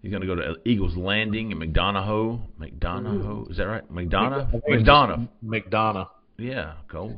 He's 0.01 0.09
going 0.11 0.21
to 0.21 0.27
go 0.27 0.35
to 0.35 0.55
Eagles 0.65 0.95
Landing 0.97 1.51
in 1.51 1.59
McDonough. 1.59 2.41
McDonough, 2.59 3.51
is 3.51 3.57
that 3.57 3.65
right? 3.67 3.91
McDonough. 3.93 4.61
McDonough. 4.67 5.27
McDonough. 5.45 6.07
Yeah, 6.37 6.73
Cole. 6.89 7.17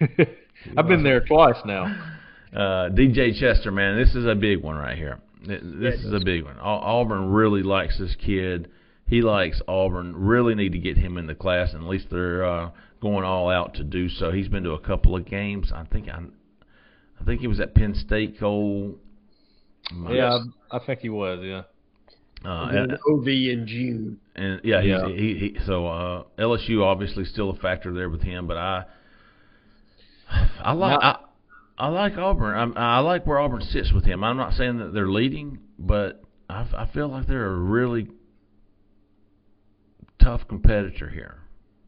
I've 0.76 0.86
been 0.88 1.02
there 1.02 1.20
twice 1.24 1.56
now. 1.64 2.10
Uh, 2.54 2.88
DJ 2.88 3.36
Chester, 3.36 3.72
man, 3.72 3.98
this 3.98 4.14
is 4.14 4.26
a 4.26 4.34
big 4.36 4.62
one 4.62 4.76
right 4.76 4.96
here. 4.96 5.18
Th- 5.44 5.60
This 5.60 5.96
is 6.04 6.12
a 6.12 6.20
big 6.24 6.44
one. 6.44 6.56
Auburn 6.60 7.30
really 7.32 7.64
likes 7.64 7.98
this 7.98 8.14
kid. 8.14 8.70
He 9.08 9.22
likes 9.22 9.60
Auburn. 9.66 10.14
Really 10.14 10.54
need 10.54 10.70
to 10.70 10.78
get 10.78 10.96
him 10.96 11.18
in 11.18 11.26
the 11.26 11.34
class, 11.34 11.72
and 11.74 11.82
at 11.82 11.88
least 11.88 12.06
they're 12.12 12.44
uh, 12.44 12.70
going 13.02 13.24
all 13.24 13.50
out 13.50 13.74
to 13.74 13.82
do 13.82 14.08
so. 14.08 14.30
He's 14.30 14.46
been 14.46 14.62
to 14.62 14.70
a 14.70 14.78
couple 14.78 15.16
of 15.16 15.24
games. 15.26 15.72
I 15.74 15.82
think 15.82 16.08
I, 16.08 16.20
I 17.20 17.24
think 17.24 17.40
he 17.40 17.48
was 17.48 17.58
at 17.58 17.74
Penn 17.74 17.92
State. 17.96 18.38
Cole. 18.38 18.98
Yeah, 20.08 20.38
I, 20.70 20.76
I 20.76 20.78
think 20.86 21.00
he 21.00 21.08
was. 21.08 21.40
Yeah. 21.42 21.62
Uh, 22.44 22.68
And 22.72 22.92
and, 22.92 22.98
OV 23.08 23.26
in 23.26 23.66
June. 23.66 24.20
and 24.36 24.60
yeah, 24.64 24.80
he's, 24.82 24.90
Yeah. 24.90 25.08
He, 25.08 25.34
he 25.54 25.58
so 25.66 25.86
uh, 25.86 26.24
LSU 26.38 26.82
obviously 26.82 27.24
still 27.24 27.50
a 27.50 27.56
factor 27.56 27.92
there 27.94 28.10
with 28.10 28.22
him, 28.22 28.46
but 28.46 28.56
I, 28.58 28.84
I 30.62 30.72
like 30.72 30.98
I, 31.02 31.18
I 31.78 31.88
like 31.88 32.16
Auburn. 32.18 32.76
I, 32.76 32.96
I 32.96 32.98
like 33.00 33.26
where 33.26 33.38
Auburn 33.38 33.62
sits 33.62 33.92
with 33.92 34.04
him. 34.04 34.22
I'm 34.22 34.36
not 34.36 34.52
saying 34.54 34.78
that 34.78 34.92
they're 34.92 35.08
leading, 35.10 35.58
but 35.78 36.22
I, 36.48 36.66
I 36.76 36.88
feel 36.92 37.08
like 37.08 37.26
they're 37.26 37.46
a 37.46 37.56
really 37.56 38.08
tough 40.22 40.46
competitor 40.48 41.08
here. 41.08 41.38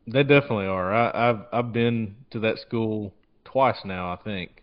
They 0.07 0.23
definitely 0.23 0.66
are. 0.66 0.95
I, 0.95 1.31
I've 1.31 1.40
I've 1.53 1.73
been 1.73 2.16
to 2.31 2.40
that 2.40 2.59
school 2.59 3.12
twice 3.45 3.79
now. 3.85 4.12
I 4.12 4.16
think, 4.16 4.62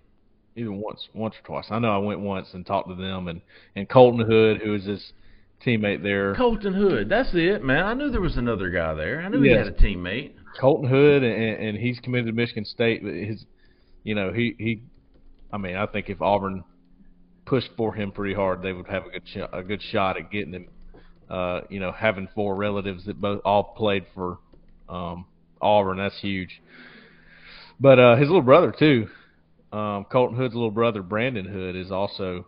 even 0.56 0.80
once, 0.80 1.08
once 1.14 1.36
or 1.36 1.46
twice. 1.46 1.66
I 1.70 1.80
know 1.80 1.92
I 1.92 1.98
went 1.98 2.22
once 2.22 2.48
and 2.54 2.66
talked 2.66 2.90
to 2.90 2.96
them 2.96 3.28
and 3.28 3.42
and 3.76 3.88
Colton 3.88 4.26
Hood, 4.26 4.62
who 4.62 4.74
is 4.76 4.86
his 4.86 5.14
teammate 5.66 6.04
there. 6.04 6.36
Colton 6.36 6.74
Hood, 6.74 7.10
that's 7.10 7.30
it, 7.34 7.64
man. 7.64 7.84
I 7.86 7.94
knew 7.94 8.10
there 8.10 8.22
was 8.22 8.38
another 8.38 8.70
guy 8.70 8.94
there. 8.94 9.22
I 9.22 9.30
knew 9.30 9.44
Yes. 9.44 9.52
he 9.52 9.58
had 9.58 9.68
a 9.68 9.72
teammate. 9.72 10.34
Colton 10.60 10.90
Hood, 10.90 11.24
and, 11.24 11.68
and 11.68 11.78
he's 11.78 12.00
committed 12.00 12.28
to 12.28 12.34
Michigan 12.34 12.66
State. 12.66 13.04
But 13.04 13.14
his, 13.14 13.46
you 14.04 14.16
know, 14.16 14.32
he 14.32 14.56
he, 14.58 14.82
I 15.52 15.58
mean, 15.58 15.76
I 15.76 15.86
think 15.88 16.10
if 16.10 16.22
Auburn 16.22 16.64
pushed 17.46 17.70
for 17.76 17.94
him 17.94 18.12
pretty 18.12 18.34
hard, 18.36 18.62
they 18.62 18.74
would 18.74 18.88
have 18.88 19.06
a 19.06 19.10
good 19.10 19.28
shot, 19.28 19.50
a 19.54 19.64
good 19.64 19.82
shot 19.82 20.18
at 20.18 20.32
getting 20.32 20.54
him. 20.54 20.68
Uh, 21.30 21.62
you 21.70 21.80
know, 21.80 21.92
having 21.92 22.28
four 22.36 22.56
relatives 22.56 23.06
that 23.06 23.20
both 23.20 23.42
all 23.44 23.64
played 23.64 24.06
for 24.14 24.38
um, 24.90 25.26
Auburn, 25.62 25.98
that's 25.98 26.20
huge. 26.20 26.62
But 27.80 27.98
uh, 27.98 28.16
his 28.18 28.28
little 28.28 28.44
brother 28.44 28.72
too, 28.78 29.08
um, 29.72 30.06
Colton 30.12 30.38
Hood's 30.38 30.54
little 30.54 30.70
brother 30.70 31.02
Brandon 31.02 31.46
Hood 31.46 31.76
is 31.76 31.92
also 31.92 32.46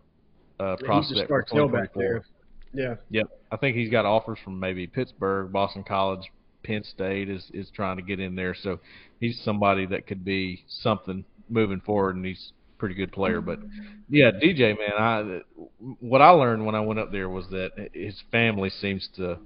a 0.60 0.78
prospect. 0.78 0.82
He's 1.10 1.22
a 1.22 1.26
prospect 1.26 1.28
star 1.28 1.46
for 1.50 1.56
tailback 1.56 1.88
there. 1.96 2.26
Yeah. 2.76 2.96
Yep, 3.10 3.28
I 3.52 3.58
think 3.58 3.76
he's 3.78 3.90
got 3.90 4.06
offers 4.06 4.40
from 4.44 4.60
maybe 4.60 4.88
Pittsburgh, 4.88 5.52
Boston 5.52 5.84
College, 5.84 6.32
Penn 6.64 6.84
State 6.84 7.30
is 7.30 7.50
is 7.54 7.70
trying 7.70 7.98
to 7.98 8.04
get 8.04 8.20
in 8.20 8.36
there. 8.36 8.56
So 8.56 8.80
he's 9.20 9.40
somebody 9.44 9.86
that 9.88 10.08
could 10.08 10.26
be 10.26 10.64
something 10.68 11.26
moving 11.50 11.80
forward, 11.82 12.16
and 12.16 12.26
he's 12.26 12.52
a 12.76 12.80
pretty 12.80 12.96
good 12.96 13.12
player. 13.12 13.40
But 13.42 13.60
yeah, 14.10 14.32
DJ 14.32 14.78
man, 14.78 14.94
I 14.98 15.42
what 16.00 16.22
I 16.22 16.30
learned 16.32 16.66
when 16.66 16.76
I 16.76 16.82
went 16.82 17.00
up 17.00 17.12
there 17.12 17.30
was 17.30 17.48
that 17.50 17.90
his 17.94 18.22
family 18.32 18.70
seems 18.70 19.08
to 19.16 19.40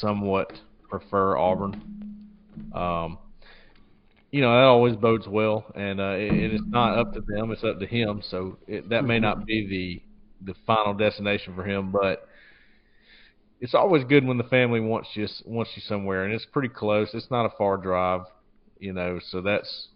somewhat 0.00 0.52
prefer 0.88 1.36
Auburn. 1.36 1.82
Um, 2.74 3.18
you 4.30 4.40
know 4.40 4.52
that 4.52 4.64
always 4.64 4.96
bodes 4.96 5.26
well, 5.26 5.64
and 5.74 6.00
uh, 6.00 6.14
it, 6.16 6.32
it's 6.54 6.64
not 6.68 6.98
up 6.98 7.12
to 7.14 7.20
them; 7.20 7.50
it's 7.50 7.64
up 7.64 7.80
to 7.80 7.86
him. 7.86 8.22
So 8.30 8.58
it, 8.66 8.88
that 8.90 9.04
may 9.04 9.18
not 9.18 9.44
be 9.44 9.66
the 9.66 10.02
the 10.44 10.54
final 10.66 10.94
destination 10.94 11.54
for 11.54 11.64
him, 11.64 11.90
but 11.90 12.26
it's 13.60 13.74
always 13.74 14.04
good 14.04 14.24
when 14.24 14.38
the 14.38 14.44
family 14.44 14.80
wants 14.80 15.10
you 15.14 15.26
wants 15.44 15.70
you 15.74 15.82
somewhere, 15.82 16.24
and 16.24 16.32
it's 16.32 16.46
pretty 16.46 16.68
close. 16.68 17.10
It's 17.12 17.30
not 17.30 17.46
a 17.46 17.50
far 17.56 17.76
drive, 17.76 18.22
you 18.78 18.92
know. 18.92 19.20
So 19.30 19.42
that's 19.42 19.88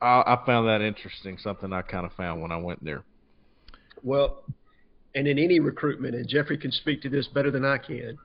I, 0.00 0.22
I 0.26 0.42
found 0.46 0.68
that 0.68 0.80
interesting. 0.80 1.36
Something 1.38 1.72
I 1.72 1.82
kind 1.82 2.06
of 2.06 2.12
found 2.12 2.40
when 2.40 2.52
I 2.52 2.56
went 2.56 2.84
there. 2.84 3.02
Well, 4.02 4.44
and 5.14 5.26
in 5.26 5.38
any 5.38 5.60
recruitment, 5.60 6.14
and 6.14 6.28
Jeffrey 6.28 6.56
can 6.56 6.70
speak 6.70 7.02
to 7.02 7.08
this 7.08 7.26
better 7.26 7.50
than 7.50 7.64
I 7.64 7.78
can, 7.78 8.16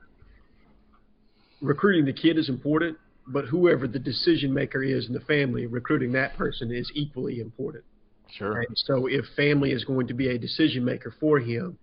recruiting 1.62 2.06
the 2.06 2.14
kid 2.14 2.38
is 2.38 2.48
important, 2.48 2.98
but 3.28 3.46
whoever 3.46 3.88
the 3.88 4.00
decision 4.00 4.54
maker 4.54 4.84
is 4.84 5.08
in 5.08 5.14
the 5.14 5.20
family, 5.22 5.66
recruiting 5.66 6.12
that 6.14 6.38
person 6.38 6.72
is 6.72 6.90
equally 6.94 7.40
important. 7.40 7.84
Sure. 8.32 8.62
And 8.62 8.78
so 8.78 9.08
if 9.08 9.26
family 9.36 9.72
is 9.72 9.84
going 9.84 10.08
to 10.08 10.14
be 10.14 10.30
a 10.30 10.38
decision 10.38 10.84
maker 10.84 11.14
for 11.20 11.40
him, 11.40 11.78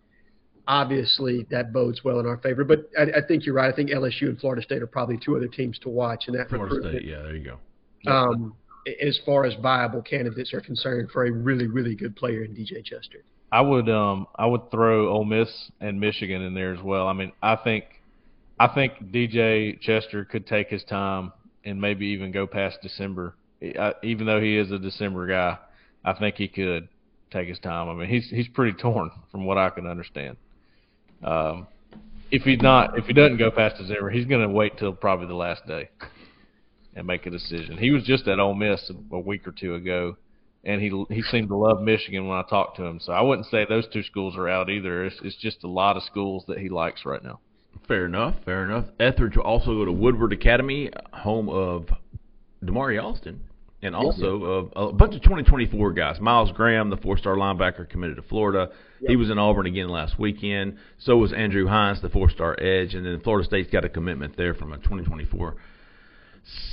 obviously 0.67 1.47
that 1.51 1.73
bodes 1.73 2.05
well 2.05 2.21
in 2.21 2.27
our 2.27 2.39
favor. 2.39 2.65
But 2.65 2.91
I, 2.99 3.03
I 3.03 3.27
think 3.27 3.47
you're 3.47 3.55
right. 3.55 3.73
I 3.73 3.77
think 3.77 3.91
LSU 3.91 4.23
and 4.23 4.39
Florida 4.39 4.63
State 4.63 4.83
are 4.83 4.87
probably 4.87 5.19
two 5.23 5.37
other 5.37 5.49
teams 5.49 5.79
to 5.81 5.89
watch 5.89 6.25
in 6.29 6.35
that 6.35 6.49
Florida 6.49 6.75
recruitment. 6.75 7.03
State, 7.03 7.09
yeah, 7.09 7.23
there 7.23 7.37
you 7.37 7.45
go. 7.45 8.11
Um, 8.11 8.55
as 9.01 9.19
far 9.25 9.45
as 9.45 9.55
viable 9.63 10.03
candidates 10.03 10.53
are 10.53 10.61
concerned 10.61 11.11
for 11.13 11.27
a 11.27 11.31
really, 11.31 11.67
really 11.67 11.95
good 11.95 12.17
player 12.17 12.43
in 12.43 12.53
DJ 12.53 12.85
Chester. 12.85 13.25
I 13.53 13.61
would 13.61 13.89
um 13.91 14.27
I 14.35 14.47
would 14.47 14.71
throw 14.71 15.09
Ole 15.11 15.27
Miss 15.27 15.71
and 15.81 16.01
Michigan 16.01 16.41
in 16.41 16.55
there 16.55 16.73
as 16.73 16.83
well. 16.83 17.07
I 17.07 17.13
mean, 17.13 17.33
I 17.43 17.57
think 17.57 17.85
I 18.59 18.67
think 18.69 19.13
DJ 19.13 19.79
Chester 19.81 20.25
could 20.25 20.47
take 20.47 20.69
his 20.69 20.83
time 20.85 21.33
and 21.65 21.81
maybe 21.81 22.07
even 22.07 22.33
go 22.33 22.47
past 22.47 22.79
December. 22.83 23.35
I, 23.63 23.93
even 24.03 24.27
though 24.27 24.41
he 24.41 24.57
is 24.57 24.73
a 24.73 24.79
December 24.79 25.27
guy, 25.27 25.59
I 26.05 26.13
think 26.15 26.37
he 26.37 26.49
could 26.49 26.89
take 27.31 27.49
his 27.49 27.59
time. 27.59 27.89
I 27.89 27.95
mean, 27.95 28.09
he's 28.09 28.29
he's 28.29 28.49
pretty 28.49 28.77
torn 28.79 29.11
from 29.31 29.45
what 29.45 29.59
I 29.59 29.71
can 29.71 29.87
understand. 29.87 30.37
Um, 31.23 31.67
if 32.31 32.43
he's 32.43 32.61
not, 32.61 32.99
if 32.99 33.05
he 33.05 33.13
doesn't 33.13 33.37
go 33.39 33.51
past 33.51 33.77
December, 33.77 34.11
he's 34.11 34.27
going 34.27 34.47
to 34.47 34.53
wait 34.53 34.79
till 34.79 34.93
probably 34.93 35.27
the 35.27 35.35
last 35.35 35.67
day 35.67 35.91
and 36.95 37.07
make 37.07 37.27
a 37.27 37.31
decision. 37.31 37.77
He 37.79 37.91
was 37.91 38.05
just 38.05 38.27
at 38.27 38.41
Ole 38.41 38.55
Miss 38.55 38.91
a, 38.91 39.17
a 39.17 39.21
week 39.21 39.47
or 39.47 39.53
two 39.53 39.75
ago, 39.75 40.17
and 40.65 40.81
he 40.81 41.05
he 41.11 41.23
seemed 41.23 41.49
to 41.49 41.57
love 41.57 41.83
Michigan 41.83 42.27
when 42.27 42.39
I 42.39 42.43
talked 42.49 42.77
to 42.79 42.85
him. 42.85 43.01
So 43.01 43.13
I 43.13 43.21
wouldn't 43.21 43.49
say 43.49 43.67
those 43.69 43.87
two 43.93 44.03
schools 44.03 44.37
are 44.37 44.49
out 44.49 44.71
either. 44.71 45.05
It's, 45.05 45.17
it's 45.23 45.37
just 45.37 45.63
a 45.65 45.69
lot 45.69 45.97
of 45.97 46.03
schools 46.05 46.45
that 46.49 46.59
he 46.59 46.69
likes 46.69 47.05
right 47.05 47.23
now. 47.23 47.41
Fair 47.89 48.07
enough. 48.07 48.37
Fair 48.45 48.65
enough. 48.65 48.87
Etheridge 49.01 49.37
will 49.37 49.45
also 49.45 49.73
go 49.75 49.85
to 49.85 49.93
Woodward 49.93 50.33
Academy, 50.33 50.91
home 51.13 51.49
of 51.49 51.87
Damari 52.65 53.03
Alston, 53.03 53.41
and 53.83 53.97
also 53.97 54.45
of 54.45 54.73
a 54.77 54.93
bunch 54.93 55.15
of 55.15 55.23
2024 55.23 55.93
guys. 55.93 56.21
Myles 56.21 56.53
Graham, 56.53 56.89
the 56.89 56.97
four-star 56.97 57.35
linebacker, 57.35 57.89
committed 57.89 58.17
to 58.17 58.23
Florida. 58.23 58.71
He 59.05 59.17
was 59.17 59.29
in 59.31 59.39
Auburn 59.39 59.67
again 59.67 59.89
last 59.89 60.19
weekend. 60.19 60.79
So 60.99 61.17
was 61.17 61.33
Andrew 61.33 61.67
Hines, 61.67 62.01
the 62.01 62.09
four-star 62.09 62.57
edge, 62.61 62.95
and 62.95 63.05
then 63.05 63.21
Florida 63.21 63.45
State's 63.45 63.71
got 63.71 63.85
a 63.85 63.89
commitment 63.89 64.37
there 64.37 64.55
from 64.55 64.73
a 64.73 64.77
2024 64.77 65.57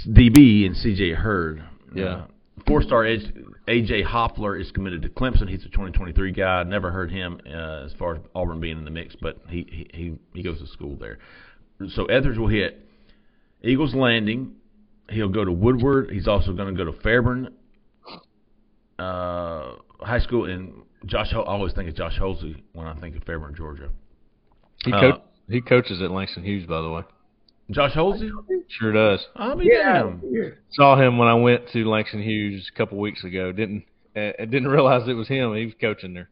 DB 0.07 0.65
and 0.65 0.75
C.J. 0.75 1.13
Hurd. 1.13 1.63
Yeah. 1.93 2.05
Uh, 2.05 2.27
Four-star 2.67 3.05
edge 3.05 3.21
A.J. 3.67 4.03
Hoffler 4.03 4.57
is 4.57 4.69
committed 4.71 5.01
to 5.03 5.09
Clemson. 5.09 5.47
He's 5.47 5.61
a 5.61 5.69
2023 5.69 6.33
guy. 6.33 6.63
Never 6.63 6.91
heard 6.91 7.09
him 7.09 7.39
uh, 7.47 7.85
as 7.85 7.93
far 7.97 8.15
as 8.15 8.21
Auburn 8.35 8.59
being 8.59 8.77
in 8.77 8.83
the 8.83 8.91
mix, 8.91 9.15
but 9.15 9.37
he 9.47 9.65
he 9.71 9.89
he, 9.93 10.19
he 10.33 10.43
goes 10.43 10.59
to 10.59 10.67
school 10.67 10.97
there. 10.97 11.19
So 11.89 12.05
Etheridge 12.05 12.37
will 12.37 12.49
hit 12.49 12.85
Eagles 13.63 13.95
Landing. 13.95 14.55
He'll 15.09 15.29
go 15.29 15.43
to 15.43 15.51
Woodward. 15.51 16.11
He's 16.11 16.27
also 16.27 16.53
going 16.53 16.75
to 16.75 16.85
go 16.85 16.91
to 16.91 16.99
Fairburn 17.01 17.49
uh, 18.99 19.71
High 20.01 20.19
School. 20.19 20.45
And 20.45 20.83
Josh, 21.05 21.29
I 21.33 21.37
always 21.37 21.73
think 21.73 21.89
of 21.89 21.95
Josh 21.95 22.17
Holsey 22.19 22.61
when 22.73 22.87
I 22.87 22.93
think 22.99 23.15
of 23.15 23.23
Fairburn, 23.23 23.55
Georgia. 23.55 23.89
He 24.85 24.93
Uh, 24.93 25.17
he 25.49 25.61
coaches 25.61 26.01
at 26.01 26.11
Langston 26.11 26.43
Hughes, 26.43 26.67
by 26.67 26.81
the 26.81 26.89
way. 26.89 27.01
Josh 27.71 27.93
Holsey? 27.93 28.29
Sure 28.67 28.91
does. 28.91 29.25
I 29.35 29.53
mean, 29.55 29.69
damn. 29.71 30.21
Saw 30.71 30.99
him 30.99 31.17
when 31.17 31.27
I 31.27 31.35
went 31.35 31.69
to 31.73 31.85
Langston 31.85 32.21
Hughes 32.21 32.69
a 32.73 32.77
couple 32.77 32.97
weeks 32.97 33.23
ago. 33.23 33.51
Didn't 33.51 33.83
uh, 34.15 34.31
didn't 34.39 34.67
realize 34.67 35.07
it 35.07 35.13
was 35.13 35.27
him. 35.27 35.55
He 35.55 35.65
was 35.65 35.75
coaching 35.79 36.13
there. 36.13 36.29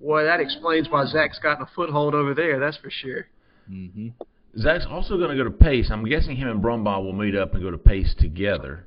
Boy, 0.00 0.24
that 0.24 0.40
explains 0.40 0.88
why 0.88 1.04
Zach's 1.06 1.38
gotten 1.38 1.64
a 1.64 1.68
foothold 1.74 2.14
over 2.14 2.34
there. 2.34 2.60
That's 2.60 2.76
for 2.76 2.90
sure. 2.90 3.26
hmm 3.66 4.08
Zach's 4.58 4.86
also 4.90 5.16
going 5.16 5.30
to 5.30 5.36
go 5.36 5.44
to 5.44 5.50
Pace. 5.50 5.88
I'm 5.90 6.04
guessing 6.04 6.36
him 6.36 6.48
and 6.48 6.62
Brumbaugh 6.62 7.02
will 7.02 7.12
meet 7.12 7.36
up 7.36 7.54
and 7.54 7.62
go 7.62 7.70
to 7.70 7.78
Pace 7.78 8.14
together. 8.18 8.86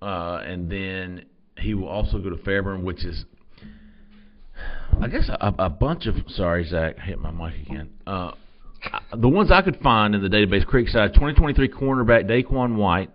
Uh, 0.00 0.40
and 0.44 0.70
then 0.70 1.24
he 1.58 1.74
will 1.74 1.88
also 1.88 2.18
go 2.18 2.30
to 2.30 2.36
Fairburn, 2.36 2.82
which 2.82 3.04
is, 3.04 3.24
I 5.00 5.08
guess, 5.08 5.28
a, 5.28 5.54
a 5.58 5.68
bunch 5.68 6.06
of. 6.06 6.14
Sorry, 6.28 6.64
Zach, 6.64 6.96
I 7.00 7.04
hit 7.04 7.18
my 7.18 7.30
mic 7.30 7.66
again. 7.66 7.90
Uh, 8.06 8.32
the 9.16 9.28
ones 9.28 9.50
I 9.50 9.62
could 9.62 9.80
find 9.80 10.14
in 10.14 10.22
the 10.22 10.28
database: 10.28 10.64
Creekside 10.64 11.14
2023 11.14 11.68
cornerback 11.68 12.30
Daquan 12.30 12.76
White, 12.76 13.10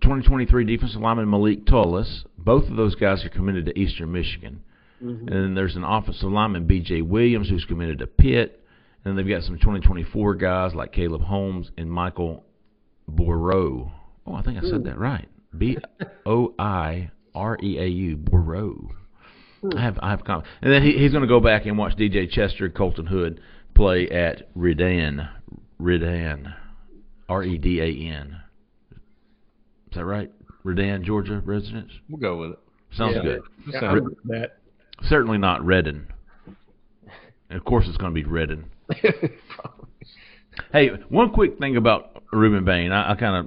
2023 0.00 0.64
defensive 0.64 1.00
lineman 1.00 1.28
Malik 1.30 1.66
Tullis. 1.66 2.24
Both 2.38 2.70
of 2.70 2.76
those 2.76 2.94
guys 2.94 3.24
are 3.24 3.28
committed 3.28 3.66
to 3.66 3.78
Eastern 3.78 4.12
Michigan. 4.12 4.62
And 5.02 5.28
then 5.28 5.54
there's 5.54 5.74
an 5.74 5.82
offensive 5.82 6.30
lineman, 6.30 6.66
B.J. 6.66 7.02
Williams, 7.02 7.48
who's 7.48 7.64
committed 7.64 7.98
to 7.98 8.06
Pitt. 8.06 8.61
And 9.04 9.18
they've 9.18 9.28
got 9.28 9.42
some 9.42 9.56
2024 9.58 10.34
guys 10.36 10.74
like 10.74 10.92
Caleb 10.92 11.22
Holmes 11.22 11.70
and 11.76 11.90
Michael 11.90 12.44
Boireau. 13.10 13.90
Oh, 14.26 14.34
I 14.34 14.42
think 14.42 14.58
I 14.58 14.68
said 14.68 14.84
that 14.84 14.98
right. 14.98 15.28
B 15.56 15.76
O 16.24 16.54
I 16.58 17.10
R 17.34 17.58
E 17.62 17.78
A 17.78 17.86
U 17.86 18.16
Boireau. 18.16 18.88
Hmm. 19.60 19.76
I 19.76 19.82
have 19.82 19.98
I 20.02 20.10
have 20.10 20.24
com- 20.24 20.44
and 20.60 20.72
then 20.72 20.82
he, 20.82 20.92
he's 20.98 21.10
going 21.10 21.22
to 21.22 21.28
go 21.28 21.40
back 21.40 21.66
and 21.66 21.76
watch 21.76 21.96
DJ 21.96 22.30
Chester, 22.30 22.68
Colton 22.68 23.06
Hood 23.06 23.40
play 23.74 24.08
at 24.08 24.54
Redan, 24.54 25.28
Redan, 25.80 26.54
R 27.28 27.42
E 27.42 27.58
D 27.58 27.80
A 27.80 28.12
N. 28.14 28.36
Is 29.90 29.96
that 29.96 30.04
right? 30.04 30.30
Redan, 30.64 31.04
Georgia 31.04 31.42
residents. 31.44 31.92
We'll 32.08 32.20
go 32.20 32.36
with 32.38 32.50
it. 32.52 32.58
Sounds 32.96 33.16
Yeah. 33.16 33.22
good. 33.22 33.42
Yeah, 33.66 33.80
sounds- 33.80 34.14
that. 34.26 34.58
Certainly 35.08 35.38
not 35.38 35.64
Redden. 35.64 36.06
And 37.50 37.58
of 37.58 37.64
course, 37.64 37.86
it's 37.88 37.96
going 37.96 38.14
to 38.14 38.14
be 38.14 38.24
Redden. 38.24 38.66
Hey, 40.72 40.88
one 41.08 41.30
quick 41.32 41.58
thing 41.58 41.76
about 41.76 42.24
Rueben 42.32 42.64
Bain. 42.64 42.92
I, 42.92 43.12
I 43.12 43.14
kind 43.14 43.46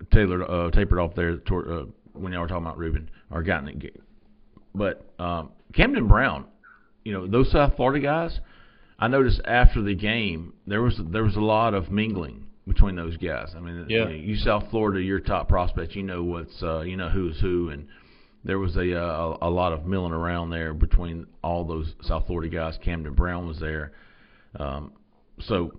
of 0.00 0.10
tailored, 0.10 0.42
uh, 0.42 0.70
tapered 0.70 0.98
off 0.98 1.14
there 1.14 1.36
toward, 1.36 1.68
uh, 1.70 1.84
when 2.14 2.32
y'all 2.32 2.42
were 2.42 2.48
talking 2.48 2.64
about 2.64 2.78
Rueben 2.78 3.08
or 3.30 3.42
gotten 3.42 3.68
it. 3.68 4.02
But 4.74 5.04
um, 5.18 5.50
Camden 5.74 6.08
Brown, 6.08 6.46
you 7.04 7.12
know, 7.12 7.26
those 7.26 7.50
South 7.52 7.76
Florida 7.76 8.00
guys. 8.04 8.40
I 8.98 9.08
noticed 9.08 9.40
after 9.44 9.82
the 9.82 9.94
game 9.94 10.52
there 10.66 10.80
was 10.80 10.98
there 11.10 11.24
was 11.24 11.34
a 11.36 11.40
lot 11.40 11.74
of 11.74 11.90
mingling 11.90 12.46
between 12.68 12.94
those 12.96 13.16
guys. 13.16 13.52
I 13.56 13.60
mean, 13.60 13.86
Yeah. 13.88 13.98
you, 13.98 14.04
know, 14.04 14.10
you 14.10 14.36
South 14.36 14.64
Florida, 14.70 15.02
your 15.02 15.18
top 15.20 15.48
prospects, 15.48 15.96
you 15.96 16.02
know 16.04 16.22
what's 16.22 16.62
uh, 16.62 16.80
you 16.82 16.96
know 16.96 17.08
who's 17.08 17.38
who, 17.40 17.70
and 17.70 17.88
there 18.44 18.58
was 18.58 18.76
a, 18.76 18.96
uh, 18.96 19.36
a 19.42 19.48
a 19.48 19.50
lot 19.50 19.72
of 19.72 19.86
milling 19.86 20.12
around 20.12 20.50
there 20.50 20.72
between 20.72 21.26
all 21.42 21.64
those 21.64 21.92
South 22.02 22.26
Florida 22.26 22.48
guys. 22.54 22.78
Camden 22.82 23.14
Brown 23.14 23.46
was 23.48 23.58
there, 23.58 23.92
um, 24.58 24.92
so 25.40 25.72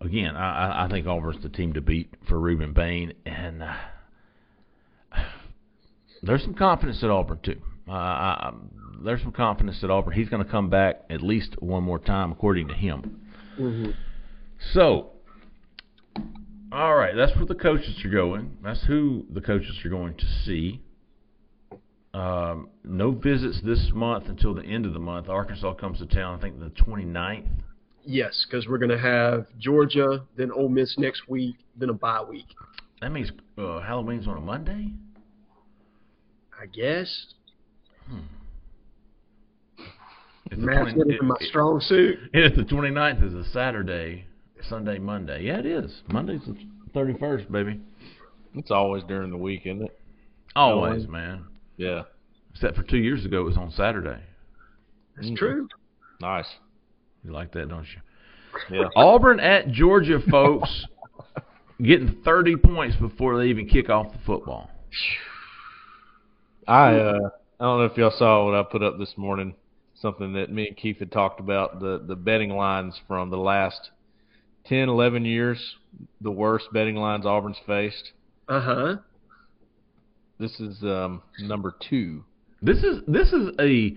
again, 0.00 0.36
I, 0.36 0.84
I 0.84 0.88
think 0.88 1.06
Auburn's 1.06 1.42
the 1.42 1.48
team 1.48 1.72
to 1.74 1.80
beat 1.80 2.14
for 2.28 2.38
Rueben 2.38 2.74
Bain, 2.74 3.14
and 3.26 3.62
uh, 3.62 3.74
there's 6.22 6.42
some 6.42 6.54
confidence 6.54 7.02
at 7.02 7.10
Auburn 7.10 7.40
too. 7.42 7.60
Uh, 7.88 7.92
I, 7.92 8.54
there's 9.04 9.20
some 9.22 9.32
confidence 9.32 9.82
at 9.82 9.90
Auburn. 9.90 10.14
He's 10.14 10.28
going 10.28 10.44
to 10.44 10.50
come 10.50 10.70
back 10.70 11.02
at 11.10 11.22
least 11.22 11.60
one 11.60 11.82
more 11.82 11.98
time, 11.98 12.32
according 12.32 12.68
to 12.68 12.74
him. 12.74 13.20
Mm-hmm. 13.58 13.90
So, 14.72 15.10
all 16.72 16.94
right, 16.94 17.14
that's 17.14 17.36
where 17.36 17.44
the 17.44 17.54
coaches 17.54 18.02
are 18.04 18.10
going. 18.10 18.56
That's 18.62 18.84
who 18.86 19.26
the 19.30 19.40
coaches 19.40 19.78
are 19.84 19.90
going 19.90 20.14
to 20.14 20.26
see. 20.44 20.80
Um, 22.14 22.68
no 22.84 23.10
visits 23.10 23.60
this 23.64 23.90
month 23.92 24.26
until 24.28 24.54
the 24.54 24.62
end 24.62 24.86
of 24.86 24.92
the 24.92 25.00
month. 25.00 25.28
Arkansas 25.28 25.74
comes 25.74 25.98
to 25.98 26.06
town, 26.06 26.38
I 26.38 26.40
think, 26.40 26.60
the 26.60 26.70
29th. 26.70 27.48
Yes, 28.04 28.46
because 28.48 28.68
we're 28.68 28.78
going 28.78 28.90
to 28.90 28.98
have 28.98 29.46
Georgia, 29.58 30.24
then 30.36 30.52
Ole 30.52 30.68
Miss 30.68 30.96
next 30.96 31.28
week, 31.28 31.56
then 31.76 31.88
a 31.88 31.92
bye 31.92 32.22
week. 32.22 32.46
That 33.00 33.10
means 33.10 33.32
uh, 33.58 33.80
Halloween's 33.80 34.28
on 34.28 34.36
a 34.36 34.40
Monday? 34.40 34.92
I 36.60 36.66
guess. 36.66 37.26
Hmm. 38.08 38.18
Math's 40.56 40.96
not 40.96 41.08
even 41.10 41.26
my 41.26 41.36
strong 41.40 41.80
suit. 41.80 42.18
If 42.32 42.54
the 42.54 42.62
29th 42.62 43.26
is 43.26 43.34
a 43.34 43.44
Saturday, 43.50 44.26
Sunday, 44.68 44.98
Monday. 44.98 45.44
Yeah, 45.44 45.58
it 45.58 45.66
is. 45.66 46.02
Monday's 46.08 46.42
the 46.46 46.56
31st, 46.94 47.50
baby. 47.50 47.80
It's 48.54 48.70
always 48.70 49.02
during 49.04 49.30
the 49.30 49.36
week, 49.36 49.62
isn't 49.64 49.82
it? 49.82 49.98
Always, 50.54 51.08
man. 51.08 51.46
Yeah. 51.76 52.02
Except 52.52 52.76
for 52.76 52.82
two 52.82 52.98
years 52.98 53.24
ago, 53.24 53.40
it 53.40 53.44
was 53.44 53.56
on 53.56 53.70
Saturday. 53.72 54.20
That's 55.16 55.28
mm-hmm. 55.28 55.36
true. 55.36 55.68
Nice. 56.20 56.46
You 57.24 57.32
like 57.32 57.52
that, 57.52 57.68
don't 57.68 57.86
you? 57.86 58.78
Yeah. 58.78 58.88
Auburn 58.94 59.40
at 59.40 59.68
Georgia, 59.68 60.20
folks, 60.30 60.86
getting 61.82 62.22
30 62.24 62.56
points 62.56 62.96
before 62.96 63.38
they 63.38 63.46
even 63.46 63.68
kick 63.68 63.90
off 63.90 64.12
the 64.12 64.18
football. 64.24 64.70
I 66.66 66.94
uh, 66.94 67.30
I 67.60 67.64
don't 67.64 67.78
know 67.78 67.84
if 67.84 67.96
y'all 67.96 68.12
saw 68.16 68.44
what 68.44 68.54
I 68.54 68.62
put 68.62 68.82
up 68.82 68.98
this 68.98 69.14
morning. 69.16 69.54
Something 70.00 70.34
that 70.34 70.50
me 70.50 70.68
and 70.68 70.76
Keith 70.76 70.98
had 70.98 71.12
talked 71.12 71.40
about 71.40 71.80
the 71.80 72.02
the 72.06 72.16
betting 72.16 72.50
lines 72.50 72.98
from 73.06 73.30
the 73.30 73.36
last 73.36 73.90
10, 74.66 74.88
11 74.88 75.24
years. 75.24 75.76
The 76.20 76.30
worst 76.30 76.66
betting 76.72 76.96
lines 76.96 77.26
Auburn's 77.26 77.58
faced. 77.66 78.12
Uh 78.48 78.60
huh. 78.60 78.96
This 80.44 80.60
is 80.60 80.82
um, 80.82 81.22
number 81.40 81.74
two. 81.88 82.22
This 82.60 82.76
is 82.84 82.98
this 83.08 83.32
is 83.32 83.48
a 83.58 83.96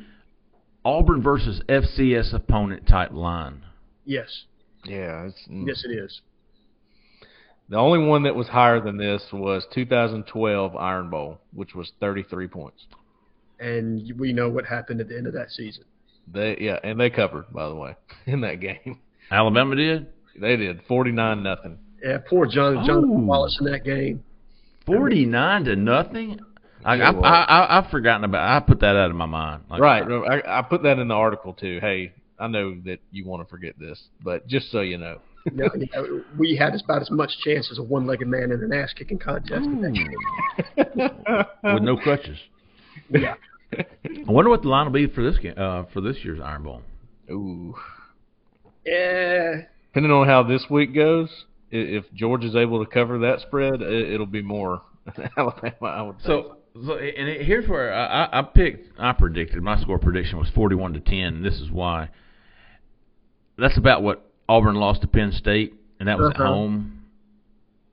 Auburn 0.86 1.22
versus 1.22 1.62
FCS 1.68 2.34
opponent 2.34 2.88
type 2.88 3.12
line. 3.12 3.66
Yes. 4.06 4.46
Yeah. 4.86 5.28
Mm. 5.52 5.68
Yes, 5.68 5.84
it 5.84 5.92
is. 5.92 6.22
The 7.68 7.76
only 7.76 8.00
one 8.00 8.24
that 8.24 8.34
was 8.34 8.48
higher 8.48 8.80
than 8.80 8.96
this 8.96 9.22
was 9.34 9.68
2012 9.74 10.74
Iron 10.78 11.10
Bowl, 11.10 11.42
which 11.54 11.76
was 11.76 11.92
33 12.00 12.48
points. 12.48 12.86
And 13.60 14.10
we 14.18 14.32
know 14.32 14.48
what 14.48 14.66
happened 14.66 15.02
at 15.02 15.10
the 15.10 15.18
end 15.18 15.28
of 15.28 15.34
that 15.34 15.52
season. 15.52 15.84
They 16.34 16.56
yeah, 16.62 16.80
and 16.82 16.98
they 16.98 17.10
covered 17.10 17.52
by 17.52 17.68
the 17.68 17.76
way 17.76 17.96
in 18.26 18.40
that 18.40 18.62
game. 18.62 19.02
Alabama 19.30 19.76
did. 19.76 20.08
They 20.40 20.56
did 20.56 20.80
49 20.88 21.44
nothing. 21.44 21.78
Yeah, 22.02 22.20
poor 22.20 22.46
John 22.46 22.86
John 22.86 23.28
Wallace 23.28 23.58
in 23.60 23.70
that 23.70 23.84
game. 23.84 24.24
49 24.88 25.66
to 25.66 25.76
nothing. 25.76 26.40
I, 26.84 26.96
I, 26.96 27.12
I, 27.12 27.78
I've 27.78 27.92
forgotten 27.92 28.24
about. 28.24 28.50
I 28.50 28.66
put 28.66 28.80
that 28.80 28.96
out 28.96 29.10
of 29.10 29.16
my 29.16 29.26
mind. 29.26 29.64
Like, 29.70 29.82
right. 29.82 30.04
I, 30.04 30.60
I 30.60 30.62
put 30.62 30.84
that 30.84 31.00
in 31.00 31.10
the 31.10 31.14
article 31.14 31.54
too. 31.54 31.80
Hey, 31.82 32.14
I 32.40 32.48
know 32.48 32.76
that 32.86 33.00
you 33.12 33.26
want 33.26 33.46
to 33.46 33.50
forget 33.50 33.76
this, 33.80 34.02
but 34.24 34.48
just 34.48 34.72
so 34.72 34.82
you 34.82 34.98
know. 34.98 35.20
no, 35.54 35.70
we 36.38 36.56
had 36.56 36.74
about 36.76 37.02
as 37.02 37.12
much 37.12 37.32
chance 37.44 37.70
as 37.72 37.78
a 37.78 37.84
one-legged 37.84 38.28
man 38.28 38.52
in 38.52 38.64
an 38.64 38.74
ass-kicking 38.74 39.20
contest. 39.20 39.66
With 40.76 41.84
no 41.84 41.98
crutches. 41.98 42.38
Yeah. 43.10 43.36
I 43.78 44.32
wonder 44.32 44.50
what 44.50 44.62
the 44.62 44.68
line 44.70 44.86
will 44.86 44.94
be 44.94 45.08
for 45.08 45.24
this 45.24 45.38
game, 45.40 45.54
uh, 45.58 45.84
for 45.94 46.02
this 46.02 46.18
year's 46.24 46.40
Iron 46.42 46.64
Bowl. 46.64 46.82
Ooh. 47.30 47.76
Yeah. 48.86 49.62
Depending 49.90 50.12
on 50.12 50.28
how 50.28 50.44
this 50.44 50.66
week 50.70 50.94
goes, 50.94 51.30
if 51.72 52.06
George 52.14 52.44
is 52.44 52.56
able 52.56 52.84
to 52.84 52.90
cover 52.90 53.20
that 53.20 53.42
spread, 53.42 53.82
it'll 53.82 54.26
be 54.26 54.42
more 54.42 54.82
Alabama. 55.38 55.76
I 55.82 56.02
would 56.02 56.16
so, 56.24 56.42
think. 56.74 56.86
So, 56.86 56.94
and 56.94 57.28
it, 57.28 57.46
here's 57.46 57.68
where 57.68 57.94
I, 57.94 58.30
I 58.32 58.42
picked. 58.44 59.00
I 59.00 59.14
predicted 59.14 59.62
my 59.64 59.80
score 59.82 60.00
prediction 60.00 60.38
was 60.38 60.50
41 60.54 60.94
to 60.94 61.00
10. 61.00 61.16
And 61.18 61.46
this 61.46 61.56
is 61.56 61.72
why. 61.72 62.10
That's 63.58 63.78
about 63.78 64.04
what 64.04 64.30
Auburn 64.48 64.76
lost 64.76 65.02
to 65.02 65.08
Penn 65.08 65.32
State, 65.32 65.74
and 66.00 66.08
that 66.08 66.18
was 66.18 66.32
uh-huh. 66.32 66.44
at 66.44 66.48
home. 66.48 67.04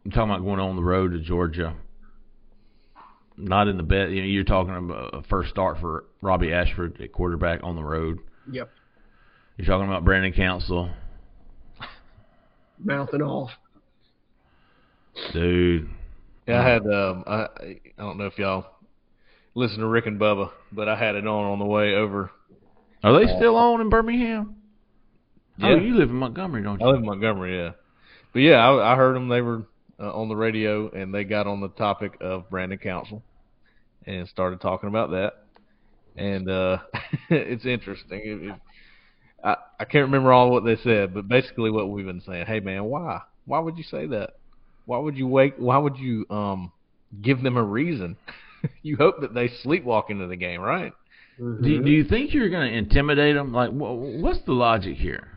I'm 0.04 0.10
talking 0.10 0.30
about 0.30 0.44
going 0.44 0.60
on 0.60 0.76
the 0.76 0.82
road 0.82 1.12
to 1.12 1.20
Georgia. 1.20 1.74
Not 3.36 3.68
in 3.68 3.78
the 3.78 3.82
bed. 3.82 4.12
You 4.12 4.20
know, 4.20 4.28
you're 4.28 4.44
talking 4.44 4.76
about 4.76 5.14
a 5.14 5.22
first 5.22 5.50
start 5.50 5.78
for 5.80 6.04
Robbie 6.20 6.52
Ashford 6.52 7.00
at 7.00 7.12
quarterback 7.12 7.60
on 7.62 7.74
the 7.74 7.82
road. 7.82 8.18
Yep. 8.52 8.70
You're 9.56 9.66
talking 9.66 9.88
about 9.88 10.04
Brandon 10.04 10.32
Council. 10.32 10.90
Mouthing 12.78 13.22
off. 13.22 13.50
Dude. 15.32 15.88
Yeah, 16.46 16.60
I 16.60 16.68
had 16.68 16.86
um 16.86 17.24
I 17.26 17.48
I 17.62 17.80
don't 17.98 18.18
know 18.18 18.26
if 18.26 18.38
y'all 18.38 18.66
listen 19.54 19.78
to 19.78 19.86
Rick 19.86 20.06
and 20.06 20.20
Bubba, 20.20 20.50
but 20.72 20.88
I 20.88 20.96
had 20.96 21.14
it 21.14 21.26
on 21.26 21.44
on 21.44 21.58
the 21.58 21.64
way 21.64 21.94
over. 21.94 22.30
Are 23.02 23.18
they 23.18 23.26
still 23.36 23.56
on 23.56 23.80
in 23.80 23.88
Birmingham? 23.90 24.56
Yeah. 25.58 25.68
Oh, 25.68 25.76
you 25.76 25.94
live 25.94 26.10
in 26.10 26.16
Montgomery, 26.16 26.62
don't 26.62 26.80
you? 26.80 26.86
I 26.86 26.90
live 26.90 27.00
in 27.00 27.06
Montgomery, 27.06 27.56
yeah. 27.56 27.72
But 28.32 28.40
yeah, 28.40 28.56
I, 28.56 28.92
I 28.92 28.96
heard 28.96 29.14
them. 29.14 29.28
They 29.28 29.40
were 29.40 29.64
uh, 30.00 30.12
on 30.12 30.28
the 30.28 30.36
radio, 30.36 30.90
and 30.90 31.14
they 31.14 31.24
got 31.24 31.46
on 31.46 31.60
the 31.60 31.68
topic 31.68 32.16
of 32.20 32.50
Brandon 32.50 32.78
Council, 32.78 33.22
and 34.06 34.28
started 34.28 34.60
talking 34.60 34.88
about 34.88 35.10
that. 35.10 35.44
And 36.16 36.48
uh 36.48 36.78
it's 37.30 37.66
interesting. 37.66 38.20
It, 38.24 38.50
it, 38.50 38.54
I 39.42 39.56
I 39.80 39.84
can't 39.84 40.06
remember 40.06 40.32
all 40.32 40.50
what 40.50 40.64
they 40.64 40.76
said, 40.76 41.14
but 41.14 41.28
basically 41.28 41.70
what 41.70 41.88
we've 41.90 42.06
been 42.06 42.22
saying. 42.22 42.46
Hey 42.46 42.60
man, 42.60 42.84
why? 42.84 43.20
Why 43.46 43.60
would 43.60 43.76
you 43.76 43.84
say 43.84 44.06
that? 44.06 44.34
Why 44.86 44.98
would 44.98 45.16
you 45.16 45.26
wake? 45.26 45.54
Why 45.56 45.78
would 45.78 45.96
you 45.96 46.26
um 46.30 46.72
give 47.20 47.42
them 47.42 47.56
a 47.56 47.62
reason? 47.62 48.16
you 48.82 48.96
hope 48.96 49.20
that 49.20 49.34
they 49.34 49.50
sleepwalk 49.64 50.10
into 50.10 50.26
the 50.26 50.36
game, 50.36 50.60
right? 50.60 50.92
Mm-hmm. 51.40 51.64
Do, 51.64 51.82
do 51.82 51.90
you 51.90 52.04
think 52.04 52.32
you're 52.32 52.50
going 52.50 52.70
to 52.70 52.76
intimidate 52.76 53.34
them? 53.34 53.52
Like, 53.52 53.70
what's 53.70 54.38
the 54.46 54.52
logic 54.52 54.96
here? 54.96 55.28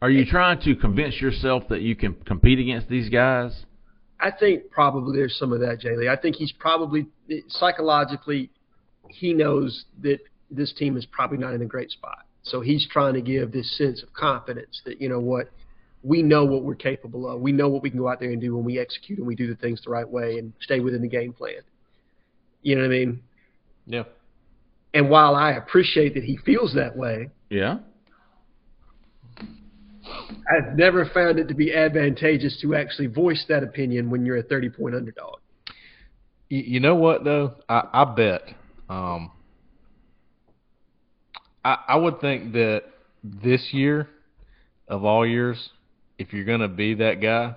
Are 0.00 0.10
you 0.10 0.24
trying 0.24 0.60
to 0.62 0.74
convince 0.76 1.20
yourself 1.20 1.64
that 1.68 1.80
you 1.80 1.94
can 1.94 2.14
compete 2.14 2.58
against 2.58 2.88
these 2.88 3.08
guys? 3.08 3.52
I 4.20 4.30
think 4.30 4.70
probably 4.70 5.18
there's 5.18 5.36
some 5.36 5.52
of 5.52 5.60
that, 5.60 5.80
Jay 5.80 5.96
Lee. 5.96 6.08
I 6.08 6.16
think 6.16 6.36
he's 6.36 6.52
probably 6.52 7.06
psychologically 7.48 8.50
he 9.08 9.32
knows 9.32 9.84
that 10.02 10.18
this 10.50 10.72
team 10.72 10.96
is 10.96 11.06
probably 11.06 11.38
not 11.38 11.54
in 11.54 11.62
a 11.62 11.66
great 11.66 11.90
spot. 11.90 12.24
So 12.42 12.60
he's 12.60 12.86
trying 12.88 13.14
to 13.14 13.20
give 13.20 13.52
this 13.52 13.76
sense 13.76 14.02
of 14.02 14.12
confidence 14.12 14.80
that 14.84 15.00
you 15.00 15.08
know 15.08 15.20
what 15.20 15.50
we 16.02 16.22
know 16.22 16.44
what 16.44 16.62
we're 16.64 16.74
capable 16.74 17.28
of. 17.28 17.40
We 17.40 17.52
know 17.52 17.68
what 17.68 17.82
we 17.82 17.90
can 17.90 17.98
go 17.98 18.08
out 18.08 18.20
there 18.20 18.30
and 18.30 18.40
do 18.40 18.56
when 18.56 18.64
we 18.64 18.78
execute 18.78 19.18
and 19.18 19.26
we 19.26 19.34
do 19.34 19.46
the 19.46 19.54
things 19.56 19.82
the 19.84 19.90
right 19.90 20.08
way 20.08 20.38
and 20.38 20.52
stay 20.60 20.80
within 20.80 21.02
the 21.02 21.08
game 21.08 21.32
plan. 21.32 21.60
You 22.62 22.76
know 22.76 22.82
what 22.82 22.88
I 22.88 22.90
mean? 22.90 23.22
Yeah. 23.86 24.04
And 24.94 25.08
while 25.08 25.34
I 25.34 25.52
appreciate 25.52 26.14
that 26.14 26.24
he 26.24 26.36
feels 26.38 26.74
that 26.74 26.96
way, 26.96 27.30
yeah, 27.50 27.78
I've 30.50 30.76
never 30.76 31.06
found 31.06 31.38
it 31.38 31.48
to 31.48 31.54
be 31.54 31.72
advantageous 31.72 32.58
to 32.62 32.74
actually 32.74 33.06
voice 33.06 33.44
that 33.48 33.62
opinion 33.62 34.10
when 34.10 34.26
you're 34.26 34.38
a 34.38 34.42
30 34.42 34.70
point 34.70 34.94
underdog. 34.94 35.38
You 36.48 36.80
know 36.80 36.94
what 36.94 37.24
though? 37.24 37.54
I, 37.68 37.88
I 37.92 38.04
bet. 38.04 38.42
Um, 38.88 39.30
I, 41.64 41.78
I 41.88 41.96
would 41.96 42.20
think 42.20 42.52
that 42.52 42.82
this 43.24 43.68
year, 43.72 44.08
of 44.88 45.04
all 45.04 45.26
years, 45.26 45.70
if 46.18 46.32
you're 46.32 46.44
going 46.44 46.60
to 46.60 46.68
be 46.68 46.94
that 46.94 47.20
guy, 47.20 47.54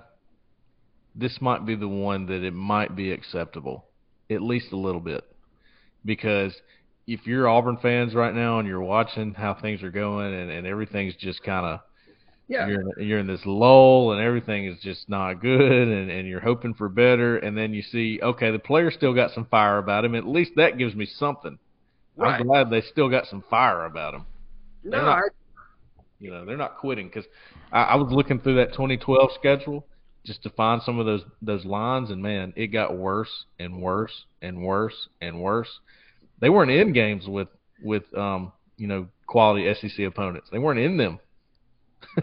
this 1.14 1.38
might 1.40 1.64
be 1.64 1.74
the 1.74 1.88
one 1.88 2.26
that 2.26 2.44
it 2.44 2.52
might 2.52 2.94
be 2.94 3.12
acceptable, 3.12 3.86
at 4.30 4.42
least 4.42 4.72
a 4.72 4.76
little 4.76 5.00
bit. 5.00 5.24
Because 6.04 6.54
if 7.06 7.26
you're 7.26 7.48
Auburn 7.48 7.78
fans 7.80 8.14
right 8.14 8.34
now 8.34 8.58
and 8.58 8.68
you're 8.68 8.82
watching 8.82 9.34
how 9.34 9.54
things 9.54 9.82
are 9.82 9.90
going 9.90 10.34
and, 10.34 10.50
and 10.50 10.66
everything's 10.66 11.14
just 11.16 11.42
kind 11.42 11.66
of 11.66 11.80
yeah. 12.48 12.68
You're 12.68 12.80
in, 12.80 13.08
you're 13.08 13.18
in 13.18 13.26
this 13.26 13.44
lull 13.44 14.12
and 14.12 14.20
everything 14.20 14.66
is 14.66 14.78
just 14.80 15.08
not 15.08 15.40
good 15.40 15.88
and, 15.88 16.10
and 16.10 16.28
you're 16.28 16.40
hoping 16.40 16.74
for 16.74 16.88
better 16.88 17.38
and 17.38 17.58
then 17.58 17.74
you 17.74 17.82
see 17.82 18.20
okay 18.22 18.52
the 18.52 18.58
player 18.60 18.92
still 18.92 19.12
got 19.12 19.32
some 19.32 19.46
fire 19.46 19.78
about 19.78 20.04
him 20.04 20.14
at 20.14 20.24
least 20.28 20.52
that 20.54 20.78
gives 20.78 20.94
me 20.94 21.06
something. 21.06 21.58
Right. 22.16 22.40
I'm 22.40 22.46
glad 22.46 22.70
they 22.70 22.82
still 22.82 23.10
got 23.10 23.26
some 23.26 23.42
fire 23.50 23.84
about 23.84 24.14
him. 24.14 24.26
No, 24.84 25.02
not, 25.02 25.18
I, 25.18 25.20
you 26.18 26.30
know 26.30 26.44
they're 26.44 26.56
not 26.56 26.78
quitting 26.78 27.08
because 27.08 27.24
I, 27.72 27.82
I 27.82 27.94
was 27.96 28.12
looking 28.12 28.40
through 28.40 28.56
that 28.56 28.72
2012 28.72 29.30
schedule 29.34 29.86
just 30.24 30.42
to 30.42 30.50
find 30.50 30.82
some 30.82 30.98
of 30.98 31.06
those 31.06 31.22
those 31.40 31.64
lines, 31.64 32.10
and 32.10 32.22
man, 32.22 32.52
it 32.56 32.68
got 32.68 32.96
worse 32.96 33.44
and 33.58 33.80
worse 33.80 34.24
and 34.42 34.62
worse 34.62 35.08
and 35.20 35.40
worse. 35.40 35.68
They 36.40 36.50
weren't 36.50 36.70
in 36.70 36.92
games 36.92 37.26
with 37.26 37.48
with 37.82 38.02
um 38.16 38.52
you 38.76 38.88
know 38.88 39.08
quality 39.26 39.72
SEC 39.74 40.06
opponents. 40.06 40.48
They 40.50 40.58
weren't 40.58 40.80
in 40.80 40.96
them. 40.96 41.20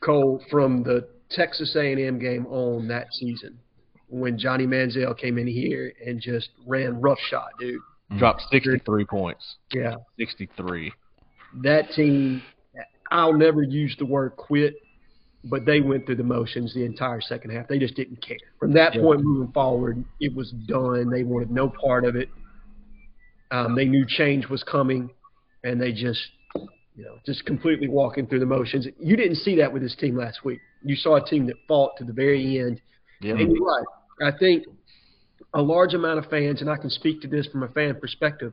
Cole, 0.00 0.42
from 0.50 0.82
the 0.82 1.08
Texas 1.30 1.76
A&M 1.76 2.18
game 2.18 2.46
on 2.46 2.88
that 2.88 3.08
season 3.12 3.58
when 4.08 4.36
Johnny 4.36 4.66
Manziel 4.66 5.16
came 5.16 5.38
in 5.38 5.46
here 5.46 5.92
and 6.04 6.20
just 6.20 6.50
ran 6.66 7.00
roughshod, 7.00 7.50
dude. 7.58 7.80
Dropped 8.18 8.42
63 8.50 9.04
points. 9.04 9.56
Yeah, 9.72 9.94
63. 10.18 10.92
that 11.62 11.90
team. 11.92 12.42
I'll 13.10 13.32
never 13.32 13.62
use 13.62 13.94
the 13.98 14.06
word 14.06 14.36
quit, 14.36 14.74
but 15.44 15.64
they 15.64 15.80
went 15.80 16.06
through 16.06 16.16
the 16.16 16.24
motions 16.24 16.74
the 16.74 16.84
entire 16.84 17.20
second 17.20 17.50
half. 17.50 17.66
They 17.68 17.78
just 17.78 17.94
didn't 17.94 18.20
care. 18.22 18.38
From 18.58 18.72
that 18.72 18.94
Yeah. 18.94 19.02
point 19.02 19.22
moving 19.22 19.52
forward, 19.52 20.04
it 20.20 20.34
was 20.34 20.50
done. 20.52 21.10
They 21.10 21.24
wanted 21.24 21.50
no 21.50 21.68
part 21.68 22.04
of 22.04 22.16
it. 22.16 22.28
Um, 23.50 23.74
they 23.74 23.86
knew 23.86 24.06
change 24.06 24.48
was 24.48 24.62
coming, 24.62 25.10
and 25.64 25.80
they 25.80 25.92
just, 25.92 26.20
you 26.94 27.04
know, 27.04 27.18
just 27.26 27.44
completely 27.46 27.88
walking 27.88 28.26
through 28.26 28.38
the 28.40 28.46
motions. 28.46 28.86
You 29.00 29.16
didn't 29.16 29.36
see 29.36 29.56
that 29.56 29.72
with 29.72 29.82
this 29.82 29.96
team 29.96 30.16
last 30.16 30.44
week. 30.44 30.60
You 30.84 30.94
saw 30.94 31.16
a 31.16 31.24
team 31.24 31.46
that 31.46 31.56
fought 31.66 31.96
to 31.98 32.04
the 32.04 32.12
very 32.12 32.60
end. 32.60 32.80
Yeah. 33.20 33.34
And 33.34 33.52
you're 33.52 33.64
right. 33.64 33.84
I 34.22 34.30
think 34.38 34.66
a 35.54 35.60
large 35.60 35.94
amount 35.94 36.18
of 36.18 36.26
fans, 36.26 36.60
and 36.60 36.70
I 36.70 36.76
can 36.76 36.90
speak 36.90 37.22
to 37.22 37.28
this 37.28 37.46
from 37.48 37.62
a 37.64 37.68
fan 37.68 37.98
perspective, 38.00 38.52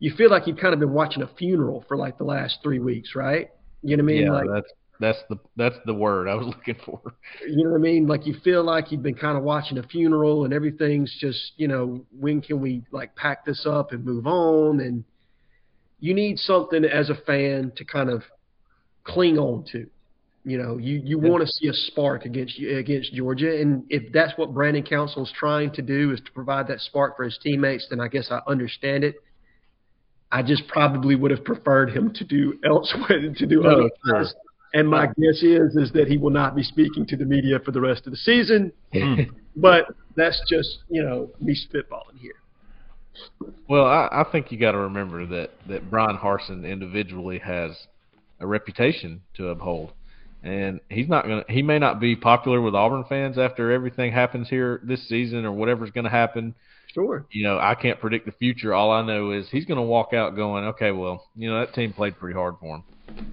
you 0.00 0.12
feel 0.16 0.30
like 0.30 0.46
you've 0.46 0.58
kind 0.58 0.74
of 0.74 0.80
been 0.80 0.92
watching 0.92 1.22
a 1.22 1.26
funeral 1.38 1.84
for 1.86 1.96
like 1.96 2.18
the 2.18 2.24
last 2.24 2.58
three 2.62 2.78
weeks, 2.78 3.14
right? 3.14 3.50
You 3.86 3.96
know 3.96 4.04
what 4.04 4.12
I 4.12 4.14
mean? 4.14 4.24
yeah, 4.24 4.32
like, 4.32 4.46
that's 4.52 4.72
that's 4.98 5.18
the 5.28 5.36
that's 5.56 5.76
the 5.84 5.94
word 5.94 6.28
I 6.28 6.34
was 6.34 6.46
looking 6.56 6.76
for. 6.84 7.00
you 7.46 7.64
know 7.64 7.70
what 7.70 7.78
I 7.78 7.80
mean? 7.80 8.06
Like 8.06 8.26
you 8.26 8.34
feel 8.42 8.64
like 8.64 8.90
you've 8.90 9.02
been 9.02 9.14
kind 9.14 9.36
of 9.36 9.44
watching 9.44 9.78
a 9.78 9.82
funeral 9.82 10.44
and 10.44 10.52
everything's 10.52 11.14
just, 11.20 11.52
you 11.56 11.68
know, 11.68 12.04
when 12.18 12.40
can 12.40 12.60
we 12.60 12.82
like 12.90 13.14
pack 13.16 13.44
this 13.44 13.66
up 13.68 13.92
and 13.92 14.04
move 14.04 14.26
on? 14.26 14.80
And 14.80 15.04
you 16.00 16.14
need 16.14 16.38
something 16.38 16.84
as 16.84 17.10
a 17.10 17.14
fan 17.14 17.72
to 17.76 17.84
kind 17.84 18.10
of 18.10 18.22
cling 19.04 19.38
on 19.38 19.64
to. 19.72 19.86
You 20.44 20.58
know, 20.58 20.78
you, 20.78 21.02
you 21.04 21.18
want 21.18 21.44
to 21.44 21.48
see 21.48 21.66
a 21.66 21.72
spark 21.72 22.24
against 22.24 22.56
against 22.60 23.12
Georgia, 23.12 23.60
and 23.60 23.84
if 23.88 24.12
that's 24.12 24.38
what 24.38 24.54
Brandon 24.54 24.84
Council 24.84 25.24
is 25.24 25.32
trying 25.36 25.72
to 25.72 25.82
do 25.82 26.12
is 26.12 26.20
to 26.20 26.30
provide 26.30 26.68
that 26.68 26.78
spark 26.82 27.16
for 27.16 27.24
his 27.24 27.36
teammates, 27.42 27.88
then 27.90 27.98
I 27.98 28.06
guess 28.06 28.28
I 28.30 28.40
understand 28.46 29.02
it. 29.02 29.16
I 30.32 30.42
just 30.42 30.66
probably 30.68 31.14
would 31.14 31.30
have 31.30 31.44
preferred 31.44 31.90
him 31.90 32.12
to 32.14 32.24
do 32.24 32.58
elsewhere 32.64 33.32
to 33.34 33.46
do 33.46 33.64
other 33.64 33.90
things. 34.04 34.34
And 34.74 34.88
my 34.88 35.06
guess 35.06 35.42
is 35.42 35.76
is 35.76 35.92
that 35.92 36.06
he 36.08 36.18
will 36.18 36.30
not 36.30 36.54
be 36.54 36.62
speaking 36.62 37.06
to 37.06 37.16
the 37.16 37.24
media 37.24 37.58
for 37.64 37.70
the 37.70 37.80
rest 37.80 38.06
of 38.06 38.12
the 38.12 38.18
season. 38.18 38.72
Hmm. 38.92 39.22
But 39.54 39.86
that's 40.16 40.42
just 40.48 40.80
you 40.90 41.02
know 41.02 41.30
me 41.40 41.54
spitballing 41.54 42.18
here. 42.18 42.34
Well, 43.68 43.86
I, 43.86 44.08
I 44.12 44.24
think 44.30 44.52
you 44.52 44.58
got 44.58 44.72
to 44.72 44.78
remember 44.78 45.24
that 45.26 45.50
that 45.68 45.90
Bryan 45.90 46.18
Harsin 46.18 46.70
individually 46.70 47.38
has 47.38 47.86
a 48.40 48.46
reputation 48.46 49.22
to 49.34 49.48
uphold, 49.48 49.92
and 50.42 50.80
he's 50.90 51.08
not 51.08 51.24
gonna. 51.24 51.44
He 51.48 51.62
may 51.62 51.78
not 51.78 52.00
be 52.00 52.16
popular 52.16 52.60
with 52.60 52.74
Auburn 52.74 53.04
fans 53.08 53.38
after 53.38 53.72
everything 53.72 54.12
happens 54.12 54.48
here 54.48 54.80
this 54.82 55.08
season 55.08 55.46
or 55.46 55.52
whatever's 55.52 55.90
going 55.90 56.04
to 56.04 56.10
happen. 56.10 56.54
Sure. 56.96 57.26
You 57.30 57.42
know, 57.42 57.58
I 57.58 57.74
can't 57.74 58.00
predict 58.00 58.24
the 58.24 58.32
future. 58.32 58.72
All 58.72 58.90
I 58.90 59.02
know 59.02 59.30
is 59.30 59.46
he's 59.50 59.66
going 59.66 59.76
to 59.76 59.82
walk 59.82 60.14
out 60.14 60.34
going, 60.34 60.64
okay, 60.64 60.92
well, 60.92 61.26
you 61.36 61.50
know 61.50 61.60
that 61.60 61.74
team 61.74 61.92
played 61.92 62.18
pretty 62.18 62.34
hard 62.34 62.54
for 62.58 62.76
him, 62.76 62.84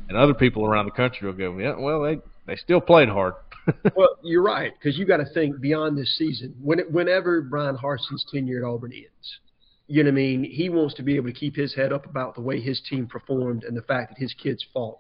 and 0.10 0.18
other 0.18 0.34
people 0.34 0.66
around 0.66 0.84
the 0.84 0.92
country 0.92 1.26
will 1.28 1.38
go, 1.38 1.58
yeah, 1.58 1.74
well, 1.78 2.02
they 2.02 2.18
they 2.46 2.58
still 2.58 2.82
played 2.82 3.08
hard. 3.08 3.36
Well, 3.96 4.18
you're 4.22 4.44
right 4.44 4.74
because 4.78 4.98
you 4.98 5.06
got 5.06 5.18
to 5.18 5.26
think 5.34 5.62
beyond 5.62 5.98
this 5.98 6.18
season. 6.18 6.54
When 6.62 6.80
it, 6.80 6.92
whenever 6.92 7.42
Bryan 7.42 7.78
Harsin's 7.78 8.26
tenure 8.30 8.58
at 8.58 8.70
Auburn 8.70 8.92
ends, 8.92 9.40
you 9.88 10.04
know 10.04 10.10
what 10.10 10.16
I 10.16 10.16
mean. 10.16 10.44
He 10.44 10.68
wants 10.68 10.96
to 10.96 11.02
be 11.02 11.16
able 11.16 11.28
to 11.28 11.34
keep 11.34 11.56
his 11.56 11.74
head 11.74 11.94
up 11.94 12.06
about 12.06 12.36
the 12.36 12.42
way 12.42 12.60
his 12.60 12.82
team 12.90 13.08
performed 13.08 13.64
and 13.64 13.78
the 13.78 13.82
fact 13.84 14.10
that 14.10 14.22
his 14.22 14.34
kids 14.34 14.66
fought. 14.74 14.98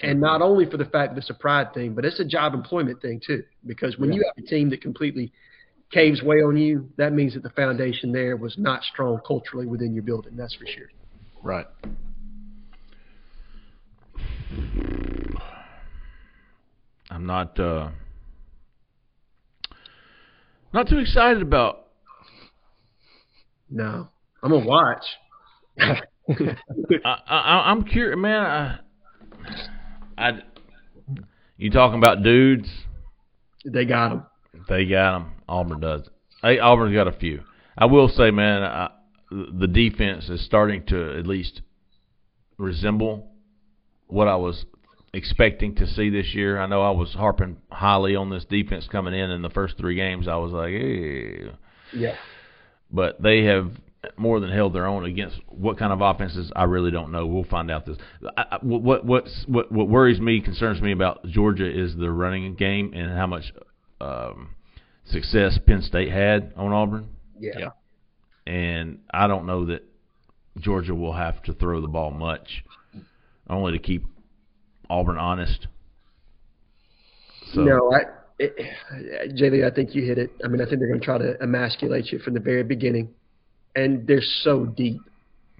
And 0.00 0.18
not 0.18 0.40
only 0.40 0.64
for 0.64 0.78
the 0.78 0.86
fact 0.86 1.12
that 1.12 1.18
it's 1.18 1.28
a 1.28 1.34
pride 1.34 1.74
thing, 1.74 1.92
but 1.92 2.06
it's 2.06 2.20
a 2.20 2.24
job 2.24 2.54
employment 2.54 3.02
thing 3.02 3.20
too. 3.24 3.44
Because 3.66 3.98
when 3.98 4.14
you 4.14 4.24
have 4.24 4.42
a 4.42 4.48
team 4.48 4.70
that 4.70 4.80
completely 4.80 5.30
caves 5.90 6.22
way 6.22 6.36
on 6.36 6.56
you, 6.56 6.88
that 6.96 7.12
means 7.12 7.34
that 7.34 7.42
the 7.42 7.50
foundation 7.50 8.12
there 8.12 8.36
was 8.36 8.56
not 8.58 8.82
strong 8.82 9.20
culturally 9.26 9.66
within 9.66 9.92
your 9.92 10.02
building. 10.02 10.36
That's 10.36 10.54
for 10.54 10.66
sure. 10.66 10.90
right. 11.42 11.66
I'm 17.10 17.26
not 17.26 17.58
uh, 17.58 17.90
not 20.72 20.88
too 20.88 20.98
excited 20.98 21.42
about. 21.42 21.88
No, 23.68 24.08
I'm 24.42 24.50
gonna 24.50 24.64
watch. 24.64 25.04
I, 25.78 26.04
I, 27.04 27.70
I'm 27.70 27.82
curious, 27.84 28.16
man. 28.18 28.44
I, 28.44 28.78
I, 30.16 30.30
you 31.56 31.70
talking 31.70 31.98
about 31.98 32.22
dudes? 32.22 32.68
they 33.64 33.84
got 33.84 34.12
him. 34.12 34.22
They 34.68 34.86
got 34.86 35.12
them. 35.12 35.32
Auburn 35.48 35.80
does. 35.80 36.08
Hey, 36.42 36.58
Auburn's 36.58 36.94
got 36.94 37.08
a 37.08 37.12
few. 37.12 37.42
I 37.76 37.86
will 37.86 38.08
say, 38.08 38.30
man, 38.30 38.62
I, 38.62 38.90
the 39.30 39.68
defense 39.68 40.28
is 40.28 40.44
starting 40.44 40.84
to 40.86 41.18
at 41.18 41.26
least 41.26 41.62
resemble 42.58 43.30
what 44.06 44.28
I 44.28 44.36
was 44.36 44.64
expecting 45.12 45.74
to 45.76 45.86
see 45.86 46.10
this 46.10 46.34
year. 46.34 46.60
I 46.60 46.66
know 46.66 46.82
I 46.82 46.90
was 46.90 47.12
harping 47.14 47.58
highly 47.70 48.16
on 48.16 48.30
this 48.30 48.44
defense 48.44 48.88
coming 48.90 49.14
in 49.14 49.30
in 49.30 49.42
the 49.42 49.50
first 49.50 49.76
three 49.78 49.96
games. 49.96 50.28
I 50.28 50.36
was 50.36 50.52
like, 50.52 50.70
hey. 50.70 51.50
Yeah. 51.92 52.16
but 52.90 53.20
they 53.20 53.44
have 53.44 53.72
more 54.16 54.40
than 54.40 54.50
held 54.50 54.72
their 54.74 54.86
own 54.86 55.04
against 55.04 55.36
what 55.48 55.78
kind 55.78 55.92
of 55.92 56.00
offenses 56.00 56.50
I 56.54 56.64
really 56.64 56.90
don't 56.90 57.12
know. 57.12 57.26
We'll 57.26 57.44
find 57.44 57.70
out 57.70 57.84
this. 57.86 57.98
I, 58.36 58.44
I, 58.52 58.58
what 58.62 59.04
what's, 59.04 59.44
what 59.46 59.70
what 59.70 59.88
worries 59.88 60.20
me, 60.20 60.40
concerns 60.40 60.80
me 60.80 60.92
about 60.92 61.24
Georgia 61.26 61.68
is 61.68 61.96
the 61.96 62.10
running 62.10 62.54
game 62.54 62.92
and 62.94 63.10
how 63.10 63.26
much 63.26 63.52
um, 64.00 64.54
success 65.06 65.58
Penn 65.66 65.82
State 65.82 66.10
had 66.10 66.52
on 66.56 66.72
Auburn. 66.72 67.08
Yeah. 67.38 67.52
Yeah. 67.58 67.68
And 68.46 69.00
I 69.12 69.26
don't 69.26 69.46
know 69.46 69.66
that 69.66 69.82
Georgia 70.58 70.94
will 70.94 71.12
have 71.12 71.42
to 71.44 71.54
throw 71.54 71.80
the 71.80 71.88
ball 71.88 72.10
much, 72.10 72.64
only 73.48 73.72
to 73.72 73.78
keep 73.78 74.04
Auburn 74.88 75.18
honest. 75.18 75.66
So 77.52 77.62
No, 77.62 77.92
I, 77.92 78.00
it, 78.38 78.54
JD, 79.36 79.70
I 79.70 79.74
think 79.74 79.94
you 79.94 80.02
hit 80.04 80.18
it. 80.18 80.30
I 80.44 80.48
mean, 80.48 80.60
I 80.60 80.64
think 80.64 80.78
they're 80.80 80.88
going 80.88 81.00
to 81.00 81.04
try 81.04 81.18
to 81.18 81.36
emasculate 81.42 82.10
you 82.12 82.18
from 82.18 82.34
the 82.34 82.40
very 82.40 82.62
beginning, 82.62 83.10
and 83.76 84.06
they're 84.06 84.22
so 84.42 84.66
deep. 84.66 85.00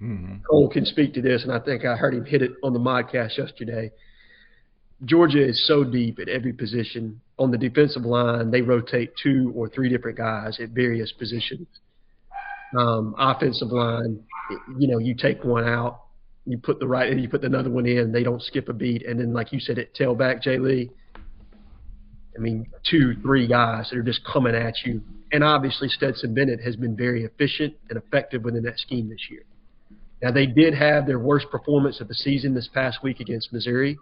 mhm. 0.01 0.41
Cole 0.49 0.69
can 0.69 0.85
speak 0.85 1.13
to 1.13 1.21
this, 1.21 1.43
and 1.43 1.51
I 1.51 1.59
think 1.59 1.85
I 1.85 1.95
heard 1.95 2.13
him 2.13 2.25
hit 2.25 2.41
it 2.41 2.51
on 2.63 2.73
the 2.73 2.79
modcast 2.79 3.37
yesterday. 3.37 3.91
Georgia 5.05 5.43
is 5.43 5.67
so 5.67 5.83
deep 5.83 6.19
at 6.19 6.29
every 6.29 6.53
position. 6.53 7.21
On 7.39 7.49
the 7.49 7.57
defensive 7.57 8.03
line, 8.03 8.51
they 8.51 8.61
rotate 8.61 9.13
two 9.21 9.51
or 9.55 9.67
three 9.67 9.89
different 9.89 10.17
guys 10.17 10.59
at 10.59 10.69
various 10.69 11.11
positions. 11.11 11.67
Um, 12.77 13.15
offensive 13.17 13.69
line, 13.69 14.23
you 14.77 14.87
know, 14.87 14.99
you 14.99 15.15
take 15.15 15.43
one 15.43 15.67
out, 15.67 16.01
you 16.45 16.57
put 16.57 16.79
the 16.79 16.87
right, 16.87 17.17
you 17.17 17.27
put 17.27 17.43
another 17.43 17.69
one 17.69 17.85
in. 17.85 18.11
They 18.11 18.23
don't 18.23 18.41
skip 18.41 18.69
a 18.69 18.73
beat, 18.73 19.05
and 19.05 19.19
then 19.19 19.33
like 19.33 19.51
you 19.51 19.59
said, 19.59 19.79
at 19.79 19.93
tailback, 19.95 20.41
Jay 20.41 20.57
Lee. 20.57 20.91
I 22.35 22.39
mean, 22.39 22.67
two, 22.89 23.15
three 23.21 23.47
guys 23.47 23.89
that 23.89 23.97
are 23.97 24.03
just 24.03 24.21
coming 24.23 24.55
at 24.55 24.73
you. 24.85 25.01
And 25.33 25.43
obviously, 25.43 25.89
Stetson 25.89 26.33
Bennett 26.33 26.61
has 26.61 26.75
been 26.75 26.95
very 26.95 27.25
efficient 27.25 27.73
and 27.89 27.97
effective 27.97 28.43
within 28.43 28.63
that 28.63 28.79
scheme 28.79 29.09
this 29.09 29.27
year. 29.29 29.43
Now, 30.21 30.31
they 30.31 30.45
did 30.45 30.73
have 30.73 31.07
their 31.07 31.19
worst 31.19 31.47
performance 31.49 31.99
of 31.99 32.07
the 32.07 32.13
season 32.13 32.53
this 32.53 32.69
past 32.73 32.99
week 33.03 33.19
against 33.19 33.51
Missouri. 33.51 33.97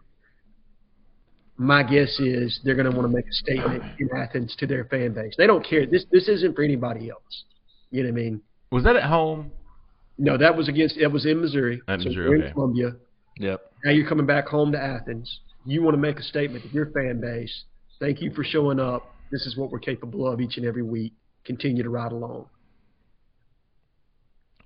My 1.61 1.83
guess 1.83 2.17
is 2.21 2.57
they're 2.63 2.73
going 2.73 2.89
to 2.89 2.97
want 2.97 3.09
to 3.11 3.13
make 3.13 3.27
a 3.27 3.33
statement 3.33 3.83
in 3.99 4.09
Athens 4.15 4.55
to 4.59 4.65
their 4.65 4.85
fan 4.85 5.13
base. 5.13 5.35
They 5.37 5.45
don't 5.45 5.63
care. 5.63 5.85
This 5.85 6.05
this 6.09 6.29
isn't 6.29 6.55
for 6.55 6.63
anybody 6.63 7.09
else. 7.09 7.43
You 7.91 8.01
know 8.03 8.09
what 8.11 8.19
I 8.19 8.23
mean? 8.23 8.41
was 8.71 8.83
that 8.85 8.95
at 8.95 9.03
home? 9.03 9.51
No, 10.17 10.37
that 10.37 10.55
was 10.55 10.69
against. 10.69 10.95
It 10.97 11.07
was 11.07 11.25
in 11.25 11.41
Missouri. 11.41 11.81
At 11.89 11.99
so 11.99 12.05
Missouri, 12.07 12.25
you're 12.25 12.35
in 12.35 12.41
okay. 12.43 12.53
Columbia. 12.53 12.91
Yep. 13.39 13.61
Now 13.83 13.91
you're 13.91 14.07
coming 14.07 14.25
back 14.25 14.47
home 14.47 14.71
to 14.71 14.81
Athens. 14.81 15.39
You 15.65 15.81
want 15.83 15.95
to 15.95 15.99
make 16.01 16.17
a 16.17 16.23
statement 16.23 16.63
to 16.63 16.69
your 16.69 16.91
fan 16.91 17.19
base. 17.19 17.63
Thank 17.99 18.21
you 18.21 18.31
for 18.33 18.45
showing 18.45 18.79
up. 18.79 19.13
This 19.29 19.45
is 19.45 19.57
what 19.57 19.69
we're 19.69 19.79
capable 19.79 20.31
of 20.31 20.39
each 20.39 20.55
and 20.55 20.65
every 20.65 20.83
week. 20.83 21.11
Continue 21.43 21.83
to 21.83 21.89
ride 21.89 22.13
along. 22.13 22.45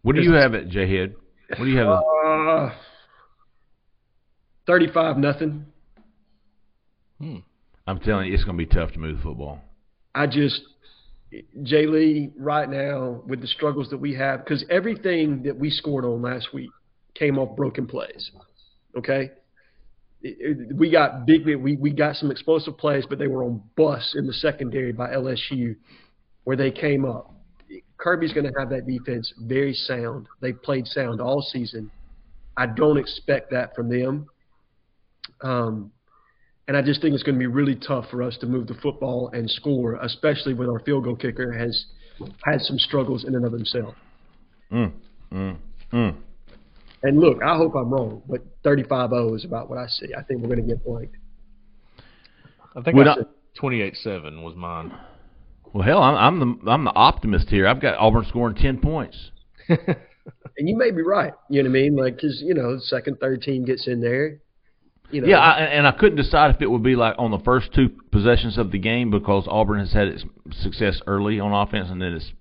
What 0.04 0.16
do 0.16 0.22
you 0.22 0.34
have 0.34 0.54
at 0.54 0.70
J 0.70 0.88
Head? 0.96 1.16
What 1.58 1.66
do 1.66 1.72
you 1.72 1.78
have? 1.80 1.88
as- 1.88 2.04
Uh, 2.28 2.76
Thirty-five 4.68 5.18
nothing. 5.18 5.66
I'm 7.88 8.00
telling 8.00 8.28
you, 8.28 8.34
it's 8.34 8.44
going 8.44 8.58
to 8.58 8.66
be 8.66 8.74
tough 8.74 8.92
to 8.94 9.00
move 9.00 9.18
the 9.18 9.24
football. 9.24 9.60
I 10.16 10.28
just, 10.28 10.62
Jay 11.64 11.86
Lee, 11.86 12.32
right 12.38 12.70
now 12.70 13.22
with 13.28 13.42
the 13.42 13.48
struggles 13.48 13.90
that 13.90 13.98
we 13.98 14.14
have, 14.16 14.44
because 14.44 14.64
everything 14.70 15.44
that 15.44 15.58
we 15.58 15.70
scored 15.70 16.06
on 16.06 16.22
last 16.22 16.54
week 16.54 16.70
came 17.16 17.38
off 17.38 17.56
broken 17.56 17.88
plays. 17.88 18.32
Okay, 18.98 19.32
It- 20.26 20.38
it- 20.40 20.76
we 20.78 20.90
got 20.90 21.26
big. 21.26 21.46
We 21.46 21.76
we 21.76 21.92
got 21.92 22.16
some 22.16 22.32
explosive 22.32 22.78
plays, 22.78 23.06
but 23.06 23.20
they 23.20 23.28
were 23.28 23.44
on 23.44 23.62
bus 23.76 24.16
in 24.16 24.26
the 24.26 24.32
secondary 24.32 24.94
by 24.94 25.12
LSU, 25.14 25.76
where 26.46 26.56
they 26.56 26.72
came 26.72 27.04
up. 27.04 27.34
Kirby's 27.98 28.32
going 28.32 28.46
to 28.46 28.58
have 28.58 28.70
that 28.70 28.88
defense 28.88 29.34
very 29.42 29.74
sound. 29.74 30.28
They 30.40 30.54
played 30.54 30.88
sound 30.88 31.20
all 31.20 31.42
season. 31.42 31.92
I 32.56 32.68
don't 32.68 32.98
expect 32.98 33.52
that 33.52 33.76
from 33.76 33.90
them. 33.90 34.28
Um, 35.42 35.92
and 36.68 36.78
I 36.78 36.82
just 36.82 37.02
think 37.02 37.14
it's 37.14 37.24
going 37.24 37.36
to 37.36 37.40
be 37.40 37.48
really 37.48 37.76
tough 37.76 38.06
for 38.10 38.24
us 38.24 38.38
to 38.42 38.46
move 38.46 38.68
the 38.68 38.76
football 38.76 39.30
and 39.34 39.50
score, 39.50 39.96
especially 39.96 40.54
when 40.54 40.70
our 40.70 40.80
field 40.80 41.04
goal 41.04 41.16
kicker 41.16 41.52
has 41.52 41.86
had 42.44 42.62
some 42.62 42.78
struggles 42.80 43.26
in 43.26 43.36
and 43.36 43.46
of 43.46 43.52
himself. 43.52 43.96
Mm, 44.72 44.92
mm, 45.32 45.58
mm. 45.92 46.16
And 47.04 47.20
look, 47.20 47.44
I 47.44 47.58
hope 47.58 47.76
I'm 47.76 47.90
wrong, 47.90 48.24
but 48.30 48.42
35-0 48.64 49.36
is 49.36 49.46
about 49.46 49.70
what 49.70 49.78
I 49.78 49.88
see. 49.88 50.14
I 50.18 50.24
think 50.24 50.42
we're 50.42 50.56
going 50.56 50.68
to 50.68 50.68
get 50.68 50.86
blanked. 50.86 51.18
I 52.76 52.82
think 52.82 52.98
I 52.98 53.16
said 53.16 53.28
28-7 53.62 54.42
was 54.42 54.56
mine. 54.56 54.94
Well, 55.74 55.84
hell, 55.84 56.02
I'm, 56.02 56.16
I'm 56.16 56.40
the 56.40 56.72
I'm 56.72 56.84
the 56.86 56.94
optimist 56.94 57.50
here. 57.50 57.68
I've 57.68 57.82
got 57.82 57.98
Auburn 57.98 58.26
scoring 58.30 58.56
ten 58.56 58.78
points. 58.78 59.32
And 60.58 60.70
you 60.70 60.78
may 60.78 60.92
be 60.92 61.02
right. 61.02 61.34
You 61.50 61.64
know 61.64 61.70
what 61.70 61.78
I 61.78 61.82
mean? 61.82 61.96
Like, 61.96 62.16
because 62.16 62.42
you 62.42 62.54
know, 62.54 62.78
second, 62.80 63.20
third 63.20 63.42
team 63.42 63.66
gets 63.66 63.88
in 63.88 64.02
there. 64.02 64.40
You 65.14 65.22
know, 65.22 65.28
Yeah, 65.28 65.38
I, 65.38 65.60
and 65.60 65.86
I 65.86 65.92
couldn't 65.92 66.16
decide 66.16 66.56
if 66.56 66.62
it 66.62 66.72
would 66.72 66.82
be 66.82 66.96
like 66.96 67.14
on 67.20 67.30
the 67.30 67.38
first 67.38 67.72
two 67.72 67.90
possessions 68.12 68.58
of 68.58 68.72
the 68.72 68.80
game 68.80 69.12
because 69.12 69.46
Auburn 69.48 69.80
has 69.80 69.94
had 69.94 70.08
its 70.08 70.26
success 70.52 71.02
early 71.06 71.40
on 71.40 71.54
offense, 71.54 71.90
and 71.92 72.02
then 72.02 72.14
it's, 72.14 72.34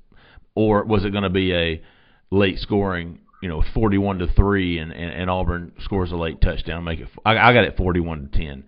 or 0.55 0.83
was 0.85 1.05
it 1.05 1.11
going 1.11 1.23
to 1.23 1.31
be 1.31 1.55
a 1.55 1.83
late 2.31 2.59
scoring, 2.59 3.20
you 3.43 3.49
know, 3.51 3.62
forty-one 3.75 4.18
to 4.20 4.27
three, 4.27 4.79
and, 4.79 4.91
and, 4.91 5.12
and 5.12 5.29
Auburn 5.29 5.73
scores 5.81 6.12
a 6.12 6.16
late 6.16 6.41
touchdown, 6.41 6.85
make 6.85 7.01
it. 7.01 7.09
I, 7.27 7.37
I 7.37 7.53
got 7.53 7.64
it 7.64 7.77
forty-one 7.77 8.31
to 8.31 8.39
ten. 8.39 8.64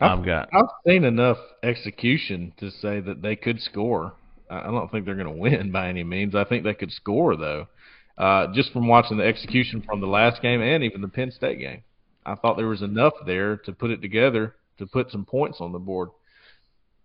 I've 0.00 0.24
got. 0.24 0.48
I've 0.54 0.64
seen 0.86 1.04
enough 1.04 1.36
execution 1.62 2.54
to 2.56 2.70
say 2.70 3.00
that 3.00 3.20
they 3.20 3.36
could 3.36 3.60
score. 3.60 4.14
I 4.50 4.60
I 4.60 4.70
don't 4.70 4.90
think 4.90 5.04
they're 5.04 5.14
going 5.14 5.26
to 5.26 5.40
win 5.40 5.72
by 5.72 5.88
any 5.88 6.04
means. 6.04 6.34
I 6.34 6.44
think 6.44 6.64
they 6.64 6.74
could 6.74 6.90
score 6.90 7.36
though, 7.36 7.68
uh, 8.16 8.46
just 8.54 8.72
from 8.72 8.88
watching 8.88 9.18
the 9.18 9.24
execution 9.24 9.82
from 9.82 10.00
the 10.00 10.06
last 10.06 10.40
game 10.40 10.62
and 10.62 10.82
even 10.82 11.02
the 11.02 11.08
Penn 11.08 11.30
State 11.30 11.58
game. 11.58 11.82
I 12.24 12.34
thought 12.36 12.56
there 12.56 12.68
was 12.68 12.82
enough 12.82 13.14
there 13.26 13.56
to 13.58 13.72
put 13.72 13.90
it 13.90 14.00
together 14.02 14.54
to 14.78 14.86
put 14.86 15.10
some 15.10 15.24
points 15.24 15.58
on 15.60 15.72
the 15.72 15.78
board. 15.78 16.10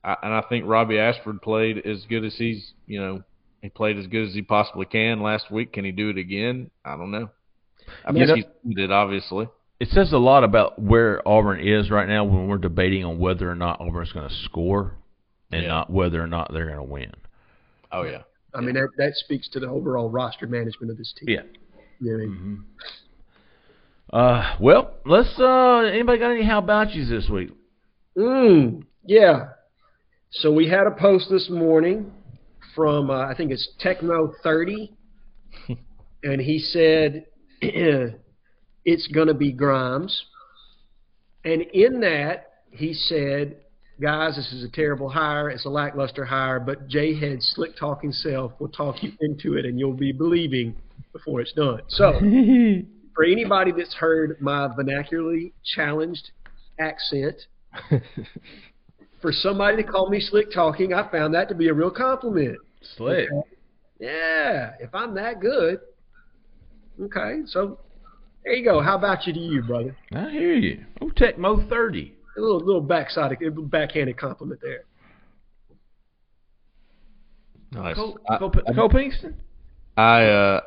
I, 0.04 0.16
and 0.24 0.34
I 0.34 0.42
think 0.48 0.66
Robbie 0.68 1.00
Ashford 1.00 1.42
played 1.42 1.86
as 1.86 2.06
good 2.10 2.24
as 2.24 2.36
he's, 2.36 2.72
you 2.86 3.00
know, 3.00 3.24
he 3.62 3.70
played 3.70 3.98
as 3.98 4.08
good 4.08 4.28
as 4.28 4.34
he 4.34 4.42
possibly 4.42 4.86
can 4.86 5.22
last 5.22 5.52
week. 5.52 5.74
Can 5.74 5.84
he 5.86 5.92
do 5.92 6.10
it 6.10 6.18
again? 6.18 6.70
I 6.86 6.96
don't 6.96 7.12
know. 7.12 7.30
I 8.06 8.12
You 8.12 8.18
think 8.26 8.28
know- 8.30 8.36
he's 8.64 8.76
did 8.76 8.92
obviously. 8.92 9.48
It 9.80 9.90
says 9.90 10.12
a 10.12 10.18
lot 10.18 10.44
about 10.44 10.80
where 10.82 11.28
Auburn 11.28 11.60
is 11.60 11.92
right 11.92 12.08
now 12.08 12.24
when 12.24 12.48
we're 12.48 12.58
debating 12.58 13.06
on 13.06 13.20
whether 13.20 13.50
or 13.50 13.54
not 13.56 13.80
Auburn's 13.80 14.12
going 14.12 14.28
to 14.28 14.36
score, 14.46 14.96
and 15.52 15.62
Yeah. 15.64 15.68
not 15.68 15.90
whether 15.92 16.22
or 16.22 16.26
not 16.28 16.52
they're 16.52 16.66
going 16.66 16.78
to 16.78 16.84
win. 16.84 17.12
Oh 17.92 18.02
yeah. 18.04 18.24
I 18.56 18.62
mean, 18.62 18.74
that, 18.76 18.90
that 18.98 19.16
speaks 19.16 19.48
to 19.50 19.60
the 19.60 19.68
overall 19.68 20.10
roster 20.10 20.48
management 20.48 20.90
of 20.92 20.98
this 20.98 21.14
team. 21.20 21.30
Yeah. 21.30 21.42
You 22.00 22.12
know 22.12 22.24
I 22.24 22.26
mean? 22.26 22.30
Mm-hmm. 22.36 22.56
Uh, 24.12 24.56
well, 24.60 24.94
let's. 25.06 25.34
Uh, 25.38 25.80
anybody 25.80 26.20
got 26.20 26.32
any 26.32 26.46
how 26.46 26.60
about 26.60 26.94
yous 26.94 27.10
this 27.10 27.30
week? 27.30 27.50
Mm, 28.18 28.84
yeah. 29.06 29.50
So 30.32 30.52
we 30.52 30.68
had 30.68 30.88
a 30.88 30.92
post 30.92 31.28
this 31.30 31.50
morning 31.50 32.12
from 32.74 33.10
uh, 33.10 33.28
I 33.28 33.36
think 33.36 33.52
it's 33.52 33.68
Tecmo 33.84 34.32
thirty, 34.44 34.94
and 36.24 36.42
he 36.42 36.60
said 36.60 37.26
it's 37.62 39.08
going 39.08 39.28
to 39.28 39.34
be 39.34 39.52
Grimes, 39.52 40.26
and 41.44 41.62
in 41.62 42.00
that 42.00 42.52
he 42.72 42.94
said, 42.94 43.58
"Guys, 44.02 44.38
this 44.38 44.54
is 44.54 44.64
a 44.64 44.70
terrible 44.70 45.10
hire. 45.10 45.50
It's 45.50 45.66
a 45.66 45.70
lackluster 45.70 46.24
hire, 46.24 46.62
but 46.62 46.88
J 46.88 47.20
Head's 47.20 47.52
slick 47.56 47.76
talking 47.78 48.14
self 48.14 48.54
will 48.58 48.70
talk 48.70 49.04
you 49.04 49.12
into 49.20 49.58
it, 49.58 49.66
and 49.66 49.78
you'll 49.78 49.92
be 49.92 50.14
believing 50.14 50.78
before 51.12 51.42
it's 51.42 51.52
done." 51.52 51.82
So. 51.90 52.22
For 53.18 53.24
anybody 53.24 53.72
that's 53.72 53.96
heard 53.96 54.40
my 54.40 54.68
vernacularly 54.68 55.52
challenged 55.76 56.30
accent, 56.80 57.36
for 59.24 59.32
somebody 59.32 59.78
to 59.78 59.84
call 59.84 60.08
me 60.12 60.20
slick 60.20 60.52
talking, 60.54 60.94
I 60.94 61.10
found 61.10 61.34
that 61.34 61.50
to 61.50 61.56
be 61.56 61.68
a 61.70 61.74
real 61.74 61.90
compliment. 61.90 62.60
Slick. 62.96 63.28
Yeah, 64.00 64.74
if 64.80 64.94
I'm 64.94 65.16
that 65.16 65.40
good. 65.40 65.80
Okay, 67.02 67.40
so 67.48 67.80
there 68.44 68.54
you 68.54 68.64
go. 68.64 68.82
How 68.82 68.96
about 68.96 69.26
you 69.26 69.34
to 69.34 69.40
you, 69.40 69.64
brother? 69.64 69.98
I 70.14 70.30
hear 70.30 70.54
you. 70.54 70.86
Oh, 71.02 71.10
Tecmo 71.10 71.68
thirty. 71.68 72.14
A 72.38 72.40
little 72.40 72.60
little 72.60 72.82
backside, 72.82 73.36
backhanded 73.72 74.18
compliment 74.18 74.62
there. 74.62 74.84
Nice. 77.72 77.96
Cole, 77.96 78.20
I- 78.30 78.38
Cole, 78.38 78.52
Cole 78.52 78.90
Pinkston. 78.90 79.34
I 79.98 80.26
uh 80.26 80.62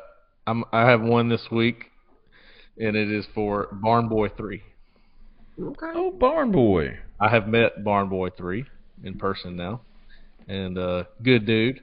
I'm 0.45 0.65
I 0.73 0.89
have 0.89 1.01
one 1.01 1.29
this 1.29 1.47
week 1.49 1.90
and 2.81 2.95
it 2.97 3.11
is 3.11 3.25
for 3.35 3.67
Barn 3.71 4.09
Boy 4.09 4.29
3. 4.29 4.61
Okay. 5.61 5.85
Oh, 5.93 6.11
Barn 6.11 6.51
Boy. 6.51 6.97
I 7.19 7.29
have 7.29 7.47
met 7.47 7.83
Barn 7.83 8.09
Boy 8.09 8.29
3 8.29 8.65
in 9.03 9.17
person 9.17 9.55
now. 9.55 9.81
And 10.47 10.77
uh 10.77 11.03
good 11.21 11.45
dude. 11.45 11.81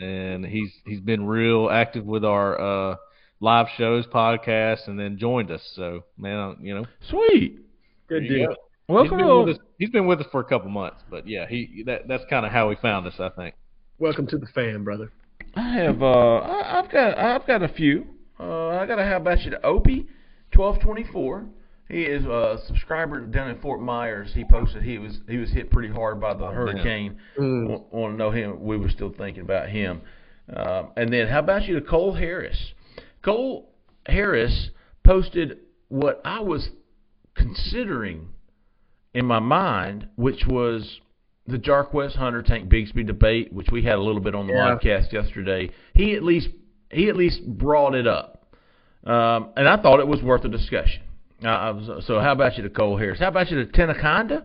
And 0.00 0.44
he's 0.44 0.72
he's 0.86 1.00
been 1.00 1.26
real 1.26 1.68
active 1.70 2.04
with 2.04 2.24
our 2.24 2.58
uh 2.92 2.96
live 3.40 3.66
shows, 3.76 4.06
podcasts 4.06 4.88
and 4.88 4.98
then 4.98 5.18
joined 5.18 5.50
us. 5.50 5.62
So, 5.74 6.04
man, 6.16 6.56
you 6.60 6.74
know, 6.74 6.86
Sweet. 7.10 7.60
Good 8.08 8.22
there 8.22 8.32
you 8.32 8.38
deal. 8.38 8.48
go. 8.48 8.56
Welcome 8.88 9.18
he's 9.18 9.26
to 9.26 9.26
been, 9.26 9.46
with 9.46 9.56
us, 9.56 9.62
he's 9.78 9.90
been 9.90 10.06
with 10.06 10.20
us 10.20 10.26
for 10.30 10.40
a 10.40 10.44
couple 10.44 10.70
months, 10.70 11.02
but 11.10 11.28
yeah, 11.28 11.46
he 11.46 11.82
that 11.86 12.08
that's 12.08 12.24
kind 12.30 12.46
of 12.46 12.52
how 12.52 12.70
he 12.70 12.76
found 12.76 13.06
us, 13.06 13.14
I 13.18 13.28
think. 13.30 13.54
Welcome 13.98 14.26
to 14.28 14.38
the 14.38 14.46
fan, 14.46 14.84
brother. 14.84 15.10
I 15.56 15.72
have. 15.74 16.02
Uh, 16.02 16.36
I, 16.38 16.78
I've 16.78 16.90
got. 16.90 17.18
I've 17.18 17.46
got 17.46 17.62
a 17.62 17.68
few. 17.68 18.06
Uh, 18.38 18.68
I 18.68 18.86
got 18.86 18.98
a 18.98 19.04
how 19.04 19.16
about 19.16 19.40
you 19.42 19.50
to 19.50 19.64
Opie, 19.64 20.06
twelve 20.52 20.80
twenty 20.80 21.04
four. 21.12 21.46
He 21.88 22.02
is 22.02 22.24
a 22.24 22.58
subscriber 22.66 23.20
down 23.20 23.48
in 23.50 23.60
Fort 23.60 23.80
Myers. 23.80 24.32
He 24.34 24.44
posted 24.44 24.82
he 24.82 24.98
was 24.98 25.20
he 25.28 25.36
was 25.36 25.50
hit 25.50 25.70
pretty 25.70 25.92
hard 25.92 26.20
by 26.20 26.34
the 26.34 26.46
hurricane. 26.50 27.18
Mm. 27.38 27.90
Want 27.92 28.14
to 28.14 28.16
know 28.18 28.30
him? 28.30 28.62
We 28.62 28.76
were 28.76 28.88
still 28.90 29.12
thinking 29.16 29.42
about 29.42 29.68
him. 29.68 30.02
Um, 30.54 30.90
and 30.96 31.12
then 31.12 31.28
how 31.28 31.38
about 31.40 31.64
you 31.66 31.78
to 31.78 31.86
Cole 31.86 32.14
Harris? 32.14 32.72
Cole 33.24 33.70
Harris 34.06 34.70
posted 35.04 35.58
what 35.88 36.20
I 36.24 36.40
was 36.40 36.68
considering 37.34 38.28
in 39.14 39.24
my 39.26 39.38
mind, 39.38 40.08
which 40.16 40.44
was 40.46 41.00
the 41.46 41.58
Jarquez 41.58 42.16
Hunter 42.16 42.42
Tank 42.42 42.68
Bigsby 42.68 43.06
debate, 43.06 43.52
which 43.52 43.68
we 43.70 43.82
had 43.82 43.94
a 43.94 44.02
little 44.02 44.20
bit 44.20 44.34
on 44.34 44.46
the 44.48 44.52
Yeah. 44.54 44.76
podcast 44.76 45.12
yesterday. 45.12 45.70
He 45.94 46.14
at 46.14 46.22
least 46.24 46.48
he 46.90 47.08
at 47.08 47.16
least 47.16 47.44
brought 47.46 47.94
it 47.94 48.06
up, 48.06 48.46
um, 49.04 49.50
and 49.56 49.68
I 49.68 49.80
thought 49.80 50.00
it 50.00 50.06
was 50.06 50.22
worth 50.22 50.44
a 50.44 50.48
discussion. 50.48 51.02
Uh, 51.44 51.48
I 51.48 51.70
was, 51.70 52.06
so 52.06 52.20
how 52.20 52.32
about 52.32 52.56
you 52.56 52.62
to 52.62 52.70
Cole 52.70 52.96
Harris? 52.96 53.18
How 53.18 53.28
about 53.28 53.50
you 53.50 53.64
to 53.64 53.70
Tenaconda? 53.70 54.44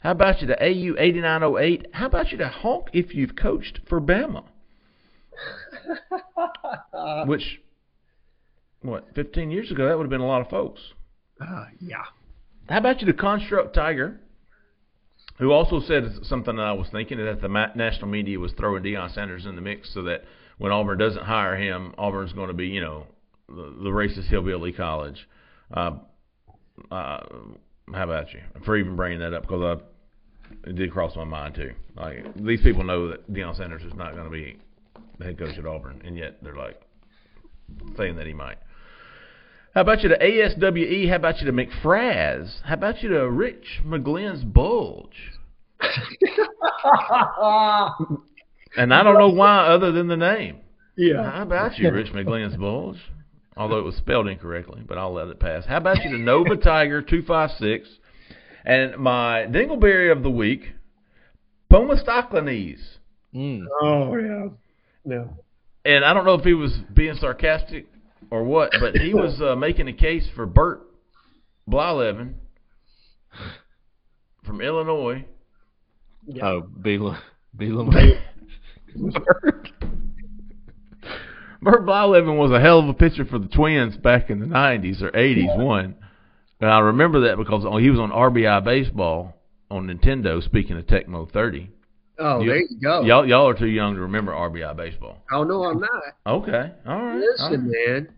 How 0.00 0.12
about 0.12 0.40
you 0.40 0.46
to 0.48 0.62
AU 0.62 0.96
eighty 0.98 1.20
nine 1.20 1.42
oh 1.42 1.58
eight? 1.58 1.86
How 1.92 2.06
about 2.06 2.32
you 2.32 2.38
to 2.38 2.48
Honk 2.48 2.88
if 2.92 3.14
you've 3.14 3.36
coached 3.36 3.80
for 3.88 4.00
Bama? 4.00 4.44
Which, 7.26 7.60
what, 8.82 9.08
fifteen 9.14 9.50
years 9.50 9.70
ago 9.70 9.88
that 9.88 9.96
would 9.96 10.04
have 10.04 10.10
been 10.10 10.20
a 10.20 10.26
lot 10.26 10.40
of 10.40 10.48
folks. 10.48 10.80
Uh, 11.40 11.66
yeah. 11.80 12.04
How 12.68 12.78
about 12.78 13.00
you 13.00 13.06
to 13.08 13.12
Construct 13.12 13.74
Tiger, 13.74 14.20
who 15.38 15.50
also 15.52 15.80
said 15.80 16.04
something 16.22 16.56
that 16.56 16.62
I 16.62 16.72
was 16.72 16.88
thinking 16.90 17.18
that 17.18 17.40
the 17.40 17.48
national 17.48 18.08
media 18.08 18.38
was 18.38 18.52
throwing 18.52 18.82
Deion 18.82 19.12
Sanders 19.12 19.44
in 19.44 19.56
the 19.56 19.60
mix 19.60 19.92
so 19.92 20.02
that 20.04 20.22
when 20.60 20.70
Auburn 20.72 20.98
doesn't 20.98 21.24
hire 21.24 21.56
him, 21.56 21.94
Auburn's 21.96 22.34
going 22.34 22.48
to 22.48 22.54
be, 22.54 22.66
you 22.66 22.82
know, 22.82 23.06
the, 23.48 23.74
the 23.82 23.88
racist 23.88 24.28
hillbilly 24.28 24.72
college. 24.72 25.26
Uh, 25.72 25.92
uh, 26.90 27.20
how 27.94 28.04
about 28.04 28.34
you 28.34 28.40
for 28.66 28.76
even 28.76 28.94
bringing 28.94 29.20
that 29.20 29.32
up? 29.32 29.42
Because 29.42 29.80
it 30.64 30.76
did 30.76 30.92
cross 30.92 31.16
my 31.16 31.24
mind 31.24 31.54
too. 31.54 31.72
Like 31.96 32.34
these 32.36 32.60
people 32.60 32.84
know 32.84 33.08
that 33.08 33.32
Deion 33.32 33.56
Sanders 33.56 33.82
is 33.84 33.94
not 33.94 34.12
going 34.12 34.26
to 34.26 34.30
be 34.30 34.58
the 35.18 35.24
head 35.24 35.38
coach 35.38 35.56
at 35.56 35.64
Auburn, 35.64 36.02
and 36.04 36.18
yet 36.18 36.36
they're 36.42 36.54
like 36.54 36.78
saying 37.96 38.16
that 38.16 38.26
he 38.26 38.34
might. 38.34 38.58
How 39.74 39.80
about 39.80 40.02
you 40.02 40.10
to 40.10 40.18
ASWE? 40.18 41.08
How 41.08 41.16
about 41.16 41.40
you 41.40 41.46
to 41.46 41.52
McFraz? 41.52 42.60
How 42.64 42.74
about 42.74 43.02
you 43.02 43.08
to 43.08 43.30
Rich 43.30 43.80
McGlynn's 43.82 44.44
Bulge? 44.44 45.32
And 48.80 48.94
I 48.94 49.02
don't 49.02 49.18
know 49.18 49.28
why 49.28 49.66
other 49.66 49.92
than 49.92 50.08
the 50.08 50.16
name. 50.16 50.56
yeah. 50.96 51.30
How 51.30 51.42
about 51.42 51.78
you, 51.78 51.90
Rich 51.90 52.12
McGlynn's 52.12 52.56
Bulge? 52.56 52.96
Although 53.54 53.78
it 53.78 53.84
was 53.84 53.96
spelled 53.96 54.26
incorrectly, 54.26 54.82
but 54.86 54.96
I'll 54.96 55.12
let 55.12 55.28
it 55.28 55.38
pass. 55.38 55.66
How 55.66 55.76
about 55.76 56.02
you 56.02 56.10
the 56.10 56.16
Nova 56.18 56.56
Tiger 56.56 57.02
two 57.02 57.20
five 57.22 57.50
six? 57.58 57.86
And 58.64 58.96
my 58.96 59.46
Dingleberry 59.50 60.10
of 60.10 60.22
the 60.22 60.30
week, 60.30 60.62
Pomastoclanes. 61.70 62.78
Mm. 63.34 63.66
Oh 63.82 64.16
yeah. 64.16 64.48
Yeah. 65.04 65.24
And 65.84 66.02
I 66.02 66.14
don't 66.14 66.24
know 66.24 66.34
if 66.34 66.44
he 66.44 66.54
was 66.54 66.72
being 66.94 67.14
sarcastic 67.16 67.86
or 68.30 68.44
what, 68.44 68.70
but 68.80 68.96
he 68.96 69.12
was 69.12 69.42
uh, 69.42 69.56
making 69.56 69.88
a 69.88 69.92
case 69.92 70.26
for 70.34 70.46
Bert 70.46 70.80
Blyleven 71.68 72.32
from 74.44 74.62
Illinois. 74.62 75.26
Yeah. 76.26 76.46
Oh, 76.46 76.62
Bielema. 76.62 77.18
Bielema. 78.96 79.66
Bert 81.62 81.84
Blyleven 81.84 82.38
was 82.38 82.50
a 82.52 82.60
hell 82.60 82.78
of 82.78 82.88
a 82.88 82.94
pitcher 82.94 83.24
for 83.26 83.38
the 83.38 83.48
Twins 83.48 83.96
back 83.96 84.30
in 84.30 84.40
the 84.40 84.46
'90s 84.46 85.02
or 85.02 85.10
'80s. 85.10 85.56
One, 85.58 85.94
And 86.60 86.70
I 86.70 86.78
remember 86.80 87.20
that 87.28 87.36
because 87.36 87.64
oh, 87.66 87.76
he 87.76 87.90
was 87.90 87.98
on 88.00 88.10
RBI 88.10 88.64
baseball 88.64 89.34
on 89.70 89.86
Nintendo. 89.86 90.42
Speaking 90.42 90.78
of 90.78 90.86
Tecmo 90.86 91.30
30, 91.30 91.70
Oh, 92.18 92.40
You- 92.40 92.48
there 92.50 92.56
you 92.60 92.68
go. 92.82 93.02
y'all 93.02 93.26
y'all 93.26 93.48
are 93.48 93.54
too 93.54 93.66
young 93.68 93.94
to 93.94 94.00
remember 94.02 94.32
RBI 94.32 94.74
baseball. 94.76 95.18
Oh 95.32 95.42
no, 95.44 95.64
I'm 95.64 95.80
not. 95.80 95.90
Okay, 96.26 96.72
all 96.86 97.02
right. 97.02 97.12
all 97.14 97.18
Listen, 97.18 97.70
right. 97.70 97.88
man. 97.88 98.08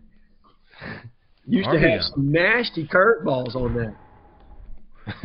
Used 1.45 1.69
to 1.69 1.79
have 1.79 2.01
some 2.03 2.31
nasty 2.31 2.87
curveballs 2.87 3.55
on 3.55 3.73
that. 3.75 3.93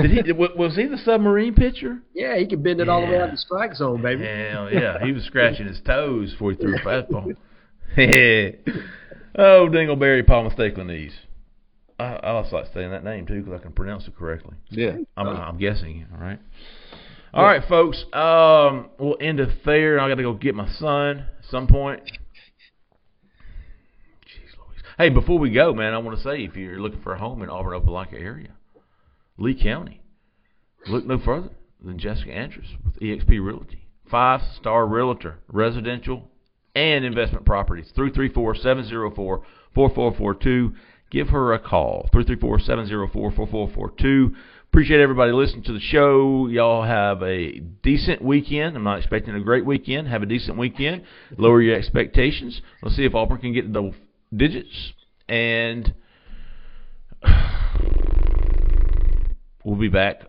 Did 0.01 0.27
he? 0.27 0.33
Was 0.33 0.75
he 0.77 0.87
the 0.87 0.99
submarine 0.99 1.55
pitcher? 1.55 2.03
Yeah, 2.15 2.37
he 2.37 2.47
could 2.47 2.63
bend 2.63 2.81
it 2.81 2.89
all 2.89 3.01
the 3.01 3.07
way 3.07 3.13
Yeah. 3.13 3.25
out 3.25 3.31
the 3.31 3.37
strike 3.37 3.75
zone, 3.75 4.03
baby. 4.03 4.25
Hell 4.25 4.73
yeah, 4.73 5.05
he 5.05 5.13
was 5.13 5.25
scratching 5.25 5.67
his 5.67 5.81
toes 5.81 6.33
before 6.33 6.53
he 6.53 6.57
threw 6.57 6.75
a 6.77 6.81
fastball. 6.81 7.35
oh, 9.39 9.69
Dingleberry 9.71 10.23
Palmastaclinese. 10.25 11.13
I, 11.99 12.05
I 12.05 12.31
also 12.31 12.57
like 12.57 12.67
saying 12.75 12.91
that 12.91 13.05
name 13.05 13.27
too 13.27 13.43
because 13.43 13.61
I 13.61 13.63
can 13.63 13.73
pronounce 13.73 14.07
it 14.07 14.17
correctly. 14.17 14.57
Yeah. 14.71 14.97
I'm, 15.17 15.27
I'm 15.29 15.59
guessing. 15.59 16.07
All 16.13 16.21
right. 16.21 16.39
All 17.35 17.45
right, 17.45 17.63
folks. 17.69 18.05
Um, 18.13 18.91
we'll 18.99 19.17
end 19.21 19.41
it 19.41 19.51
there. 19.65 20.01
I 20.01 20.09
got 20.09 20.15
to 20.17 20.23
go 20.23 20.33
get 20.33 20.55
my 20.55 20.69
son 20.79 21.19
at 21.39 21.45
some 21.51 21.67
point. 21.67 22.03
Jeez 24.25 24.57
Louise. 24.59 24.83
Hey, 24.97 25.09
before 25.11 25.39
we 25.39 25.51
go, 25.51 25.73
man, 25.75 25.93
I 25.93 25.99
want 25.99 26.17
to 26.17 26.23
say 26.25 26.43
if 26.45 26.57
you're 26.57 26.81
looking 26.81 27.03
for 27.03 27.13
a 27.15 27.19
home 27.19 27.43
in 27.43 27.51
Auburn, 27.51 27.81
Opelika 27.81 28.15
area, 28.15 28.51
Lee 29.39 29.55
County, 29.55 30.03
look 30.89 31.07
no 31.07 31.19
further 31.19 31.51
than 31.83 31.99
Jessica 31.99 32.33
Andrews 32.33 32.69
with 32.85 32.99
EXP 33.01 33.45
Realty. 33.45 33.87
Five 34.11 34.41
star 34.59 34.87
realtor, 34.87 35.39
residential 35.49 36.31
and 36.75 37.05
investment 37.05 37.45
properties. 37.45 37.91
334 37.95 38.57
704 38.57 39.43
4442. 39.75 40.75
Give 41.11 41.29
her 41.29 41.53
a 41.55 41.59
call. 41.59 42.09
334 42.13 42.61
704 42.61 43.33
4442. 43.33 44.35
Appreciate 44.71 45.01
everybody 45.01 45.33
listening 45.33 45.65
to 45.65 45.73
the 45.73 45.81
show. 45.81 46.47
Y'all 46.47 46.83
have 46.83 47.23
a 47.23 47.59
decent 47.83 48.21
weekend. 48.21 48.77
I'm 48.77 48.85
not 48.85 48.99
expecting 48.99 49.35
a 49.35 49.41
great 49.41 49.65
weekend. 49.65 50.09
Have 50.09 50.23
a 50.23 50.27
decent 50.27 50.59
weekend. 50.59 51.05
Lower 51.39 51.63
your 51.63 51.75
expectations. 51.75 52.61
Let's 52.83 52.97
see 52.97 53.05
if 53.05 53.15
Auburn 53.15 53.39
can 53.39 53.55
get 53.55 53.73
double 53.73 53.95
digits. 54.35 54.93
And 55.27 55.95
we'll 59.69 59.79
be 59.79 59.89
back 59.89 60.23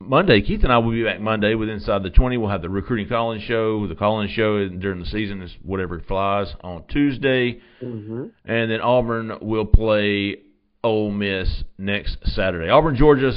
Monday. 0.00 0.42
Keith 0.42 0.64
and 0.64 0.72
I 0.72 0.78
will 0.78 0.90
be 0.90 1.04
back 1.04 1.20
Monday 1.20 1.54
with 1.54 1.68
Inside 1.68 2.02
the 2.02 2.10
20. 2.10 2.36
We'll 2.36 2.50
have 2.50 2.62
the 2.62 2.68
recruiting 2.68 3.08
calling 3.08 3.40
show. 3.40 3.86
The 3.86 3.94
calling 3.94 4.28
show 4.28 4.68
during 4.68 4.98
the 4.98 5.06
season 5.06 5.40
is 5.40 5.56
whatever 5.62 6.00
flies 6.00 6.52
on 6.62 6.84
Tuesday. 6.88 7.60
Mm-hmm. 7.80 8.24
And 8.44 8.70
then 8.70 8.80
Auburn 8.80 9.38
will 9.40 9.66
play 9.66 10.38
Ole 10.82 11.12
Miss 11.12 11.62
next 11.78 12.18
Saturday. 12.24 12.68
Auburn, 12.70 12.96
Georgia, 12.96 13.32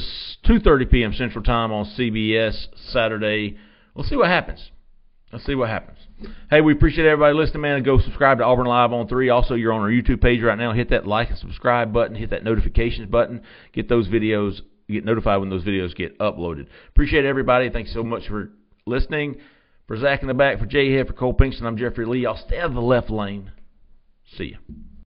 2:30 0.46 0.90
p.m. 0.90 1.14
Central 1.14 1.44
Time 1.44 1.72
on 1.72 1.86
CBS 1.86 2.70
Saturday. 2.92 3.58
We'll 3.94 4.06
see 4.06 4.16
what 4.16 4.30
happens. 4.30 4.72
Let's 5.34 5.48
see 5.48 5.56
what 5.56 5.70
happens. 5.70 5.98
Hey, 6.52 6.62
we 6.62 6.74
appreciate 6.74 7.08
everybody 7.08 7.34
listening, 7.34 7.64
man. 7.64 7.82
Go 7.82 8.00
subscribe 8.00 8.38
to 8.38 8.44
Auburn 8.44 8.68
Live 8.68 8.94
on 8.94 9.08
3. 9.08 9.30
Also, 9.30 9.56
you're 9.56 9.74
on 9.74 9.82
our 9.82 9.90
YouTube 9.90 10.22
page 10.22 10.44
right 10.44 10.58
now. 10.58 10.74
Hit 10.74 10.92
that 10.92 11.08
like 11.08 11.30
and 11.30 11.40
subscribe 11.40 11.92
button. 11.92 12.16
Hit 12.16 12.30
that 12.30 12.44
notifications 12.44 13.10
button. 13.10 13.42
Get 13.74 13.90
those 13.90 14.08
videos, 14.08 14.62
get 14.88 15.04
notified 15.04 15.40
when 15.40 15.50
those 15.50 15.64
videos 15.64 15.96
get 15.96 16.20
uploaded. 16.20 16.68
Appreciate 16.90 17.26
everybody. 17.26 17.72
Thanks 17.72 17.92
so 17.92 18.04
much 18.04 18.28
for 18.28 18.52
listening. 18.86 19.38
For 19.88 19.98
Zach 19.98 20.22
in 20.22 20.28
the 20.28 20.36
back, 20.36 20.60
for 20.60 20.68
Jay 20.68 20.94
Head, 20.94 21.08
for 21.08 21.14
Cole 21.14 21.34
Pinkston, 21.34 21.64
I'm 21.64 21.78
Jeffrey 21.78 22.06
Lee. 22.06 22.28
I'll 22.28 22.38
stay 22.38 22.60
out 22.60 22.68
of 22.68 22.76
the 22.76 22.82
left 22.82 23.10
lane. 23.10 23.52
See 24.38 24.52
ya. 24.52 24.58